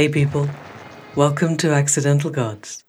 Hey, 0.00 0.08
people. 0.08 0.48
Welcome 1.14 1.58
to 1.58 1.72
Accidental 1.74 2.30
Gods, 2.30 2.84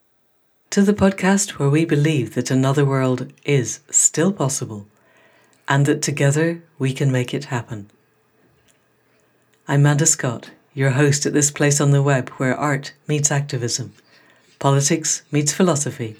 to 0.69 0.81
the 0.81 0.93
podcast 0.93 1.59
where 1.59 1.69
we 1.69 1.83
believe 1.83 2.35
that 2.35 2.49
another 2.49 2.85
world 2.85 3.33
is 3.43 3.81
still 3.89 4.31
possible 4.31 4.87
and 5.67 5.85
that 5.87 6.01
together 6.01 6.63
we 6.79 6.93
can 6.93 7.11
make 7.11 7.33
it 7.33 7.51
happen. 7.51 7.91
I'm 9.67 9.83
Manda 9.83 10.05
Scott, 10.05 10.51
your 10.73 10.91
host 10.91 11.25
at 11.25 11.33
this 11.33 11.51
place 11.51 11.81
on 11.81 11.91
the 11.91 12.01
web 12.01 12.29
where 12.37 12.55
art 12.55 12.93
meets 13.09 13.29
activism, 13.29 13.91
politics 14.57 15.23
meets 15.33 15.51
philosophy, 15.51 16.15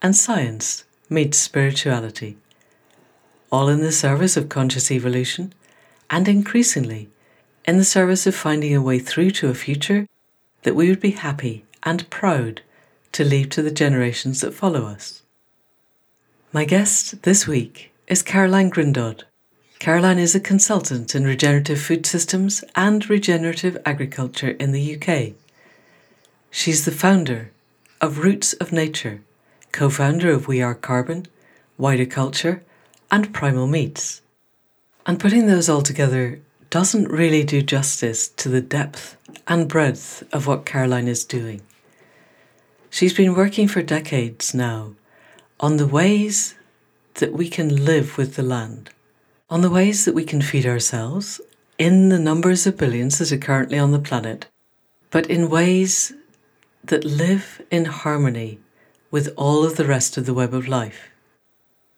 and 0.00 0.14
science 0.14 0.84
meets 1.10 1.38
spirituality. 1.38 2.38
All 3.50 3.68
in 3.68 3.80
the 3.80 3.90
service 3.90 4.36
of 4.36 4.48
conscious 4.48 4.92
evolution 4.92 5.52
and 6.08 6.28
increasingly 6.28 7.10
in 7.64 7.78
the 7.78 7.84
service 7.84 8.28
of 8.28 8.36
finding 8.36 8.76
a 8.76 8.80
way 8.80 9.00
through 9.00 9.32
to 9.32 9.48
a 9.48 9.54
future 9.54 10.06
that 10.66 10.74
we 10.74 10.88
would 10.88 10.98
be 10.98 11.12
happy 11.12 11.64
and 11.84 12.10
proud 12.10 12.60
to 13.12 13.24
leave 13.24 13.48
to 13.48 13.62
the 13.62 13.70
generations 13.70 14.40
that 14.40 14.52
follow 14.52 14.84
us. 14.84 15.22
My 16.52 16.64
guest 16.64 17.22
this 17.22 17.46
week 17.46 17.92
is 18.08 18.20
Caroline 18.20 18.68
Grindrod. 18.68 19.22
Caroline 19.78 20.18
is 20.18 20.34
a 20.34 20.40
consultant 20.40 21.14
in 21.14 21.22
regenerative 21.22 21.80
food 21.80 22.04
systems 22.04 22.64
and 22.74 23.08
regenerative 23.08 23.78
agriculture 23.86 24.56
in 24.58 24.72
the 24.72 24.96
UK. 24.96 25.34
She's 26.50 26.84
the 26.84 26.90
founder 26.90 27.52
of 28.00 28.18
Roots 28.18 28.52
of 28.54 28.72
Nature, 28.72 29.22
co 29.70 29.88
founder 29.88 30.32
of 30.32 30.48
We 30.48 30.60
Are 30.62 30.74
Carbon, 30.74 31.26
Wider 31.78 32.06
Culture, 32.06 32.64
and 33.08 33.32
Primal 33.32 33.68
Meats. 33.68 34.20
And 35.06 35.20
putting 35.20 35.46
those 35.46 35.68
all 35.68 35.82
together 35.82 36.40
doesn't 36.70 37.10
really 37.10 37.44
do 37.44 37.62
justice 37.62 38.28
to 38.28 38.48
the 38.48 38.60
depth 38.60 39.16
and 39.46 39.68
breadth 39.68 40.22
of 40.32 40.46
what 40.46 40.66
Caroline 40.66 41.08
is 41.08 41.24
doing. 41.24 41.62
She's 42.90 43.14
been 43.14 43.34
working 43.34 43.68
for 43.68 43.82
decades 43.82 44.54
now 44.54 44.94
on 45.60 45.76
the 45.76 45.86
ways 45.86 46.54
that 47.14 47.32
we 47.32 47.48
can 47.48 47.84
live 47.84 48.18
with 48.18 48.36
the 48.36 48.42
land, 48.42 48.90
on 49.48 49.62
the 49.62 49.70
ways 49.70 50.04
that 50.04 50.14
we 50.14 50.24
can 50.24 50.42
feed 50.42 50.66
ourselves 50.66 51.40
in 51.78 52.08
the 52.08 52.18
numbers 52.18 52.66
of 52.66 52.76
billions 52.76 53.18
that 53.18 53.32
are 53.32 53.38
currently 53.38 53.78
on 53.78 53.92
the 53.92 53.98
planet, 53.98 54.46
but 55.10 55.26
in 55.26 55.50
ways 55.50 56.12
that 56.84 57.04
live 57.04 57.60
in 57.70 57.84
harmony 57.84 58.58
with 59.10 59.32
all 59.36 59.64
of 59.64 59.76
the 59.76 59.86
rest 59.86 60.16
of 60.16 60.26
the 60.26 60.34
web 60.34 60.54
of 60.54 60.68
life. 60.68 61.10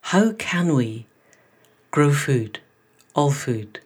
How 0.03 0.33
can 0.33 0.75
we 0.75 1.07
grow 1.91 2.13
food, 2.13 2.61
all 3.15 3.31
food, 3.31 3.81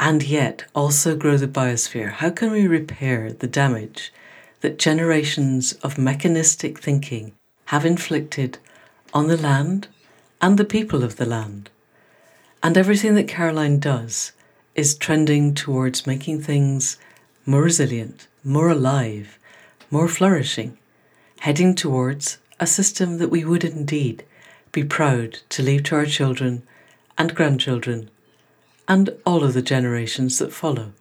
and 0.00 0.22
yet 0.22 0.64
also 0.74 1.16
grow 1.16 1.36
the 1.36 1.48
biosphere? 1.48 2.12
How 2.12 2.30
can 2.30 2.50
we 2.50 2.66
repair 2.66 3.32
the 3.32 3.46
damage 3.46 4.12
that 4.60 4.78
generations 4.78 5.72
of 5.82 5.98
mechanistic 5.98 6.78
thinking 6.78 7.32
have 7.66 7.84
inflicted 7.84 8.58
on 9.12 9.26
the 9.26 9.36
land 9.36 9.88
and 10.40 10.56
the 10.56 10.64
people 10.64 11.02
of 11.02 11.16
the 11.16 11.26
land? 11.26 11.70
And 12.62 12.76
everything 12.76 13.14
that 13.14 13.28
Caroline 13.28 13.78
does 13.78 14.32
is 14.74 14.94
trending 14.94 15.54
towards 15.54 16.06
making 16.06 16.42
things 16.42 16.98
more 17.44 17.62
resilient, 17.62 18.28
more 18.44 18.68
alive, 18.68 19.38
more 19.90 20.08
flourishing, 20.08 20.78
heading 21.40 21.74
towards 21.74 22.38
a 22.60 22.66
system 22.66 23.18
that 23.18 23.30
we 23.30 23.44
would 23.44 23.64
indeed 23.64 24.24
be 24.72 24.84
proud 24.84 25.38
to 25.48 25.62
leave 25.62 25.82
to 25.84 25.94
our 25.94 26.06
children 26.06 26.62
and 27.16 27.34
grandchildren 27.34 28.10
and 28.88 29.10
all 29.26 29.44
of 29.44 29.52
the 29.52 29.62
generations 29.62 30.38
that 30.38 30.52
follow. 30.52 30.92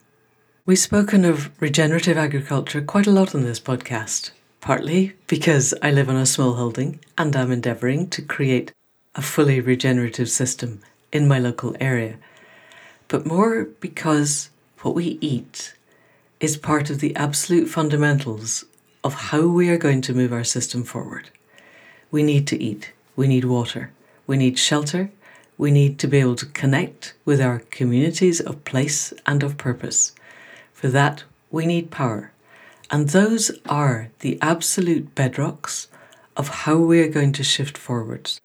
We've 0.66 0.78
spoken 0.78 1.24
of 1.24 1.50
regenerative 1.62 2.18
agriculture 2.18 2.81
quite 2.81 3.08
a 3.08 3.12
lot 3.12 3.34
on 3.34 3.44
this 3.44 3.62
podcast, 3.62 4.31
partly 4.59 5.14
because 5.28 5.74
I 5.81 5.92
live 5.92 6.09
on 6.09 6.18
a 6.18 6.25
small 6.25 6.56
holding 6.56 7.00
and 7.18 7.34
I'm 7.34 7.52
endeavouring 7.52 8.09
to 8.09 8.22
create 8.22 8.74
a 9.16 9.22
fully 9.22 9.62
regenerative 9.62 10.30
system 10.30 10.81
in 11.14 11.28
my 11.28 11.40
local 11.40 11.75
area, 11.80 12.18
but 13.08 13.25
more 13.25 13.64
because 13.80 14.50
what 14.81 14.94
we 14.94 15.18
eat 15.22 15.74
is 16.42 16.58
part 16.58 16.90
of 16.90 17.00
the 17.00 17.16
absolute 17.16 17.68
fundamentals 17.68 18.66
of 19.04 19.14
how 19.14 19.48
we 19.48 19.69
are 19.69 19.78
going 19.78 20.02
to 20.02 20.14
move 20.14 20.34
our 20.34 20.44
system 20.44 20.84
forward. 20.84 21.30
We 22.12 22.22
need 22.22 22.46
to 22.48 22.62
eat, 22.62 22.92
we 23.16 23.28
need 23.28 23.46
water, 23.46 23.92
we 24.28 24.36
need 24.36 24.59
shelter, 24.59 25.09
we 25.57 25.72
need 25.72 25.97
to 26.00 26.07
be 26.07 26.19
able 26.19 26.35
to 26.35 26.45
connect 26.45 27.13
with 27.25 27.41
our 27.41 27.59
communities 27.72 28.40
of 28.40 28.63
place 28.63 29.13
and 29.25 29.44
of 29.44 29.57
purpose. 29.57 30.13
For 30.73 30.88
that, 30.90 31.23
we 31.51 31.66
need 31.66 31.91
power. 31.91 32.31
And 32.91 33.09
those 33.09 33.51
are 33.68 34.09
the 34.19 34.38
absolute 34.41 35.16
bedrocks 35.16 35.88
of 36.35 36.50
how 36.50 36.78
we 36.78 37.01
are 37.01 37.09
going 37.09 37.34
to 37.34 37.44
shift 37.44 37.78
forwards. 37.78 38.40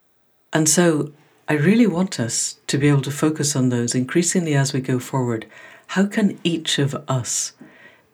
And 0.53 0.69
so 0.69 1.13
I 1.49 1.55
really 1.55 1.87
want 1.87 2.19
us 2.19 2.57
to 2.67 2.79
be 2.79 2.89
able 2.89 3.03
to 3.03 3.11
focus 3.11 3.55
on 3.55 3.69
those 3.69 3.95
increasingly 3.95 4.55
as 4.55 4.73
we 4.73 4.81
go 4.81 4.99
forward. 4.99 5.47
How 5.89 6.07
can 6.07 6.39
each 6.43 6.79
of 6.79 6.95
us 7.09 7.53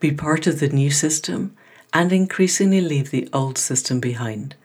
be 0.01 0.11
part 0.11 0.47
of 0.47 0.61
the 0.61 0.69
new 0.69 0.91
system 0.91 1.57
and 1.93 2.13
increasingly 2.13 2.81
leave 2.81 3.11
the 3.11 3.29
old 3.33 3.57
system 3.57 4.01
behind? 4.01 4.57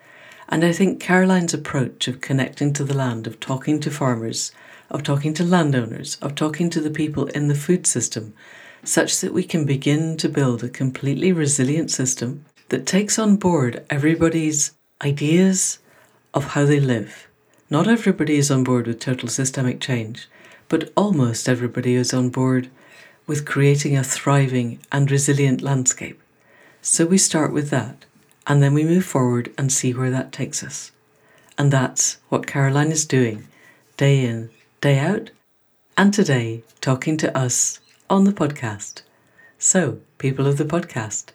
And 0.49 0.63
I 0.63 0.71
think 0.71 0.99
Caroline's 0.99 1.53
approach 1.53 2.07
of 2.07 2.21
connecting 2.21 2.73
to 2.73 2.83
the 2.83 2.93
land, 2.93 3.27
of 3.27 3.39
talking 3.39 3.79
to 3.81 3.91
farmers, 3.91 4.51
of 4.89 5.03
talking 5.03 5.33
to 5.35 5.43
landowners, 5.43 6.17
of 6.21 6.35
talking 6.35 6.69
to 6.69 6.81
the 6.81 6.91
people 6.91 7.27
in 7.27 7.47
the 7.47 7.55
food 7.55 7.87
system, 7.87 8.33
such 8.83 9.21
that 9.21 9.33
we 9.33 9.43
can 9.43 9.65
begin 9.65 10.17
to 10.17 10.29
build 10.29 10.63
a 10.63 10.69
completely 10.69 11.31
resilient 11.31 11.89
system 11.89 12.45
that 12.69 12.85
takes 12.85 13.17
on 13.17 13.37
board 13.37 13.85
everybody's 13.89 14.71
ideas 15.01 15.79
of 16.33 16.47
how 16.47 16.65
they 16.65 16.79
live. 16.79 17.27
Not 17.69 17.87
everybody 17.87 18.37
is 18.37 18.51
on 18.51 18.63
board 18.63 18.87
with 18.87 18.99
total 18.99 19.29
systemic 19.29 19.79
change, 19.79 20.27
but 20.69 20.91
almost 20.95 21.49
everybody 21.49 21.95
is 21.95 22.13
on 22.13 22.29
board 22.29 22.69
with 23.25 23.45
creating 23.45 23.95
a 23.95 24.03
thriving 24.03 24.79
and 24.91 25.09
resilient 25.09 25.61
landscape. 25.61 26.21
So 26.81 27.05
we 27.05 27.17
start 27.17 27.53
with 27.53 27.69
that. 27.69 28.05
And 28.45 28.61
then 28.61 28.73
we 28.73 28.83
move 28.83 29.05
forward 29.05 29.53
and 29.57 29.71
see 29.71 29.93
where 29.93 30.11
that 30.11 30.31
takes 30.31 30.63
us. 30.63 30.91
And 31.57 31.71
that's 31.71 32.17
what 32.29 32.47
Caroline 32.47 32.91
is 32.91 33.05
doing 33.05 33.47
day 33.95 34.25
in, 34.25 34.49
day 34.81 34.99
out, 34.99 35.29
and 35.97 36.13
today 36.13 36.63
talking 36.81 37.15
to 37.17 37.37
us 37.37 37.79
on 38.09 38.23
the 38.23 38.33
podcast. 38.33 39.03
So, 39.59 39.99
people 40.17 40.47
of 40.47 40.57
the 40.57 40.65
podcast, 40.65 41.27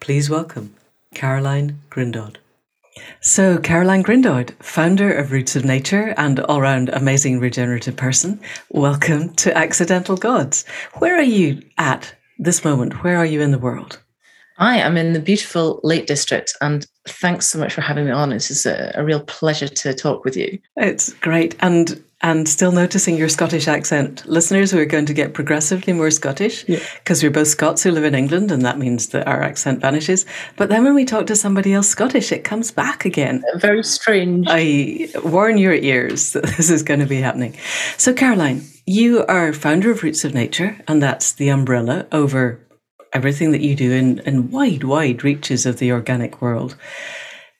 please 0.00 0.30
welcome 0.30 0.74
Caroline 1.12 1.82
Grindrod. 1.90 2.36
So, 3.20 3.58
Caroline 3.58 4.04
Grindrod, 4.04 4.52
founder 4.62 5.12
of 5.12 5.32
Roots 5.32 5.56
of 5.56 5.64
Nature 5.64 6.14
and 6.16 6.38
all 6.40 6.60
round 6.60 6.88
amazing 6.90 7.40
regenerative 7.40 7.96
person, 7.96 8.40
welcome 8.70 9.34
to 9.34 9.56
Accidental 9.56 10.16
Gods. 10.16 10.64
Where 10.94 11.16
are 11.16 11.22
you 11.22 11.62
at 11.76 12.14
this 12.38 12.64
moment? 12.64 13.02
Where 13.02 13.16
are 13.16 13.26
you 13.26 13.40
in 13.40 13.50
the 13.50 13.58
world? 13.58 13.98
I 14.58 14.78
am 14.78 14.96
in 14.96 15.12
the 15.12 15.20
beautiful 15.20 15.80
Lake 15.82 16.06
District, 16.06 16.54
and 16.60 16.86
thanks 17.06 17.46
so 17.46 17.58
much 17.58 17.74
for 17.74 17.80
having 17.80 18.04
me 18.06 18.12
on. 18.12 18.32
It's 18.32 18.48
just 18.48 18.66
a, 18.66 18.98
a 18.98 19.04
real 19.04 19.20
pleasure 19.20 19.68
to 19.68 19.94
talk 19.94 20.24
with 20.24 20.36
you. 20.36 20.58
It's 20.76 21.12
great, 21.14 21.56
and 21.60 22.02
and 22.24 22.48
still 22.48 22.72
noticing 22.72 23.18
your 23.18 23.28
Scottish 23.28 23.68
accent. 23.68 24.24
Listeners, 24.26 24.72
we're 24.72 24.86
going 24.86 25.04
to 25.04 25.12
get 25.12 25.34
progressively 25.34 25.92
more 25.92 26.10
Scottish 26.10 26.64
because 26.64 27.22
yeah. 27.22 27.28
we're 27.28 27.32
both 27.32 27.48
Scots 27.48 27.82
who 27.82 27.90
live 27.90 28.04
in 28.04 28.14
England, 28.14 28.50
and 28.50 28.64
that 28.64 28.78
means 28.78 29.08
that 29.08 29.26
our 29.26 29.42
accent 29.42 29.80
vanishes. 29.80 30.24
But 30.56 30.70
then 30.70 30.84
when 30.84 30.94
we 30.94 31.04
talk 31.04 31.26
to 31.26 31.36
somebody 31.36 31.74
else 31.74 31.88
Scottish, 31.88 32.32
it 32.32 32.42
comes 32.42 32.70
back 32.70 33.04
again. 33.04 33.44
Very 33.56 33.82
strange. 33.82 34.46
I 34.48 35.08
warn 35.22 35.58
your 35.58 35.74
ears 35.74 36.32
that 36.32 36.44
this 36.44 36.70
is 36.70 36.82
going 36.82 37.00
to 37.00 37.06
be 37.06 37.20
happening. 37.20 37.56
So, 37.98 38.14
Caroline, 38.14 38.62
you 38.86 39.26
are 39.26 39.52
founder 39.52 39.90
of 39.90 40.02
Roots 40.02 40.24
of 40.24 40.32
Nature, 40.32 40.78
and 40.88 41.02
that's 41.02 41.32
the 41.32 41.50
umbrella 41.50 42.06
over 42.10 42.60
everything 43.14 43.52
that 43.52 43.62
you 43.62 43.76
do 43.76 43.92
in, 43.92 44.18
in 44.20 44.50
wide, 44.50 44.84
wide 44.84 45.24
reaches 45.24 45.64
of 45.64 45.78
the 45.78 45.92
organic 45.92 46.42
world. 46.42 46.76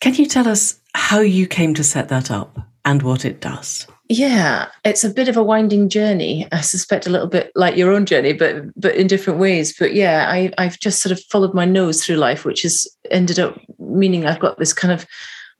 Can 0.01 0.15
you 0.15 0.27
tell 0.27 0.49
us 0.49 0.81
how 0.95 1.21
you 1.21 1.47
came 1.47 1.73
to 1.75 1.85
set 1.85 2.09
that 2.09 2.31
up 2.31 2.59
and 2.85 3.03
what 3.03 3.25
it 3.25 3.41
does? 3.41 3.87
Yeah, 4.11 4.69
it's 4.85 5.05
a 5.05 5.09
bit 5.11 5.29
of 5.29 5.37
a 5.37 5.43
winding 5.43 5.89
journey. 5.89 6.47
I 6.53 6.61
suspect 6.61 7.07
a 7.07 7.11
little 7.11 7.27
bit 7.27 7.51
like 7.55 7.77
your 7.77 7.91
own 7.91 8.05
journey, 8.05 8.35
but 8.35 8.65
but 8.77 8.95
in 8.97 9.07
different 9.07 9.39
ways. 9.39 9.75
But 9.79 9.95
yeah, 9.95 10.27
I, 10.29 10.53
I've 10.59 10.79
just 10.79 11.01
sort 11.01 11.13
of 11.13 11.25
followed 11.31 11.55
my 11.55 11.65
nose 11.65 12.05
through 12.05 12.17
life, 12.17 12.45
which 12.45 12.63
has 12.63 12.87
ended 13.11 13.39
up 13.39 13.59
meaning 13.79 14.27
I've 14.27 14.41
got 14.41 14.59
this 14.59 14.75
kind 14.75 14.93
of 14.93 15.07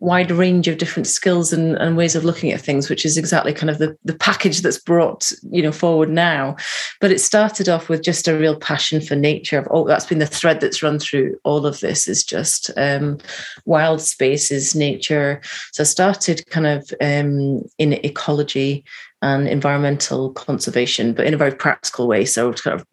wide 0.05 0.31
range 0.31 0.69
of 0.69 0.77
different 0.77 1.07
skills 1.07 1.53
and, 1.53 1.77
and, 1.77 1.97
ways 1.97 2.15
of 2.15 2.25
looking 2.25 2.53
at 2.53 2.61
things, 2.61 2.91
which 2.91 3.07
is 3.07 3.17
exactly 3.17 3.55
kind 3.55 3.71
of 3.71 3.79
the, 3.79 3.97
the 4.05 4.15
package 4.15 4.61
that's 4.61 4.79
brought, 4.79 5.33
you 5.51 5.63
know, 5.63 5.73
forward 5.73 6.11
now. 6.11 6.57
But 7.01 7.11
it 7.11 7.21
started 7.21 7.69
off 7.69 7.89
with 7.89 8.03
just 8.03 8.29
a 8.29 8.39
real 8.39 8.57
passion 8.57 9.01
for 9.01 9.17
nature. 9.17 9.59
Of 9.59 9.69
Oh, 9.71 9.87
that's 9.87 10.07
been 10.07 10.19
the 10.19 10.27
thread 10.27 10.61
that's 10.61 10.83
run 10.83 10.99
through 10.99 11.39
all 11.45 11.65
of 11.65 11.81
this 11.81 12.07
is 12.07 12.23
just 12.23 12.71
um, 12.77 13.19
wild 13.65 14.03
spaces, 14.03 14.75
nature. 14.75 15.41
So 15.73 15.83
I 15.83 15.87
started 15.87 16.45
kind 16.51 16.67
of 16.67 16.91
um, 17.01 17.63
in 17.79 17.95
ecology 18.05 18.85
and 19.23 19.49
environmental 19.49 20.35
conservation, 20.35 21.15
but 21.15 21.27
in 21.27 21.33
a 21.33 21.39
very 21.39 21.55
practical 21.55 22.07
way. 22.07 22.27
So, 22.27 22.53
kind 22.53 22.79
of 22.79 22.87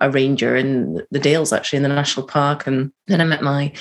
a 0.00 0.10
ranger 0.12 0.54
in 0.54 1.02
the 1.10 1.18
Dales, 1.18 1.52
actually, 1.52 1.78
in 1.78 1.82
the 1.82 1.88
national 1.88 2.28
park. 2.28 2.68
And 2.68 2.92
then 3.08 3.20
I 3.20 3.24
met 3.24 3.42
my 3.42 3.72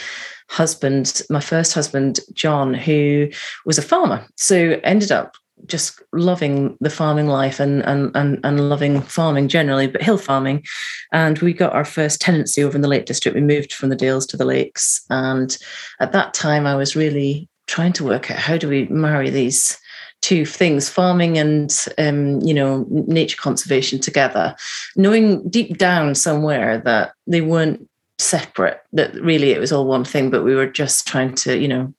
husband, 0.51 1.21
my 1.29 1.39
first 1.39 1.73
husband, 1.73 2.19
John, 2.33 2.73
who 2.73 3.29
was 3.65 3.77
a 3.77 3.81
farmer. 3.81 4.25
So, 4.35 4.79
ended 4.83 5.11
up 5.11 5.35
just 5.67 6.01
loving 6.11 6.75
the 6.81 6.89
farming 6.89 7.27
life 7.27 7.59
and, 7.59 7.83
and 7.83 8.11
and 8.15 8.39
and 8.43 8.69
loving 8.69 9.01
farming 9.01 9.47
generally, 9.47 9.87
but 9.87 10.01
hill 10.01 10.17
farming. 10.17 10.63
And 11.11 11.39
we 11.39 11.53
got 11.53 11.73
our 11.73 11.85
first 11.85 12.19
tenancy 12.19 12.63
over 12.63 12.75
in 12.75 12.81
the 12.81 12.87
Lake 12.87 13.05
District. 13.05 13.35
We 13.35 13.41
moved 13.41 13.73
from 13.73 13.89
the 13.89 13.95
Dales 13.95 14.25
to 14.27 14.37
the 14.37 14.45
Lakes, 14.45 15.03
and 15.09 15.57
at 15.99 16.11
that 16.11 16.33
time, 16.33 16.65
I 16.65 16.75
was 16.75 16.95
really 16.95 17.47
trying 17.67 17.93
to 17.93 18.03
work 18.03 18.29
out 18.29 18.37
how 18.37 18.57
do 18.57 18.67
we 18.67 18.85
marry 18.87 19.29
these 19.29 19.77
two 20.21 20.45
things 20.45 20.89
farming 20.89 21.37
and 21.37 21.85
um, 21.97 22.39
you 22.41 22.53
know 22.53 22.85
nature 22.89 23.37
conservation 23.37 23.99
together 23.99 24.55
knowing 24.95 25.47
deep 25.49 25.77
down 25.77 26.13
somewhere 26.13 26.77
that 26.77 27.13
they 27.25 27.41
weren't 27.41 27.87
separate 28.21 28.81
that 28.93 29.13
really 29.15 29.51
it 29.51 29.59
was 29.59 29.71
all 29.71 29.85
one 29.85 30.03
thing 30.03 30.29
but 30.29 30.43
we 30.43 30.55
were 30.55 30.67
just 30.67 31.07
trying 31.07 31.33
to 31.33 31.57
you 31.57 31.67
know 31.67 31.93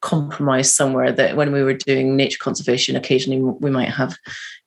compromise 0.00 0.74
somewhere 0.74 1.12
that 1.12 1.36
when 1.36 1.52
we 1.52 1.62
were 1.62 1.74
doing 1.74 2.16
nature 2.16 2.38
conservation 2.40 2.96
occasionally 2.96 3.40
we 3.40 3.70
might 3.70 3.90
have 3.90 4.16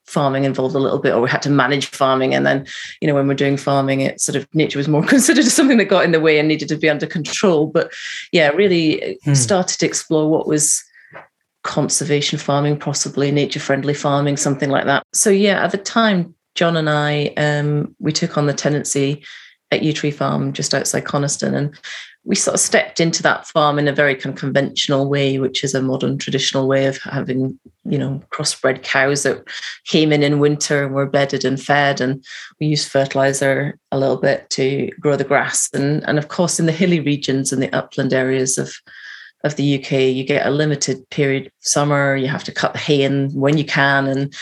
farming 0.06 0.44
involved 0.44 0.76
a 0.76 0.80
little 0.80 1.00
bit 1.00 1.14
or 1.14 1.22
we 1.22 1.30
had 1.30 1.42
to 1.42 1.50
manage 1.50 1.86
farming 1.86 2.34
and 2.34 2.46
then 2.46 2.66
you 3.02 3.08
know 3.08 3.14
when 3.14 3.28
we're 3.28 3.34
doing 3.34 3.58
farming 3.58 4.02
it 4.02 4.20
sort 4.20 4.36
of 4.36 4.48
nature 4.54 4.80
was 4.80 4.88
more 4.88 5.04
considered 5.16 5.46
as 5.46 5.54
something 5.54 5.78
that 5.78 5.86
got 5.86 6.04
in 6.04 6.12
the 6.12 6.20
way 6.20 6.40
and 6.40 6.48
needed 6.48 6.68
to 6.68 6.78
be 6.78 6.90
under 6.90 7.06
control 7.06 7.68
but 7.68 7.92
yeah 8.32 8.50
really 8.50 9.18
hmm. 9.24 9.34
started 9.34 9.80
to 9.80 9.86
explore 9.86 10.30
what 10.30 10.48
was 10.48 10.84
conservation 11.64 12.40
farming, 12.40 12.80
possibly 12.80 13.32
nature 13.32 13.60
friendly 13.60 13.94
farming, 13.94 14.38
something 14.38 14.70
like 14.70 14.86
that. 14.86 15.06
So 15.14 15.30
yeah, 15.30 15.64
at 15.64 15.72
the 15.72 15.78
time, 15.78 16.34
John 16.56 16.78
and 16.78 16.90
I 16.90 17.28
um, 17.38 17.96
we 18.00 18.12
took 18.12 18.38
on 18.38 18.48
the 18.48 18.54
tenancy 18.54 19.24
at 19.72 19.84
Yew 19.84 20.12
Farm 20.12 20.54
just 20.54 20.74
outside 20.74 21.06
Coniston, 21.06 21.54
and 21.54 21.80
we 22.26 22.36
sort 22.36 22.56
of 22.56 22.60
stepped 22.60 23.00
into 23.00 23.24
that 23.24 23.48
farm 23.48 23.80
in 23.80 23.88
a 23.88 23.94
very 23.94 24.16
kind 24.16 24.34
of 24.36 24.40
conventional 24.40 25.10
way, 25.10 25.40
which 25.40 25.64
is 25.64 25.74
a 25.74 25.82
modern 25.82 26.18
traditional 26.18 26.68
way 26.68 26.86
of 26.86 26.98
having 26.98 27.60
you 27.86 27.98
know 27.98 28.22
crossbred 28.32 28.84
cows 28.84 29.24
that 29.24 29.44
came 29.86 30.12
in 30.12 30.24
in 30.24 30.40
winter 30.40 30.86
and 30.86 30.94
were 30.94 31.06
bedded 31.06 31.46
and 31.46 31.62
fed, 31.62 32.02
and 32.02 32.24
we 32.60 32.68
used 32.68 32.90
fertilizer 32.90 33.78
a 33.92 34.00
little 34.00 34.18
bit 34.18 34.50
to 34.52 34.90
grow 35.00 35.16
the 35.16 35.24
grass, 35.24 35.70
and 35.74 36.04
and 36.08 36.18
of 36.18 36.28
course 36.28 36.60
in 36.60 36.66
the 36.66 36.72
hilly 36.72 37.00
regions 37.00 37.52
and 37.52 37.62
the 37.62 37.74
upland 37.74 38.14
areas 38.14 38.58
of 38.58 38.74
of 39.44 39.56
the 39.56 39.80
UK, 39.80 39.92
you 40.14 40.24
get 40.26 40.46
a 40.46 40.52
limited 40.52 41.10
period 41.12 41.46
of 41.46 41.52
summer. 41.62 42.16
You 42.16 42.28
have 42.28 42.44
to 42.44 42.52
cut 42.52 42.74
the 42.74 42.80
hay 42.80 43.04
in 43.04 43.30
when 43.32 43.58
you 43.58 43.64
can, 43.64 44.08
and 44.08 44.34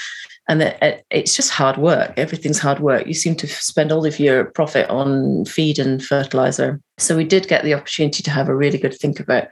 and 0.47 0.61
it, 0.61 1.05
it's 1.09 1.35
just 1.35 1.51
hard 1.51 1.77
work. 1.77 2.13
Everything's 2.17 2.59
hard 2.59 2.79
work. 2.79 3.05
You 3.05 3.13
seem 3.13 3.35
to 3.35 3.47
spend 3.47 3.91
all 3.91 4.05
of 4.05 4.19
your 4.19 4.45
profit 4.45 4.89
on 4.89 5.45
feed 5.45 5.77
and 5.77 6.03
fertilizer. 6.03 6.79
So 6.97 7.17
we 7.17 7.25
did 7.25 7.47
get 7.47 7.63
the 7.63 7.73
opportunity 7.73 8.23
to 8.23 8.31
have 8.31 8.47
a 8.47 8.55
really 8.55 8.77
good 8.77 8.94
think 8.94 9.19
about 9.19 9.47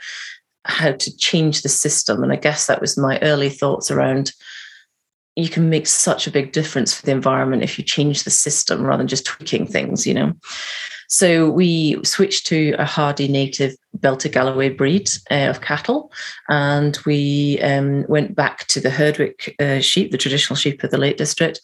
how 0.63 0.94
to 0.94 1.18
change 1.18 1.62
the 1.62 1.69
system, 1.69 2.24
and 2.24 2.31
I 2.31 2.38
guess 2.38 2.68
that 2.68 2.81
was 2.81 2.97
my 2.97 3.19
early 3.21 3.50
thoughts 3.50 3.92
around. 3.92 4.31
You 5.36 5.50
can 5.50 5.69
make 5.69 5.86
such 5.86 6.27
a 6.27 6.31
big 6.31 6.53
difference 6.53 6.94
for 6.94 7.06
the 7.06 7.12
environment 7.12 7.62
if 7.62 7.77
you 7.77 7.83
change 7.83 8.24
the 8.24 8.31
system 8.31 8.83
rather 8.83 9.00
than 9.00 9.07
just 9.07 9.25
tweaking 9.25 9.68
things, 9.68 10.07
you 10.07 10.13
know. 10.13 10.33
So 11.07 11.50
we 11.50 12.04
switched 12.04 12.48
to 12.48 12.75
a 12.78 12.86
hardy 12.86 13.28
native 13.28 13.75
Belted 13.94 14.34
Galloway 14.34 14.69
breed 14.69 15.10
uh, 15.31 15.48
of 15.50 15.62
cattle, 15.62 16.12
and 16.50 16.98
we 17.06 17.60
um, 17.62 18.06
went 18.07 18.36
back 18.36 18.68
to 18.68 18.80
the 18.80 18.90
Herdwick 18.90 19.56
uh, 19.60 19.80
sheep, 19.80 20.12
the 20.12 20.18
traditional 20.18 20.57
sheep 20.57 20.84
of 20.84 20.92
the 20.92 20.98
Lake 20.98 21.18
District, 21.18 21.60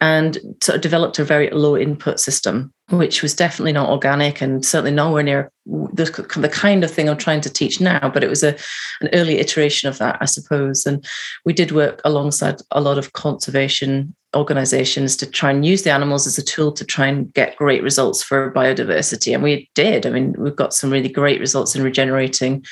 and 0.00 0.38
sort 0.60 0.76
of 0.76 0.82
developed 0.82 1.18
a 1.18 1.24
very 1.24 1.48
low 1.50 1.76
input 1.76 2.18
system, 2.18 2.72
which 2.90 3.22
was 3.22 3.34
definitely 3.34 3.72
not 3.72 3.88
organic 3.88 4.40
and 4.40 4.64
certainly 4.64 4.90
nowhere 4.90 5.22
near 5.22 5.52
the, 5.64 6.04
the 6.36 6.48
kind 6.48 6.82
of 6.82 6.90
thing 6.90 7.08
I'm 7.08 7.16
trying 7.16 7.40
to 7.42 7.52
teach 7.52 7.80
now. 7.80 8.10
But 8.12 8.24
it 8.24 8.28
was 8.28 8.42
a 8.42 8.56
an 9.00 9.08
early 9.12 9.38
iteration 9.38 9.88
of 9.88 9.98
that, 9.98 10.18
I 10.20 10.24
suppose. 10.24 10.84
And 10.86 11.06
we 11.44 11.52
did 11.52 11.70
work 11.70 12.00
alongside 12.04 12.56
a 12.72 12.80
lot 12.80 12.98
of 12.98 13.12
conservation 13.12 14.14
organizations 14.34 15.16
to 15.16 15.30
try 15.30 15.50
and 15.50 15.64
use 15.64 15.82
the 15.82 15.90
animals 15.90 16.26
as 16.26 16.38
a 16.38 16.42
tool 16.42 16.72
to 16.72 16.84
try 16.84 17.06
and 17.06 17.32
get 17.34 17.56
great 17.56 17.82
results 17.82 18.22
for 18.22 18.52
biodiversity. 18.52 19.34
And 19.34 19.42
we 19.42 19.70
did. 19.74 20.06
I 20.06 20.10
mean, 20.10 20.34
we've 20.38 20.56
got 20.56 20.72
some 20.72 20.90
really 20.90 21.08
great 21.08 21.40
results 21.40 21.74
in 21.74 21.82
regenerating 21.82 22.64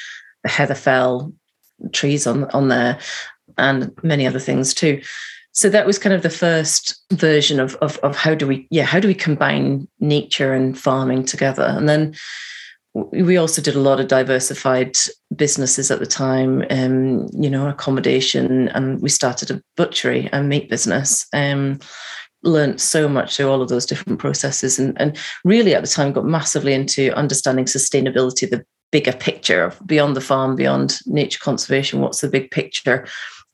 the 0.42 0.48
heather 0.48 0.74
fell 0.74 1.32
trees 1.92 2.26
on, 2.26 2.44
on 2.50 2.68
there 2.68 2.98
and 3.58 3.92
many 4.02 4.26
other 4.26 4.38
things 4.38 4.74
too 4.74 5.00
so 5.52 5.68
that 5.68 5.86
was 5.86 5.98
kind 5.98 6.14
of 6.14 6.22
the 6.22 6.30
first 6.30 7.02
version 7.12 7.58
of, 7.58 7.74
of, 7.76 7.98
of 7.98 8.16
how 8.16 8.34
do 8.34 8.46
we 8.46 8.66
yeah 8.70 8.84
how 8.84 9.00
do 9.00 9.08
we 9.08 9.14
combine 9.14 9.88
nature 9.98 10.52
and 10.52 10.78
farming 10.78 11.24
together 11.24 11.74
and 11.76 11.88
then 11.88 12.14
we 12.94 13.36
also 13.36 13.62
did 13.62 13.76
a 13.76 13.80
lot 13.80 14.00
of 14.00 14.08
diversified 14.08 14.96
businesses 15.36 15.90
at 15.90 16.00
the 16.00 16.06
time 16.06 16.64
um, 16.70 17.28
you 17.32 17.48
know 17.48 17.68
accommodation 17.68 18.68
and 18.68 19.00
we 19.00 19.08
started 19.08 19.50
a 19.50 19.62
butchery 19.76 20.28
and 20.32 20.48
meat 20.48 20.68
business 20.68 21.26
um, 21.32 21.78
learned 22.42 22.80
so 22.80 23.08
much 23.08 23.36
through 23.36 23.50
all 23.50 23.62
of 23.62 23.68
those 23.68 23.86
different 23.86 24.18
processes 24.18 24.78
and, 24.78 25.00
and 25.00 25.18
really 25.44 25.74
at 25.74 25.82
the 25.82 25.88
time 25.88 26.12
got 26.12 26.24
massively 26.24 26.72
into 26.72 27.12
understanding 27.12 27.64
sustainability 27.64 28.48
the 28.48 28.64
bigger 28.90 29.12
picture 29.12 29.62
of 29.64 29.80
beyond 29.86 30.16
the 30.16 30.20
farm 30.20 30.56
beyond 30.56 30.98
nature 31.06 31.38
conservation 31.40 32.00
what's 32.00 32.20
the 32.20 32.28
big 32.28 32.50
picture? 32.50 33.06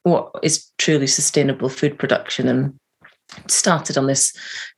What 0.03 0.31
is 0.43 0.71
truly 0.79 1.07
sustainable 1.07 1.69
food 1.69 1.99
production 1.99 2.49
and 2.49 2.79
started 3.49 3.99
on 3.99 4.07
this 4.07 4.33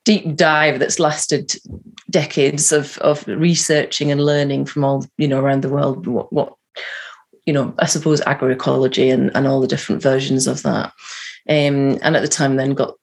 deep 0.05 0.37
dive 0.37 0.79
that's 0.79 0.99
lasted 0.99 1.55
decades 2.11 2.73
of 2.73 2.99
of 2.99 3.27
researching 3.27 4.11
and 4.11 4.25
learning 4.25 4.65
from 4.65 4.85
all 4.85 5.07
you 5.19 5.29
know 5.29 5.41
around 5.41 5.63
the 5.63 5.69
world 5.69 6.07
what, 6.07 6.33
what 6.33 6.55
you 7.47 7.53
know 7.53 7.75
I 7.79 7.87
suppose 7.87 8.21
agroecology 8.23 9.13
and 9.13 9.31
and 9.35 9.47
all 9.47 9.61
the 9.61 9.67
different 9.67 10.03
versions 10.03 10.47
of 10.47 10.63
that 10.63 10.93
um, 11.49 11.99
and 12.03 12.17
at 12.17 12.23
the 12.23 12.29
time 12.29 12.57
then 12.57 12.75
got 12.75 12.97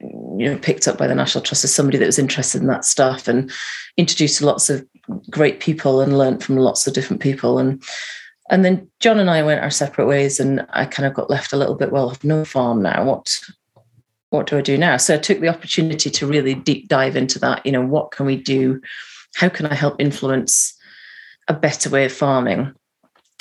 you 0.00 0.50
know 0.50 0.58
picked 0.58 0.88
up 0.88 0.98
by 0.98 1.06
the 1.06 1.14
National 1.14 1.42
Trust 1.42 1.64
as 1.64 1.74
somebody 1.74 1.98
that 1.98 2.06
was 2.06 2.18
interested 2.18 2.60
in 2.60 2.68
that 2.68 2.84
stuff 2.84 3.28
and 3.28 3.50
introduced 3.96 4.38
to 4.38 4.46
lots 4.46 4.70
of 4.70 4.86
great 5.30 5.60
people 5.60 6.00
and 6.00 6.18
learned 6.18 6.42
from 6.42 6.56
lots 6.56 6.86
of 6.86 6.94
different 6.94 7.22
people 7.22 7.58
and 7.58 7.82
and 8.50 8.64
then 8.64 8.90
John 8.98 9.20
and 9.20 9.30
I 9.30 9.44
went 9.44 9.62
our 9.62 9.70
separate 9.70 10.06
ways, 10.06 10.40
and 10.40 10.66
I 10.70 10.84
kind 10.84 11.06
of 11.06 11.14
got 11.14 11.30
left 11.30 11.52
a 11.52 11.56
little 11.56 11.76
bit. 11.76 11.92
Well, 11.92 12.10
I've 12.10 12.24
no 12.24 12.44
farm 12.44 12.82
now. 12.82 13.04
What 13.04 13.32
what 14.30 14.46
do 14.46 14.58
I 14.58 14.62
do 14.62 14.78
now? 14.78 14.96
So 14.96 15.14
I 15.14 15.18
took 15.18 15.40
the 15.40 15.48
opportunity 15.48 16.10
to 16.10 16.26
really 16.26 16.54
deep 16.54 16.88
dive 16.88 17.16
into 17.16 17.38
that. 17.40 17.64
You 17.66 17.72
know, 17.72 17.84
what 17.84 18.12
can 18.12 18.26
we 18.26 18.36
do? 18.36 18.80
How 19.34 19.48
can 19.48 19.66
I 19.66 19.74
help 19.74 20.00
influence 20.00 20.74
a 21.48 21.54
better 21.54 21.90
way 21.90 22.04
of 22.04 22.12
farming, 22.12 22.72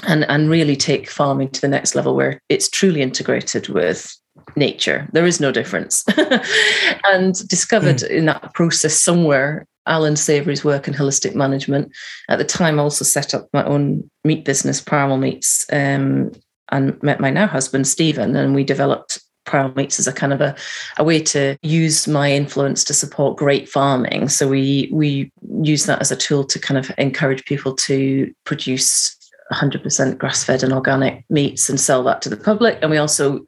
and 0.08 0.26
and 0.30 0.50
really 0.50 0.76
take 0.76 1.10
farming 1.10 1.50
to 1.52 1.62
the 1.62 1.68
next 1.68 1.96
level 1.96 2.16
where 2.16 2.42
it's 2.50 2.70
truly 2.70 3.02
integrated 3.02 3.70
with 3.70 4.16
nature. 4.56 5.08
There 5.14 5.26
is 5.26 5.40
no 5.40 5.52
difference, 5.52 6.04
and 7.08 7.48
discovered 7.48 7.98
mm. 7.98 8.10
in 8.10 8.26
that 8.26 8.54
process 8.54 9.00
somewhere 9.00 9.68
Alan 9.86 10.16
Savory's 10.16 10.64
work 10.64 10.88
in 10.88 10.94
holistic 10.94 11.36
management. 11.36 11.92
At 12.30 12.38
the 12.38 12.46
time, 12.46 12.80
I 12.80 12.84
also 12.84 13.04
set 13.04 13.34
up 13.34 13.48
my 13.54 13.64
own 13.66 14.10
meat 14.24 14.46
business, 14.46 14.82
Primal 14.82 15.18
Meats, 15.18 15.66
um, 15.72 16.32
and 16.72 17.02
met 17.04 17.20
my 17.20 17.30
now 17.30 17.48
husband, 17.48 17.88
Stephen, 17.88 18.36
and 18.36 18.56
we 18.56 18.64
developed 18.64 19.19
Primal 19.50 19.74
Meats 19.76 20.00
as 20.00 20.08
a 20.08 20.14
kind 20.14 20.32
of 20.32 20.42
a, 20.42 20.56
a 20.98 21.04
way 21.04 21.20
to 21.24 21.58
use 21.62 22.08
my 22.08 22.32
influence 22.32 22.84
to 22.86 22.94
support 22.94 23.38
great 23.38 23.68
farming. 23.68 24.30
So 24.30 24.48
we 24.48 24.90
we 24.92 25.32
use 25.62 25.86
that 25.86 26.02
as 26.02 26.12
a 26.12 26.16
tool 26.16 26.44
to 26.46 26.60
kind 26.60 26.78
of 26.78 26.92
encourage 26.98 27.44
people 27.46 27.76
to 27.76 28.34
produce 28.46 29.16
100% 29.52 30.18
grass-fed 30.20 30.64
and 30.64 30.72
organic 30.72 31.26
meats 31.30 31.70
and 31.70 31.80
sell 31.80 32.04
that 32.04 32.22
to 32.22 32.30
the 32.30 32.38
public. 32.38 32.78
And 32.82 32.92
we 32.92 32.98
also 32.98 33.44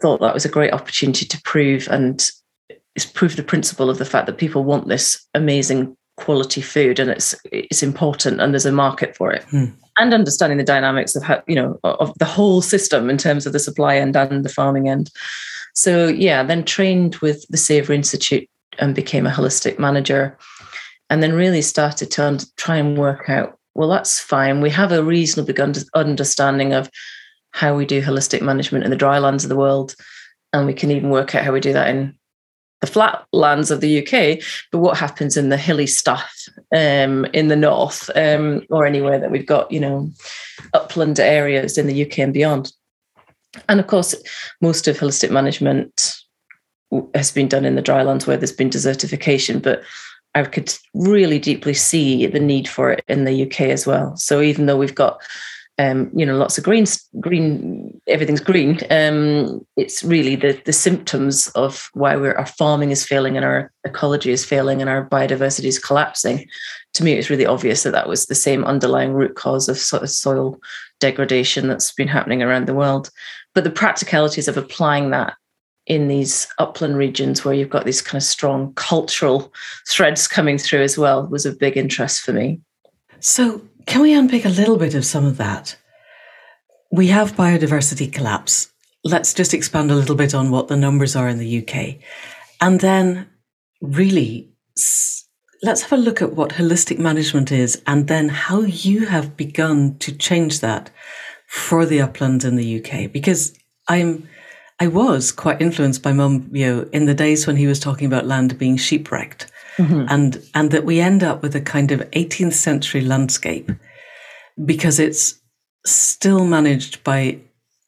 thought 0.00 0.20
that 0.20 0.34
was 0.34 0.46
a 0.46 0.48
great 0.48 0.72
opportunity 0.72 1.26
to 1.26 1.42
prove 1.42 1.86
and 1.90 2.28
it's 2.94 3.06
proof 3.06 3.36
the 3.36 3.42
principle 3.42 3.90
of 3.90 3.98
the 3.98 4.04
fact 4.04 4.26
that 4.26 4.38
people 4.38 4.64
want 4.64 4.88
this 4.88 5.26
amazing 5.34 5.96
quality 6.16 6.60
food 6.60 6.98
and 6.98 7.10
it's 7.10 7.34
it's 7.50 7.82
important 7.82 8.40
and 8.40 8.52
there's 8.52 8.66
a 8.66 8.72
market 8.72 9.16
for 9.16 9.32
it 9.32 9.44
hmm. 9.44 9.66
And 9.98 10.14
understanding 10.14 10.58
the 10.58 10.64
dynamics 10.64 11.14
of 11.14 11.22
how 11.22 11.42
you 11.46 11.54
know 11.54 11.78
of 11.84 12.12
the 12.18 12.24
whole 12.24 12.62
system 12.62 13.10
in 13.10 13.18
terms 13.18 13.46
of 13.46 13.52
the 13.52 13.58
supply 13.58 13.96
end 13.96 14.16
and 14.16 14.44
the 14.44 14.48
farming 14.48 14.88
end. 14.88 15.10
So 15.74 16.08
yeah 16.08 16.42
then 16.42 16.64
trained 16.64 17.16
with 17.16 17.46
the 17.48 17.56
Savory 17.56 17.96
Institute 17.96 18.48
and 18.78 18.94
became 18.94 19.26
a 19.26 19.30
holistic 19.30 19.78
manager 19.78 20.36
and 21.10 21.22
then 21.22 21.34
really 21.34 21.62
started 21.62 22.10
to 22.12 22.46
try 22.56 22.76
and 22.76 22.96
work 22.98 23.28
out 23.28 23.58
well 23.74 23.88
that's 23.88 24.20
fine. 24.20 24.60
We 24.60 24.70
have 24.70 24.92
a 24.92 25.04
reasonable 25.04 25.54
understanding 25.94 26.72
of 26.72 26.90
how 27.52 27.76
we 27.76 27.84
do 27.84 28.02
holistic 28.02 28.40
management 28.40 28.84
in 28.84 28.90
the 28.90 28.96
dry 28.96 29.18
lands 29.18 29.44
of 29.44 29.50
the 29.50 29.56
world 29.56 29.94
and 30.52 30.66
we 30.66 30.74
can 30.74 30.90
even 30.90 31.10
work 31.10 31.34
out 31.34 31.44
how 31.44 31.52
we 31.52 31.60
do 31.60 31.72
that 31.72 31.88
in 31.88 32.14
the 32.82 32.86
flat 32.88 33.24
lands 33.32 33.70
of 33.70 33.80
the 33.80 34.00
UK, 34.00 34.44
but 34.72 34.80
what 34.80 34.98
happens 34.98 35.36
in 35.36 35.48
the 35.48 35.56
hilly 35.56 35.86
stuff 35.86 36.48
um, 36.74 37.24
in 37.26 37.46
the 37.46 37.56
north 37.56 38.10
um, 38.16 38.66
or 38.70 38.84
anywhere 38.84 39.20
that 39.20 39.30
we've 39.30 39.46
got, 39.46 39.70
you 39.70 39.78
know, 39.78 40.10
upland 40.74 41.18
areas 41.20 41.78
in 41.78 41.86
the 41.86 42.04
UK 42.04 42.18
and 42.18 42.34
beyond. 42.34 42.72
And 43.68 43.78
of 43.78 43.86
course, 43.86 44.16
most 44.60 44.88
of 44.88 44.98
holistic 44.98 45.30
management 45.30 46.16
has 47.14 47.30
been 47.30 47.48
done 47.48 47.64
in 47.64 47.76
the 47.76 47.82
drylands 47.82 48.26
where 48.26 48.36
there's 48.36 48.52
been 48.52 48.68
desertification, 48.68 49.62
but 49.62 49.82
I 50.34 50.42
could 50.42 50.74
really 50.92 51.38
deeply 51.38 51.74
see 51.74 52.26
the 52.26 52.40
need 52.40 52.68
for 52.68 52.90
it 52.90 53.04
in 53.06 53.24
the 53.24 53.44
UK 53.44 53.60
as 53.62 53.86
well. 53.86 54.16
So 54.16 54.40
even 54.40 54.66
though 54.66 54.76
we've 54.76 54.94
got 54.94 55.22
um, 55.78 56.10
you 56.14 56.26
know, 56.26 56.36
lots 56.36 56.58
of 56.58 56.64
green, 56.64 56.84
green, 57.18 58.00
everything's 58.12 58.40
green. 58.40 58.78
Um, 58.90 59.66
it's 59.76 60.04
really 60.04 60.36
the 60.36 60.60
the 60.64 60.72
symptoms 60.72 61.48
of 61.48 61.90
why 61.94 62.14
our 62.14 62.46
farming 62.46 62.90
is 62.90 63.04
failing 63.04 63.36
and 63.36 63.44
our 63.44 63.72
ecology 63.84 64.30
is 64.30 64.44
failing 64.44 64.80
and 64.80 64.88
our 64.88 65.08
biodiversity 65.08 65.64
is 65.64 65.78
collapsing. 65.78 66.46
To 66.94 67.04
me, 67.04 67.14
it's 67.14 67.30
really 67.30 67.46
obvious 67.46 67.82
that 67.82 67.92
that 67.92 68.08
was 68.08 68.26
the 68.26 68.34
same 68.34 68.64
underlying 68.64 69.12
root 69.14 69.34
cause 69.34 69.68
of 69.68 69.78
sort 69.78 70.02
of 70.02 70.10
soil 70.10 70.60
degradation 71.00 71.66
that's 71.66 71.92
been 71.92 72.08
happening 72.08 72.42
around 72.42 72.66
the 72.66 72.74
world. 72.74 73.10
But 73.54 73.64
the 73.64 73.70
practicalities 73.70 74.48
of 74.48 74.56
applying 74.56 75.10
that 75.10 75.34
in 75.86 76.08
these 76.08 76.46
upland 76.58 76.96
regions 76.96 77.44
where 77.44 77.54
you've 77.54 77.70
got 77.70 77.84
these 77.84 78.02
kind 78.02 78.16
of 78.16 78.22
strong 78.22 78.72
cultural 78.74 79.52
threads 79.88 80.28
coming 80.28 80.58
through 80.58 80.82
as 80.82 80.96
well 80.96 81.26
was 81.26 81.44
a 81.44 81.52
big 81.52 81.76
interest 81.76 82.20
for 82.20 82.32
me. 82.32 82.60
So, 83.20 83.60
can 83.86 84.00
we 84.00 84.14
unpick 84.14 84.44
a 84.44 84.48
little 84.48 84.76
bit 84.76 84.94
of 84.94 85.04
some 85.04 85.24
of 85.24 85.38
that? 85.38 85.76
We 86.92 87.08
have 87.08 87.32
biodiversity 87.32 88.12
collapse. 88.12 88.70
Let's 89.02 89.34
just 89.34 89.54
expand 89.54 89.90
a 89.90 89.94
little 89.94 90.14
bit 90.14 90.34
on 90.34 90.50
what 90.50 90.68
the 90.68 90.76
numbers 90.76 91.16
are 91.16 91.28
in 91.28 91.38
the 91.38 91.66
UK. 91.66 91.96
And 92.60 92.80
then, 92.80 93.28
really, 93.80 94.52
let's 95.62 95.82
have 95.82 95.92
a 95.92 95.96
look 95.96 96.20
at 96.20 96.34
what 96.34 96.50
holistic 96.50 96.98
management 96.98 97.50
is 97.50 97.82
and 97.86 98.08
then 98.08 98.28
how 98.28 98.60
you 98.60 99.06
have 99.06 99.36
begun 99.36 99.96
to 99.98 100.12
change 100.12 100.60
that 100.60 100.90
for 101.48 101.86
the 101.86 102.00
uplands 102.00 102.44
in 102.44 102.56
the 102.56 102.84
UK. 102.84 103.10
Because 103.10 103.58
I'm 103.88 104.28
I 104.78 104.88
was 104.88 105.30
quite 105.32 105.62
influenced 105.62 106.02
by 106.02 106.12
Monbiot, 106.12 106.56
you 106.56 106.66
know, 106.66 106.88
in 106.92 107.06
the 107.06 107.14
days 107.14 107.46
when 107.46 107.56
he 107.56 107.68
was 107.68 107.78
talking 107.78 108.06
about 108.06 108.26
land 108.26 108.58
being 108.58 108.76
sheep-wrecked. 108.76 109.50
Mm-hmm. 109.76 110.06
And 110.08 110.42
and 110.54 110.70
that 110.72 110.84
we 110.84 111.00
end 111.00 111.22
up 111.22 111.42
with 111.42 111.54
a 111.54 111.60
kind 111.60 111.92
of 111.92 112.00
18th 112.10 112.54
century 112.54 113.00
landscape 113.00 113.70
because 114.64 114.98
it's 114.98 115.38
still 115.86 116.44
managed 116.44 117.02
by 117.04 117.38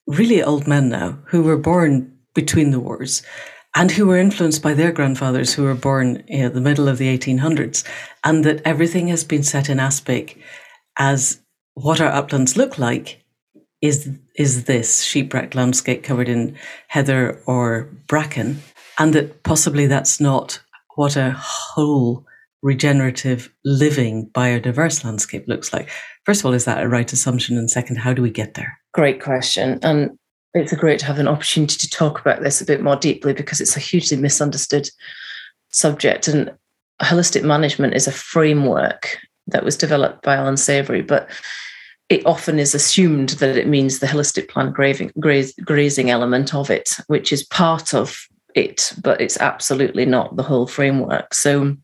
really 0.07 0.43
old 0.43 0.67
men 0.67 0.89
now 0.89 1.19
who 1.27 1.43
were 1.43 1.57
born 1.57 2.13
between 2.35 2.71
the 2.71 2.81
wars 2.81 3.23
and 3.77 3.91
who 3.91 4.07
were 4.07 4.19
influenced 4.19 4.63
by 4.63 4.75
their 4.75 4.93
grandfathers 4.93 5.55
who 5.55 5.63
were 5.63 5.75
born 5.75 6.17
in 6.29 6.53
the 6.53 6.61
middle 6.61 6.89
of 6.89 6.99
the 6.99 7.19
1800s 7.19 7.85
and 8.23 8.45
that 8.45 8.63
everything 8.65 9.09
has 9.09 9.25
been 9.25 9.43
set 9.43 9.69
in 9.69 9.81
aspic 9.81 10.39
as 10.99 11.41
what 11.75 12.01
our 12.01 12.13
uplands 12.13 12.57
look 12.57 12.79
like 12.79 13.25
is 13.81 14.09
is 14.37 14.65
this 14.65 15.03
sheep-wrecked 15.03 15.55
landscape 15.55 16.03
covered 16.03 16.29
in 16.29 16.57
heather 16.89 17.41
or 17.47 17.89
bracken 18.07 18.63
and 18.99 19.13
that 19.15 19.43
possibly 19.43 19.87
that's 19.87 20.21
not 20.21 20.61
what 20.97 21.17
a 21.17 21.33
whole 21.33 22.27
regenerative 22.65 23.53
living 23.65 24.29
biodiverse 24.31 25.05
landscape 25.05 25.45
looks 25.47 25.73
like? 25.73 25.91
First 26.25 26.41
of 26.41 26.47
all 26.47 26.55
is 26.55 26.65
that 26.65 26.83
a 26.83 26.89
right 26.89 27.13
assumption? 27.13 27.57
And 27.57 27.71
second 27.71 27.97
how 27.97 28.13
do 28.13 28.23
we 28.23 28.31
get 28.31 28.55
there? 28.55 28.77
Great 28.93 29.23
question. 29.23 29.79
And 29.83 30.19
it's 30.55 30.75
great 30.75 30.99
to 31.01 31.07
have 31.07 31.19
an 31.19 31.29
opportunity 31.29 31.77
to 31.77 31.91
talk 31.91 32.21
about 32.21 32.43
this 32.43 32.61
a 32.61 32.65
bit 32.65 32.83
more 32.83 32.97
deeply 32.97 33.33
because 33.33 33.61
it's 33.61 33.77
a 33.77 33.81
hugely 33.81 34.17
misunderstood 34.17 34.89
subject. 35.71 36.27
And 36.27 36.53
holistic 37.03 37.45
management 37.45 37.95
is 37.95 38.09
a 38.09 38.13
framework 38.13 39.19
that 39.49 39.65
was 39.65 39.77
developed 39.77 40.23
by 40.23 40.37
alan 40.37 40.57
savory 40.57 41.03
but 41.03 41.29
it 42.09 42.25
often 42.27 42.59
is 42.59 42.75
assumed 42.75 43.31
that 43.31 43.57
it 43.57 43.67
means 43.67 43.99
the 43.99 44.07
holistic 44.07 44.49
plan 44.49 44.73
grazing, 44.73 45.11
grazing 45.17 46.11
element 46.11 46.55
of 46.55 46.71
it, 46.71 46.91
which 47.07 47.33
is 47.33 47.45
part 47.45 47.95
of 47.95 48.27
it, 48.55 48.93
but 49.03 49.21
it's 49.21 49.39
absolutely 49.39 50.05
not 50.05 50.37
the 50.37 50.43
whole 50.43 50.67
framework. 50.67 51.33
So 51.33 51.77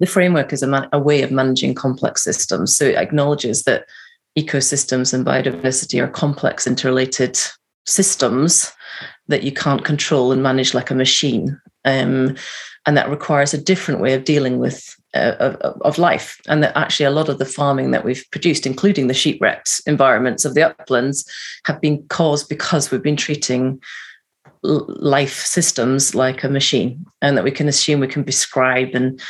the 0.00 0.06
framework 0.06 0.52
is 0.52 0.62
a, 0.62 0.66
man, 0.66 0.88
a 0.92 0.98
way 0.98 1.22
of 1.22 1.30
managing 1.30 1.74
complex 1.74 2.24
systems. 2.24 2.76
So 2.76 2.86
it 2.86 2.96
acknowledges 2.96 3.64
that 3.64 3.86
ecosystems 4.38 5.12
and 5.12 5.26
biodiversity 5.26 6.02
are 6.02 6.08
complex, 6.08 6.66
interrelated 6.66 7.38
systems 7.86 8.72
that 9.28 9.42
you 9.42 9.52
can't 9.52 9.84
control 9.84 10.32
and 10.32 10.42
manage 10.42 10.74
like 10.74 10.90
a 10.90 10.94
machine. 10.94 11.60
Um, 11.84 12.36
and 12.86 12.96
that 12.96 13.10
requires 13.10 13.52
a 13.52 13.62
different 13.62 14.00
way 14.00 14.14
of 14.14 14.24
dealing 14.24 14.58
with 14.58 14.96
uh, 15.14 15.34
of, 15.40 15.56
of, 15.82 15.98
life 15.98 16.40
and 16.46 16.62
that 16.62 16.76
actually 16.76 17.04
a 17.04 17.10
lot 17.10 17.28
of 17.28 17.38
the 17.38 17.44
farming 17.44 17.90
that 17.90 18.04
we've 18.04 18.24
produced 18.30 18.64
including 18.64 19.08
the 19.08 19.14
sheep 19.14 19.40
wrecked 19.40 19.80
environments 19.86 20.44
of 20.44 20.54
the 20.54 20.62
uplands 20.62 21.28
have 21.64 21.80
been 21.80 22.00
caused 22.08 22.48
because 22.48 22.90
we've 22.90 23.02
been 23.02 23.16
treating 23.16 23.80
life 24.62 25.44
systems 25.44 26.14
like 26.14 26.44
a 26.44 26.48
machine 26.48 27.04
and 27.22 27.36
that 27.36 27.44
we 27.44 27.50
can 27.50 27.68
assume 27.68 28.00
we 28.00 28.06
can 28.06 28.24
prescribe 28.24 28.94
and 28.94 29.20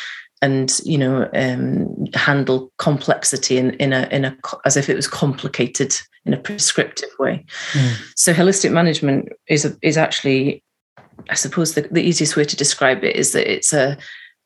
and 0.42 0.80
you 0.84 0.98
know 0.98 1.28
um, 1.34 2.06
handle 2.14 2.72
complexity 2.78 3.56
in, 3.56 3.70
in 3.74 3.92
a 3.92 4.08
in 4.10 4.24
a 4.24 4.36
as 4.64 4.76
if 4.76 4.88
it 4.88 4.96
was 4.96 5.06
complicated 5.06 5.94
in 6.24 6.34
a 6.34 6.38
prescriptive 6.38 7.10
way 7.18 7.44
mm. 7.72 8.12
so 8.16 8.32
holistic 8.32 8.72
management 8.72 9.28
is 9.46 9.64
a, 9.64 9.76
is 9.82 9.96
actually 9.96 10.62
i 11.28 11.34
suppose 11.34 11.74
the, 11.74 11.82
the 11.90 12.02
easiest 12.02 12.36
way 12.36 12.44
to 12.44 12.56
describe 12.56 13.04
it 13.04 13.14
is 13.14 13.32
that 13.32 13.50
it's 13.50 13.72
a 13.72 13.96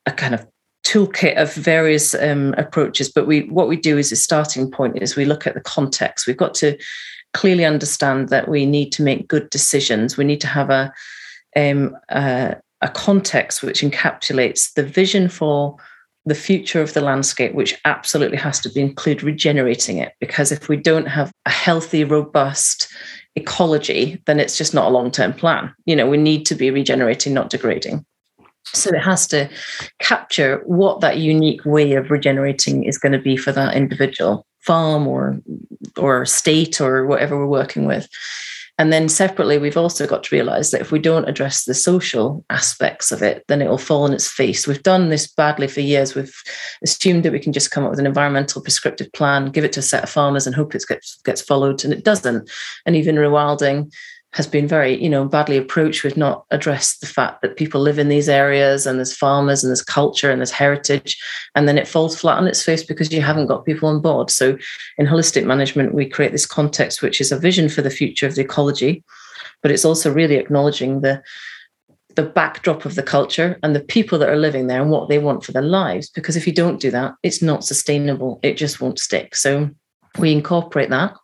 a 0.07 0.13
kind 0.13 0.35
of 0.35 0.47
toolkit 0.85 1.37
of 1.37 1.55
various 1.55 2.15
um, 2.15 2.55
approaches 2.59 3.11
but 3.11 3.27
we 3.27 3.43
what 3.49 3.69
we 3.69 3.77
do 3.77 3.97
is 3.97 4.13
a 4.13 4.17
starting 4.17 4.71
point 4.71 5.01
is 5.01 5.17
we 5.17 5.25
look 5.25 5.47
at 5.47 5.55
the 5.55 5.61
context 5.61 6.27
we've 6.27 6.37
got 6.37 6.55
to 6.55 6.77
clearly 7.35 7.65
understand 7.65 8.31
that 8.31 8.49
we 8.49 8.65
need 8.65 8.91
to 8.93 9.03
make 9.03 9.29
good 9.29 9.51
decisions. 9.51 10.17
We 10.17 10.25
need 10.25 10.41
to 10.41 10.47
have 10.47 10.71
a 10.71 10.93
um, 11.57 11.97
a, 12.09 12.57
a 12.81 12.89
context 12.89 13.63
which 13.63 13.83
encapsulates 13.83 14.73
the 14.73 14.83
vision 14.83 15.29
for 15.29 15.77
the 16.27 16.35
future 16.35 16.81
of 16.81 16.95
the 16.95 17.01
landscape, 17.01 17.53
which 17.53 17.79
absolutely 17.85 18.39
has 18.39 18.59
to 18.61 18.81
include 18.81 19.23
regenerating 19.23 19.99
it. 19.99 20.15
Because 20.21 20.51
if 20.51 20.69
we 20.69 20.77
don't 20.77 21.07
have 21.07 21.31
a 21.45 21.51
healthy, 21.51 22.03
robust 22.03 22.89
ecology, 23.37 24.21
then 24.27 24.41
it's 24.41 24.57
just 24.57 24.75
not 24.75 24.89
a 24.89 24.91
long-term 24.91 25.35
plan. 25.35 25.73
You 25.85 25.95
know, 25.95 26.09
we 26.09 26.17
need 26.17 26.47
to 26.47 26.55
be 26.55 26.71
regenerating, 26.71 27.35
not 27.35 27.51
degrading. 27.51 28.05
So 28.67 28.91
it 28.91 29.01
has 29.01 29.27
to 29.29 29.49
capture 29.99 30.63
what 30.65 31.01
that 31.01 31.19
unique 31.19 31.65
way 31.65 31.93
of 31.95 32.11
regenerating 32.11 32.85
is 32.85 32.99
going 32.99 33.13
to 33.13 33.19
be 33.19 33.37
for 33.37 33.53
that 33.53 33.77
individual 33.77 34.47
farm 34.61 35.07
or 35.07 35.39
or 35.99 36.25
state 36.25 36.81
or 36.81 37.07
whatever 37.07 37.37
we're 37.37 37.47
working 37.47 37.87
with. 37.87 38.09
And 38.77 38.93
then 38.93 39.09
separately, 39.09 39.57
we've 39.57 39.77
also 39.77 40.05
got 40.05 40.25
to 40.25 40.35
realize 40.35 40.73
that 40.73 40.81
if 40.81 40.91
we 40.91 40.99
don't 40.99 41.29
address 41.29 41.65
the 41.65 41.75
social 41.75 42.45
aspects 42.51 43.13
of 43.13 43.23
it, 43.23 43.45
then 43.47 43.63
it 43.63 43.69
will 43.69 43.79
fall 43.79 44.03
on 44.03 44.13
its 44.13 44.27
face. 44.27 44.67
We've 44.67 44.83
done 44.83 45.11
this 45.11 45.29
badly 45.29 45.69
for 45.69 45.81
years. 45.81 46.17
We've 46.17 46.35
assumed 46.83 47.23
that 47.25 47.31
we 47.31 47.39
can 47.39 47.53
just 47.53 47.71
come 47.71 47.85
up 47.85 47.91
with 47.91 48.01
an 48.01 48.07
environmental 48.07 48.61
prescriptive 48.61 49.13
plan, 49.13 49.53
give 49.53 49.63
it 49.63 49.73
to 49.75 49.81
a 49.81 49.83
set 49.83 50.03
of 50.03 50.11
farmers, 50.11 50.45
and 50.45 50.57
hope 50.57 50.75
it 50.75 50.83
gets, 50.89 51.21
gets 51.25 51.41
followed. 51.41 51.85
And 51.85 51.93
it 51.93 52.03
doesn't. 52.03 52.51
And 52.85 52.97
even 52.97 53.15
rewilding 53.15 53.93
has 54.35 54.49
been 54.49 54.67
very, 54.67 55.01
you 55.01 55.09
know, 55.09 55.25
badly 55.25 55.57
approached. 55.57 56.03
We've 56.03 56.17
not 56.17 56.45
addressed 56.51 57.01
the 57.01 57.07
fact 57.07 57.41
that 57.41 57.57
people 57.57 57.81
live 57.81 58.01
in 58.01 58.09
these 58.09 58.29
areas 58.29 58.85
and 58.85 58.99
there's 58.99 59.17
farmers 59.17 59.63
and 59.63 59.71
there's 59.71 59.81
culture 59.81 60.29
and 60.29 60.41
there's 60.41 60.51
heritage. 60.51 61.17
And 61.55 61.69
then 61.69 61.79
it 61.79 61.87
falls 61.87 62.19
flat 62.19 62.39
on 62.39 62.49
its 62.49 62.61
face 62.61 62.83
because 62.83 63.13
you 63.13 63.21
haven't 63.21 63.47
got 63.47 63.65
people 63.65 63.89
on 63.89 64.01
board. 64.01 64.33
So 64.33 64.59
in 64.99 65.07
holistic 65.07 65.47
management, 65.47 65.95
we 65.95 66.09
create 66.09 66.33
this 66.33 66.47
context, 66.47 67.01
which 67.01 67.21
is 67.21 67.31
a 67.31 67.39
vision 67.39 67.69
for 67.69 67.81
the 67.81 67.91
future 67.91 68.27
of 68.27 68.35
the 68.35 68.41
ecology, 68.41 69.05
but 69.63 69.71
it's 69.71 69.85
also 69.85 70.13
really 70.13 70.35
acknowledging 70.35 71.01
the 71.01 71.23
the 72.17 72.23
backdrop 72.23 72.85
of 72.85 72.95
the 72.95 73.03
culture 73.03 73.59
and 73.65 73.75
the 73.75 73.81
people 73.81 74.21
that 74.21 74.29
are 74.29 74.37
living 74.37 74.69
there 74.69 74.81
and 74.81 74.91
what 74.91 75.09
they 75.09 75.19
want 75.19 75.43
for 75.43 75.51
their 75.51 75.63
lives. 75.63 76.09
Because 76.11 76.37
if 76.37 76.47
you 76.47 76.53
don't 76.53 76.81
do 76.81 76.93
that, 76.93 77.15
it's 77.25 77.43
not 77.43 77.65
sustainable. 77.65 78.39
It 78.45 78.57
just 78.57 78.81
won't 78.81 79.01
stick. 79.01 79.35
So 79.35 79.69
we 80.19 80.33
incorporate 80.33 80.91
that. 80.91 81.15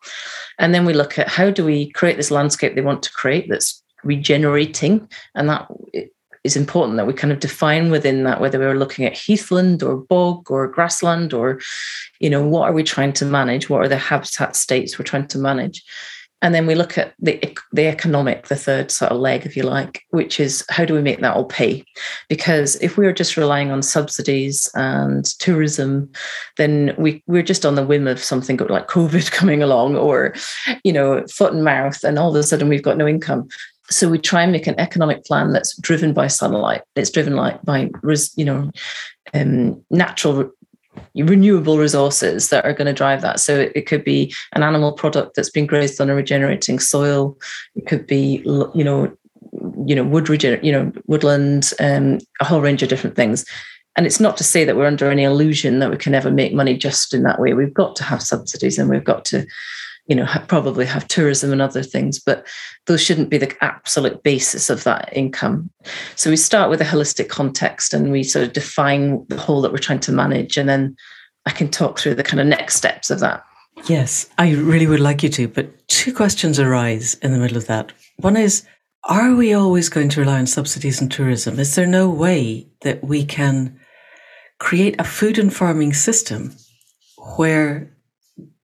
And 0.59 0.75
then 0.75 0.85
we 0.85 0.93
look 0.93 1.19
at 1.19 1.29
how 1.29 1.51
do 1.51 1.65
we 1.65 1.91
create 1.93 2.17
this 2.17 2.31
landscape 2.31 2.75
they 2.75 2.81
want 2.81 3.03
to 3.05 3.13
create 3.13 3.49
that's 3.49 3.83
regenerating. 4.05 5.09
And 5.35 5.49
that 5.49 5.69
is 6.45 6.57
important 6.57 6.97
that 6.97 7.07
we 7.07 7.13
kind 7.13 7.33
of 7.33 7.41
define 7.41 7.91
within 7.91 8.25
that 8.25 8.41
whether 8.41 8.59
we're 8.59 8.75
looking 8.75 9.05
at 9.05 9.17
heathland 9.17 9.83
or 9.83 9.97
bog 9.97 10.51
or 10.51 10.67
grassland 10.69 11.35
or 11.35 11.61
you 12.19 12.31
know 12.31 12.43
what 12.43 12.69
are 12.69 12.73
we 12.73 12.83
trying 12.83 13.13
to 13.15 13.27
manage? 13.27 13.69
What 13.69 13.83
are 13.83 13.89
the 13.89 13.99
habitat 13.99 14.57
states 14.57 14.99
we're 14.99 15.05
trying 15.05 15.29
to 15.29 15.39
manage 15.39 15.85
and 16.43 16.55
then 16.55 16.67
we 16.67 16.75
look 16.75 16.97
at 16.97 17.15
the 17.19 17.39
the 17.73 17.87
economic 17.87 18.49
the 18.49 18.57
third 18.57 18.91
sort 18.91 19.13
of 19.13 19.21
leg 19.21 19.45
if 19.45 19.57
you 19.57 19.63
like 19.63 20.03
which 20.11 20.41
is 20.41 20.65
how 20.71 20.85
do 20.85 20.95
we 20.95 21.03
make 21.03 21.21
that 21.21 21.35
all 21.35 21.45
pay? 21.45 21.85
Because 22.29 22.77
if 22.77 22.97
we 22.97 23.07
are 23.07 23.13
just 23.13 23.37
relying 23.37 23.71
on 23.71 23.83
subsidies 23.83 24.71
and 24.75 25.25
tourism 25.39 26.11
then 26.57 26.95
we 26.99 27.23
we're 27.27 27.43
just 27.43 27.67
on 27.67 27.75
the 27.75 27.87
whim 27.87 28.07
of 28.07 28.23
something 28.23 28.57
like 28.57 28.89
covid 28.89 29.31
coming 29.41 29.63
along 29.63 29.97
or 29.97 30.35
you 30.85 30.93
know 30.93 31.25
foot 31.31 31.53
and 31.53 31.65
mouth 31.65 32.03
and 32.05 32.19
all 32.19 32.31
of 32.31 32.37
a 32.37 32.43
sudden 32.43 32.69
we've 32.69 32.83
got 32.83 32.97
no 32.97 33.09
income. 33.09 33.49
So 33.91 34.09
we 34.09 34.19
try 34.19 34.45
and 34.45 34.53
make 34.53 34.69
an 34.69 34.79
economic 34.79 35.25
plan 35.25 35.53
that's 35.53 35.77
driven 35.79 36.13
by 36.13 36.29
sunlight. 36.29 36.83
It's 36.95 37.11
driven 37.11 37.35
like 37.35 37.61
by 37.63 37.91
you 38.37 38.45
know 38.45 38.71
um, 39.35 39.85
natural 39.91 40.51
renewable 41.15 41.79
resources 41.79 42.49
that 42.51 42.65
are 42.65 42.73
going 42.73 42.87
to 42.87 42.93
drive 42.93 43.23
that. 43.23 43.41
So 43.41 43.59
it, 43.59 43.73
it, 43.75 43.87
could 43.87 44.05
be 44.05 44.35
an 44.55 44.63
animal 44.63 44.93
product 44.93 45.37
that's 45.37 45.51
been 45.51 45.67
grazed 45.67 46.01
on 46.01 46.11
a 46.11 46.15
regenerating 46.15 46.79
soil. 46.79 47.37
It 47.77 47.87
could 47.87 48.07
be, 48.07 48.43
you 48.45 48.85
know, 48.85 49.13
you 49.87 49.95
know, 49.95 50.05
wood 50.05 50.29
regen, 50.29 50.65
you 50.65 50.73
know, 50.73 50.93
woodland, 51.07 51.73
um, 51.81 52.19
a 52.41 52.45
whole 52.45 52.61
range 52.61 52.83
of 52.83 52.89
different 52.89 53.17
things. 53.17 53.45
And 53.97 54.07
it's 54.07 54.21
not 54.21 54.37
to 54.37 54.45
say 54.45 54.65
that 54.65 54.77
we're 54.77 54.87
under 54.87 55.11
any 55.11 55.25
illusion 55.25 55.81
that 55.81 55.91
we 55.91 55.97
can 55.97 56.15
ever 56.15 56.31
make 56.31 56.55
money 56.55 56.77
just 56.77 57.13
in 57.13 57.25
that 57.25 57.41
way. 57.41 57.55
We've 57.55 57.75
got 57.75 57.97
to 57.97 58.05
have 58.05 58.23
subsidies 58.23 58.79
and 58.79 58.89
we've 58.89 59.05
got 59.05 59.25
to, 59.27 59.47
you 60.07 60.17
know, 60.17 60.27
probably 60.49 60.87
have 60.87 61.07
tourism 61.09 61.53
and 61.53 61.63
other 61.63 61.83
things, 61.83 62.19
but 62.19 62.47
those 62.87 63.03
shouldn't 63.03 63.31
be 63.31 63.39
the 63.39 63.55
absolute 63.61 64.23
basis 64.23 64.69
of 64.69 64.85
that 64.85 65.09
income. 65.17 65.71
So 66.17 66.31
we 66.31 66.37
start 66.37 66.71
with 66.71 66.81
a 66.81 66.85
holistic 66.85 67.29
context 67.29 67.95
and 67.95 68.11
we 68.11 68.23
sort 68.23 68.47
of 68.47 68.53
define 68.53 69.25
the 69.29 69.37
whole 69.37 69.61
that 69.63 69.73
we're 69.73 69.79
trying 69.79 70.01
to 70.01 70.13
manage. 70.13 70.57
And 70.57 70.69
then 70.69 70.97
I 71.47 71.51
can 71.51 71.69
talk 71.69 71.99
through 71.99 72.17
the 72.17 72.23
kind 72.25 72.41
of 72.41 72.47
next 72.47 72.77
steps 72.77 73.11
of 73.11 73.21
that. 73.21 73.45
Yes, 73.87 74.29
I 74.37 74.53
really 74.53 74.87
would 74.87 75.01
like 75.01 75.23
you 75.23 75.29
to, 75.31 75.49
but 75.49 75.89
two 75.89 76.13
questions 76.13 76.59
arise 76.59 77.15
in 77.23 77.33
the 77.33 77.39
middle 77.39 77.57
of 77.57 77.67
that. 77.69 77.93
One 78.17 78.37
is, 78.37 78.67
are 79.05 79.35
we 79.35 79.55
always 79.55 79.89
going 79.89 80.11
to 80.11 80.21
rely 80.21 80.39
on 80.39 80.47
subsidies 80.47 81.01
and 81.01 81.11
tourism? 81.11 81.59
Is 81.59 81.75
there 81.75 81.87
no 81.87 82.09
way 82.11 82.69
that 82.83 83.03
we 83.03 83.25
can 83.25 83.81
create 84.59 85.01
a 85.01 85.05
food 85.05 85.39
and 85.39 85.55
farming 85.55 85.95
system 85.95 86.55
where 87.37 87.90